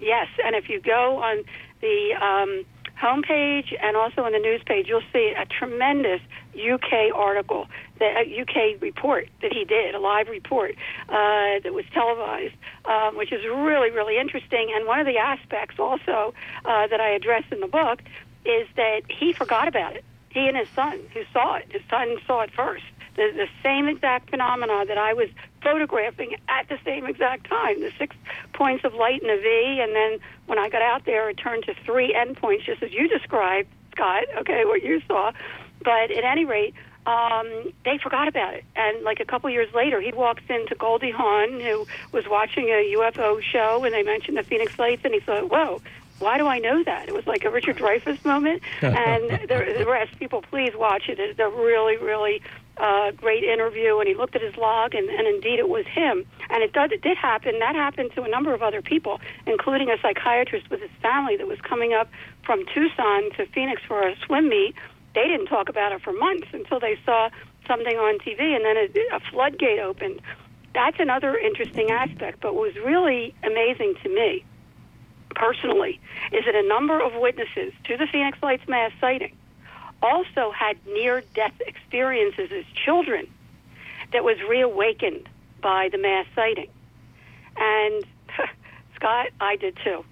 [0.00, 1.44] Yes, and if you go on
[1.80, 2.64] the um,
[3.00, 6.20] homepage and also on the news page, you'll see a tremendous
[6.54, 7.66] UK article,
[7.98, 10.74] the UK report that he did, a live report
[11.08, 12.54] uh, that was televised,
[12.84, 14.72] um, which is really, really interesting.
[14.74, 16.34] And one of the aspects also
[16.64, 18.02] uh, that I address in the book
[18.44, 20.04] is that he forgot about it.
[20.30, 22.84] He and his son, who saw it, his son saw it first.
[23.16, 25.28] The, the same exact phenomena that I was
[25.62, 28.14] photographing at the same exact time, the six
[28.52, 31.64] points of light in a V, and then when I got out there, it turned
[31.64, 35.32] to three endpoints, just as you described, Scott, okay, what you saw.
[35.82, 36.74] But at any rate,
[37.06, 38.64] um, they forgot about it.
[38.76, 42.94] And like a couple years later, he walks into Goldie Hawn, who was watching a
[42.96, 45.80] UFO show, and they mentioned the Phoenix Lights, and he thought, whoa,
[46.18, 47.08] why do I know that?
[47.08, 48.62] It was like a Richard Dreyfuss moment.
[48.82, 51.18] And the, the rest, people, please watch it.
[51.18, 52.42] It's a really, really
[52.78, 53.98] uh, great interview.
[53.98, 56.24] And he looked at his log, and, and indeed it was him.
[56.50, 57.58] And it, does, it did happen.
[57.58, 61.46] That happened to a number of other people, including a psychiatrist with his family that
[61.46, 62.08] was coming up
[62.44, 64.74] from Tucson to Phoenix for a swim meet.
[65.14, 67.30] They didn't talk about it for months until they saw
[67.66, 70.20] something on TV, and then a, a floodgate opened.
[70.74, 72.40] That's another interesting aspect.
[72.40, 74.44] But what was really amazing to me
[75.34, 76.00] personally
[76.32, 79.37] is that a number of witnesses to the Phoenix Lights mass sighting
[80.02, 83.26] also had near death experiences as children
[84.12, 85.28] that was reawakened
[85.60, 86.70] by the mass sighting.
[87.56, 88.04] And
[88.96, 90.04] Scott, I did too.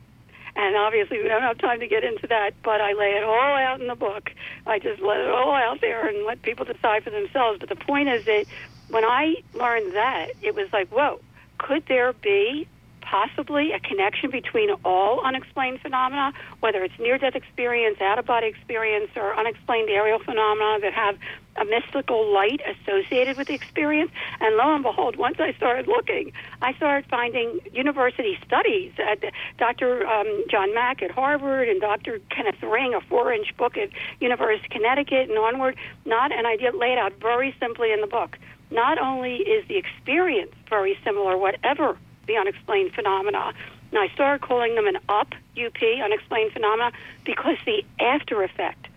[0.57, 3.57] And obviously, we don't have time to get into that, but I lay it all
[3.57, 4.33] out in the book.
[4.67, 7.61] I just let it all out there and let people decide for themselves.
[7.61, 8.47] But the point is that
[8.89, 11.21] when I learned that, it was like, whoa,
[11.59, 12.67] could there be
[13.07, 18.49] possibly a connection between all unexplained phenomena, whether it's near death experience, out of body
[18.49, 21.17] experience, or unexplained aerial phenomena that have
[21.57, 24.11] a mystical light associated with the experience.
[24.41, 28.93] And lo and behold, once I started looking, I started finding university studies.
[28.99, 29.23] At
[29.57, 30.07] Dr.
[30.07, 32.21] Um, John Mack at Harvard and Dr.
[32.31, 35.77] Kenneth Ring, a four inch book at University of Connecticut and onward.
[36.05, 38.37] Not, an idea laid out very simply in the book.
[38.71, 41.97] Not only is the experience very similar, whatever
[42.27, 43.53] the unexplained phenomena.
[43.91, 46.93] And I started calling them an UP, UP, unexplained phenomena,
[47.25, 48.89] because the after effect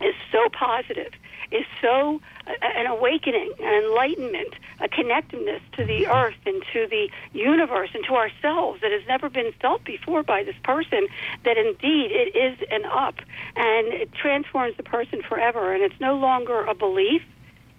[0.00, 1.12] is so positive,
[1.50, 7.10] is so uh, an awakening, an enlightenment, a connectedness to the earth and to the
[7.32, 11.06] universe and to ourselves that has never been felt before by this person,
[11.44, 13.16] that indeed it is an up
[13.56, 15.74] and it transforms the person forever.
[15.74, 17.22] And it's no longer a belief,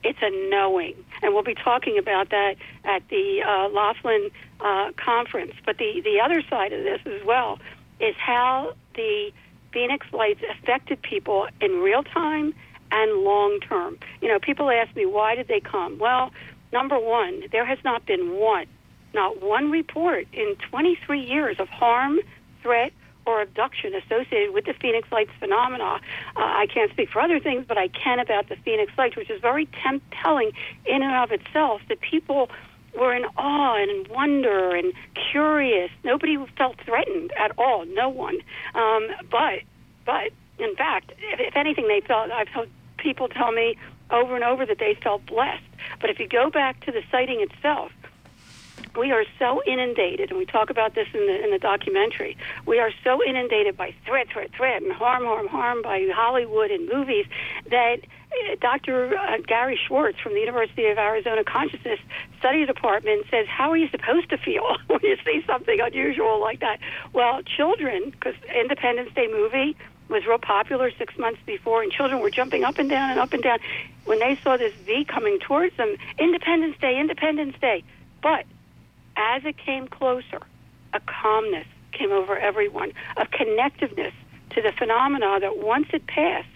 [0.04, 0.96] it's a knowing.
[1.22, 5.54] And we'll be talking about that at the uh, Laughlin uh, conference.
[5.66, 7.60] But the, the other side of this as well
[8.00, 9.32] is how the
[9.74, 12.54] Phoenix Lights affected people in real time
[12.92, 13.98] and long term.
[14.22, 16.00] You know, people ask me, why did they come?
[16.00, 16.32] Well,
[16.74, 18.66] number one, there has not been one,
[19.14, 22.20] not one report in 23 years of harm,
[22.64, 22.92] threat,
[23.30, 26.00] or abduction associated with the Phoenix Lights phenomena.
[26.36, 29.30] Uh, I can't speak for other things, but I can about the Phoenix Lights, which
[29.30, 29.70] is very
[30.24, 30.52] telling
[30.86, 32.50] in and of itself that people
[32.98, 34.94] were in awe and wonder and
[35.32, 35.92] curious.
[36.04, 37.86] Nobody felt threatened at all.
[37.86, 38.40] No one.
[38.74, 39.60] Um, but,
[40.06, 42.32] but in fact, if, if anything, they felt.
[42.32, 43.78] I've heard people tell me
[44.10, 45.64] over and over that they felt blessed.
[46.02, 47.92] But if you go back to the sighting itself,
[48.98, 52.38] we are so inundated, and we talk about this in the in the documentary.
[52.66, 56.88] We are so inundated by threat, threat, threat, and harm, harm, harm by Hollywood and
[56.88, 57.26] movies
[57.70, 57.98] that
[58.32, 59.18] uh, Dr.
[59.18, 62.00] Uh, Gary Schwartz from the University of Arizona Consciousness
[62.40, 66.60] Study Department says, "How are you supposed to feel when you see something unusual like
[66.60, 66.80] that?"
[67.14, 69.76] Well, children, because Independence Day movie
[70.10, 73.32] was real popular six months before, and children were jumping up and down and up
[73.34, 73.60] and down
[74.06, 75.96] when they saw this V coming towards them.
[76.18, 77.84] Independence Day, Independence Day,
[78.22, 78.46] but
[79.20, 80.40] as it came closer,
[80.94, 84.14] a calmness came over everyone, a connectiveness
[84.52, 86.48] to the phenomena that once it passed,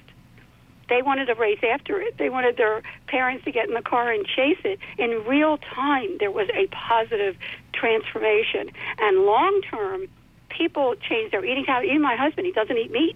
[0.90, 2.18] they wanted to race after it.
[2.18, 4.80] They wanted their parents to get in the car and chase it.
[4.98, 7.35] In real time, there was a positive
[7.73, 8.69] transformation.
[8.99, 10.07] And long term,
[10.49, 11.90] people changed their eating habits.
[11.90, 13.15] Even my husband, he doesn't eat meat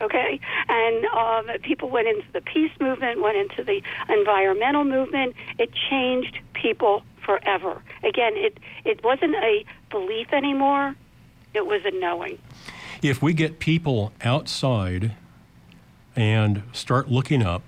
[0.00, 0.40] okay?
[0.68, 5.34] And um, people went into the peace movement, went into the environmental movement.
[5.58, 7.82] It changed people forever.
[8.02, 10.96] Again, it, it wasn't a belief anymore,
[11.54, 12.38] it was a knowing.
[13.02, 15.12] If we get people outside
[16.16, 17.62] and start looking up,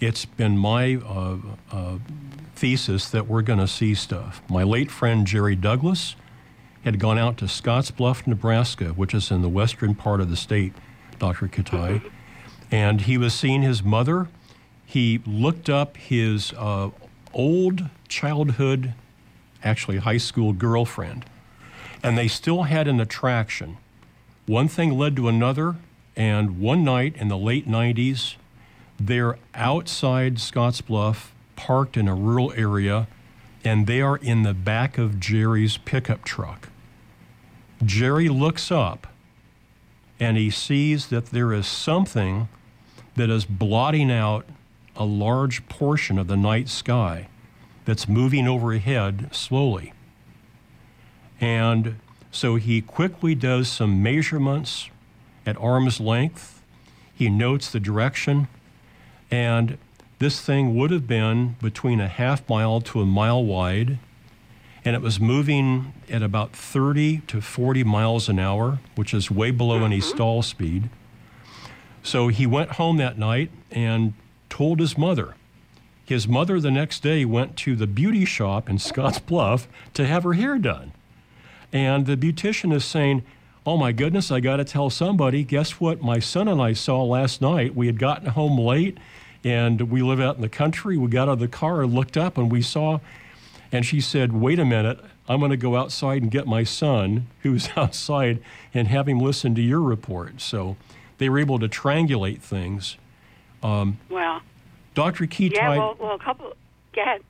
[0.00, 1.36] it's been my uh,
[1.70, 1.98] uh,
[2.54, 4.42] thesis that we're going to see stuff.
[4.48, 6.16] My late friend Jerry Douglas
[6.82, 10.72] had gone out to Scottsbluff, Nebraska, which is in the western part of the state,
[11.18, 11.48] Dr.
[11.48, 12.08] Kitei, mm-hmm.
[12.70, 14.28] and he was seeing his mother.
[14.84, 16.90] He looked up his uh,
[17.36, 18.94] old childhood,
[19.62, 21.24] actually high school girlfriend,
[22.02, 23.76] and they still had an attraction.
[24.46, 25.76] One thing led to another,
[26.16, 28.34] and one night in the late 90s,
[28.98, 33.06] they're outside Scottsbluff, parked in a rural area,
[33.64, 36.68] and they are in the back of Jerry's pickup truck.
[37.84, 39.06] Jerry looks up
[40.18, 42.48] and he sees that there is something
[43.16, 44.46] that is blotting out
[44.96, 47.28] a large portion of the night sky
[47.84, 49.92] that's moving overhead slowly.
[51.40, 51.96] And
[52.30, 54.90] so he quickly does some measurements
[55.46, 56.62] at arm's length.
[57.14, 58.48] He notes the direction,
[59.30, 59.78] and
[60.18, 63.98] this thing would have been between a half mile to a mile wide.
[64.84, 69.50] and it was moving at about 30 to 40 miles an hour, which is way
[69.50, 70.08] below any mm-hmm.
[70.08, 70.88] stall speed.
[72.04, 74.14] So he went home that night and
[74.48, 75.34] told his mother.
[76.04, 80.22] His mother the next day went to the beauty shop in Scotts Bluff to have
[80.22, 80.92] her hair done.
[81.72, 83.24] And the beautician is saying,
[83.66, 85.42] Oh my goodness, I got to tell somebody.
[85.42, 86.00] Guess what?
[86.00, 87.74] My son and I saw last night.
[87.74, 88.96] We had gotten home late
[89.42, 90.96] and we live out in the country.
[90.96, 93.00] We got out of the car looked up and we saw,
[93.72, 97.26] and she said, Wait a minute, I'm going to go outside and get my son
[97.42, 98.40] who's outside
[98.74, 100.40] and have him listen to your report.
[100.40, 100.76] So
[101.18, 102.96] they were able to triangulate things.
[104.08, 104.42] Well,
[104.94, 105.26] Dr.
[105.26, 105.76] Key yeah.
[105.76, 106.52] Well, well, a couple.
[106.94, 107.22] Go ahead.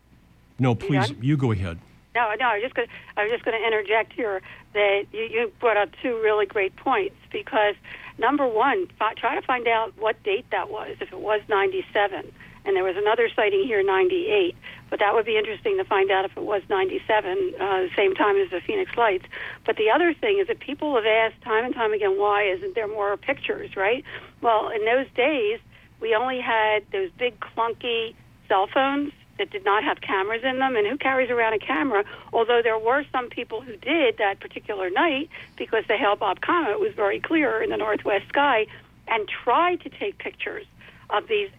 [0.59, 1.19] no, please, done?
[1.21, 1.79] you go ahead.
[2.15, 2.47] No, no.
[2.47, 2.89] I was just going.
[3.17, 4.41] I was just going to interject here
[4.73, 7.75] that you, you brought up two really great points because
[8.19, 10.97] number one, fi- try to find out what date that was.
[11.01, 12.33] If it was '97,
[12.65, 14.55] and there was another sighting here '98,
[14.89, 18.15] but that would be interesting to find out if it was '97, uh, the same
[18.15, 19.25] time as the Phoenix Lights.
[19.65, 22.75] But the other thing is that people have asked time and time again, why isn't
[22.75, 23.77] there more pictures?
[23.77, 24.05] Right?
[24.41, 25.59] Well, in those days,
[26.01, 28.15] we only had those big clunky
[28.49, 32.05] cell phones that did not have cameras in them, and who carries around a camera?
[32.33, 36.95] Although there were some people who did that particular night because the Hale-Bopp comet was
[36.95, 38.67] very clear in the northwest sky,
[39.09, 40.67] and tried to take pictures
[41.11, 41.51] of these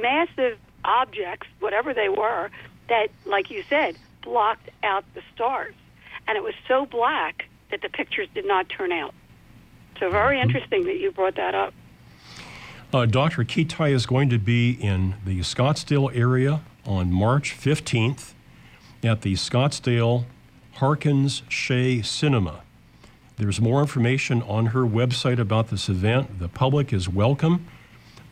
[0.00, 2.50] massive objects, whatever they were,
[2.88, 5.74] that, like you said, blocked out the stars,
[6.26, 9.14] and it was so black that the pictures did not turn out.
[9.98, 10.48] So very mm-hmm.
[10.48, 11.74] interesting that you brought that up.
[12.94, 13.42] Uh, Dr.
[13.42, 18.34] Kitei is going to be in the Scottsdale area on March 15th
[19.02, 20.26] at the Scottsdale
[20.74, 22.60] Harkins Shea Cinema.
[23.36, 26.38] There's more information on her website about this event.
[26.38, 27.66] The public is welcome.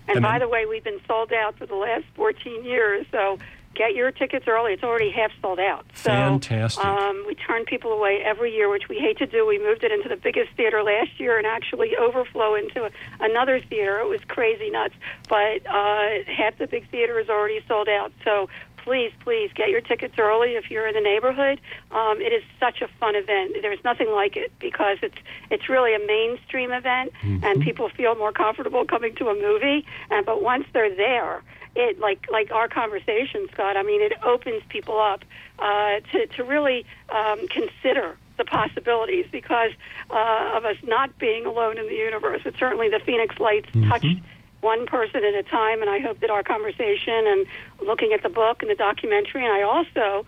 [0.09, 3.05] And And by then- the way, we've been sold out for the last 14 years,
[3.09, 3.39] so
[3.77, 4.73] get your tickets early.
[4.73, 5.85] It's already half sold out.
[5.93, 6.83] So, Fantastic.
[6.83, 9.45] Um, we turn people away every year, which we hate to do.
[9.45, 12.89] We moved it into the biggest theater last year and actually overflow into a,
[13.19, 13.99] another theater.
[13.99, 14.95] It was crazy nuts,
[15.29, 18.11] but uh, half the big theater is already sold out.
[18.23, 18.49] So
[18.87, 21.59] please, please get your tickets early if you're in the neighborhood.
[21.91, 23.57] Um, it is such a fun event.
[23.61, 25.17] There's nothing like it because it's
[25.51, 27.11] it's really a mainstream event,
[27.43, 29.85] and people feel more comfortable coming to a movie.
[30.09, 31.43] And but once they're there,
[31.77, 33.77] it like like our conversation, Scott.
[33.77, 35.23] I mean, it opens people up
[35.59, 39.71] uh, to to really um, consider the possibilities because
[40.09, 42.41] uh, of us not being alone in the universe.
[42.43, 44.21] But certainly, the Phoenix Lights touched
[44.61, 47.45] one person at a time, and I hope that our conversation and
[47.85, 50.25] looking at the book and the documentary, and I also,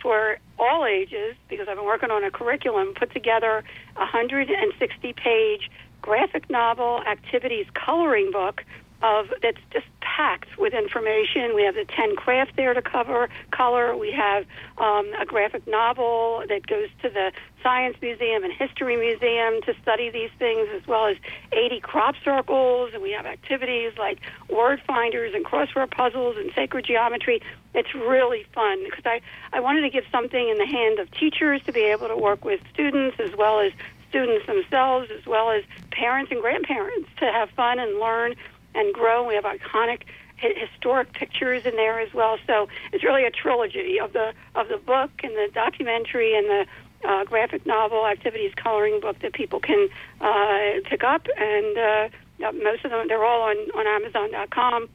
[0.00, 3.64] for all ages, because I've been working on a curriculum, put together
[3.96, 5.70] a 160 page
[6.00, 8.64] graphic novel activities coloring book
[9.02, 11.54] of that's just packed with information.
[11.54, 13.96] We have the 10 craft there to cover color.
[13.96, 14.44] We have
[14.78, 20.10] um, a graphic novel that goes to the Science Museum and History Museum to study
[20.10, 21.16] these things, as well as
[21.52, 22.90] 80 crop circles.
[22.92, 24.20] And we have activities like
[24.50, 27.40] word finders and crossword puzzles and sacred geometry.
[27.74, 29.20] It's really fun because I,
[29.52, 32.44] I wanted to give something in the hand of teachers to be able to work
[32.44, 33.72] with students as well as
[34.10, 38.34] students themselves, as well as parents and grandparents to have fun and learn
[38.74, 39.26] and grow.
[39.26, 40.02] We have iconic
[40.42, 42.38] historic pictures in there as well.
[42.46, 46.66] So it's really a trilogy of the of the book and the documentary and the
[47.04, 49.88] uh, graphic novel activities coloring book that people can
[50.20, 51.26] uh, pick up.
[51.36, 54.88] And uh, most of them, they're all on on Amazon.com.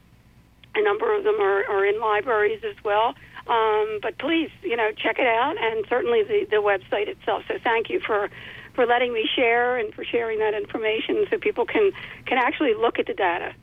[0.74, 3.14] A number of them are, are in libraries as well.
[3.48, 7.44] Um, but please, you know, check it out, and certainly the, the website itself.
[7.48, 8.28] So thank you for
[8.74, 11.90] for letting me share and for sharing that information, so people can
[12.26, 13.54] can actually look at the data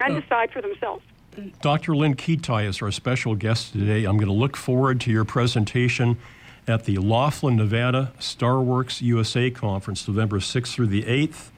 [0.00, 1.04] and decide for themselves.
[1.60, 1.94] Dr.
[1.94, 4.04] Lynne Kitei is our special guest today.
[4.04, 6.16] I'm going to look forward to your presentation
[6.66, 11.50] at the Laughlin, Nevada Starworks USA Conference, November 6th through the 8th.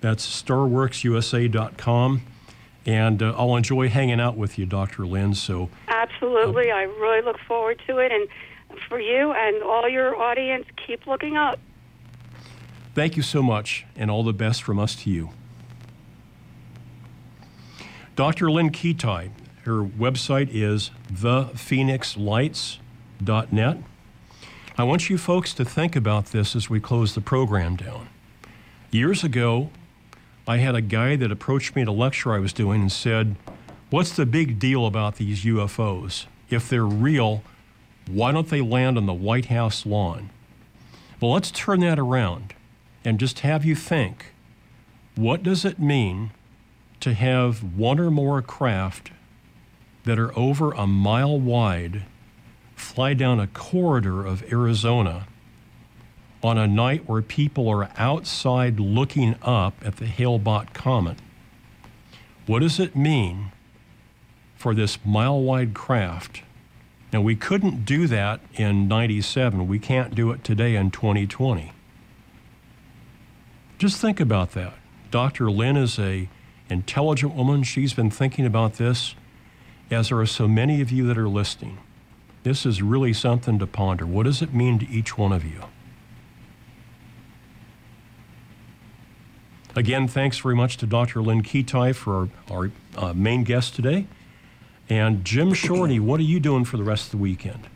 [0.00, 2.22] That's starworksusa.com.
[2.84, 5.06] And uh, I'll enjoy hanging out with you, Dr.
[5.06, 5.34] Lynne.
[5.34, 8.28] So Absolutely, I really look forward to it, and
[8.88, 11.58] for you and all your audience, keep looking up.
[12.94, 15.30] thank you so much, and all the best from us to you.
[18.16, 18.50] Dr.
[18.50, 19.30] Lynne Kitei,
[19.64, 23.78] her website is thephoenixlights.net.
[24.78, 28.08] I want you folks to think about this as we close the program down.
[28.90, 29.68] Years ago,
[30.48, 33.36] I had a guy that approached me at a lecture I was doing and said,
[33.90, 36.24] What's the big deal about these UFOs?
[36.48, 37.42] If they're real,
[38.08, 40.30] why don't they land on the White House lawn?
[41.20, 42.54] Well, let's turn that around
[43.04, 44.32] and just have you think
[45.16, 46.30] what does it mean
[47.00, 49.10] to have one or more craft
[50.04, 52.04] that are over a mile wide
[52.74, 55.26] fly down a corridor of Arizona
[56.42, 61.18] on a night where people are outside looking up at the Hale-Bopp Comet.
[62.46, 63.50] What does it mean
[64.56, 66.42] for this mile wide craft?
[67.12, 69.66] Now, we couldn't do that in 97.
[69.66, 71.72] We can't do it today in 2020.
[73.78, 74.74] Just think about that.
[75.10, 75.50] Dr.
[75.50, 76.28] Lynne is a
[76.68, 77.62] intelligent woman.
[77.62, 79.14] She's been thinking about this,
[79.90, 81.78] as there are so many of you that are listening.
[82.42, 84.06] This is really something to ponder.
[84.06, 85.62] What does it mean to each one of you?
[89.74, 91.20] Again, thanks very much to Dr.
[91.22, 94.06] Lynne Kitei for our, our uh, main guest today.
[94.88, 97.66] And Jim Shorty, what are you doing for the rest of the weekend?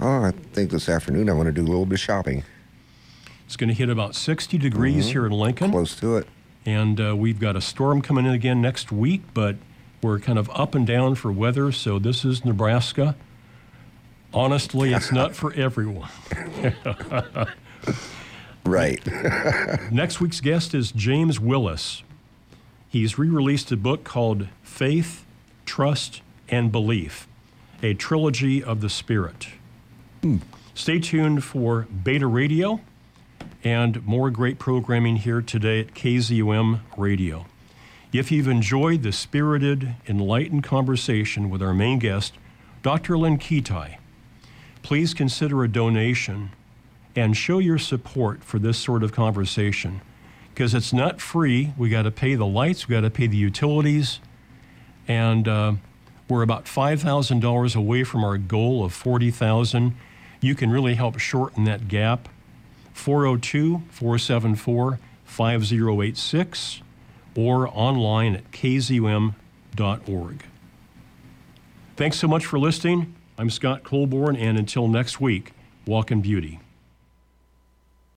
[0.00, 2.44] Oh, I think this afternoon I want to do a little bit of shopping.
[3.46, 5.12] It's going to hit about 60 degrees Mhm.
[5.12, 5.70] here in Lincoln.
[5.70, 6.28] Close to it.
[6.68, 9.56] And uh, we've got a storm coming in again next week, but
[10.02, 11.72] we're kind of up and down for weather.
[11.72, 13.16] So this is Nebraska.
[14.34, 16.10] Honestly, it's not for everyone.
[18.68, 19.00] Right.
[19.90, 22.02] Next week's guest is James Willis.
[22.90, 25.24] He's re released a book called Faith,
[25.64, 26.20] Trust,
[26.50, 27.26] and Belief,
[27.82, 29.48] a trilogy of the Spirit.
[30.74, 32.80] Stay tuned for Beta Radio
[33.64, 37.46] and more great programming here today at KZUM Radio.
[38.12, 42.34] If you've enjoyed the spirited, enlightened conversation with our main guest,
[42.82, 43.18] Dr.
[43.18, 43.98] Lynne Kitei,
[44.82, 46.50] please consider a donation
[47.14, 50.00] and show your support for this sort of conversation
[50.54, 51.72] because it's not free.
[51.76, 54.20] We got to pay the lights, we got to pay the utilities,
[55.06, 55.72] and uh,
[56.28, 59.96] we're about $5,000 away from our goal of 40,000.
[60.40, 62.28] You can really help shorten that gap.
[62.98, 66.82] 402 474 5086
[67.36, 70.42] or online at kzum.org.
[71.96, 73.14] Thanks so much for listening.
[73.38, 75.52] I'm Scott Colborn, and until next week,
[75.86, 76.58] walk in beauty.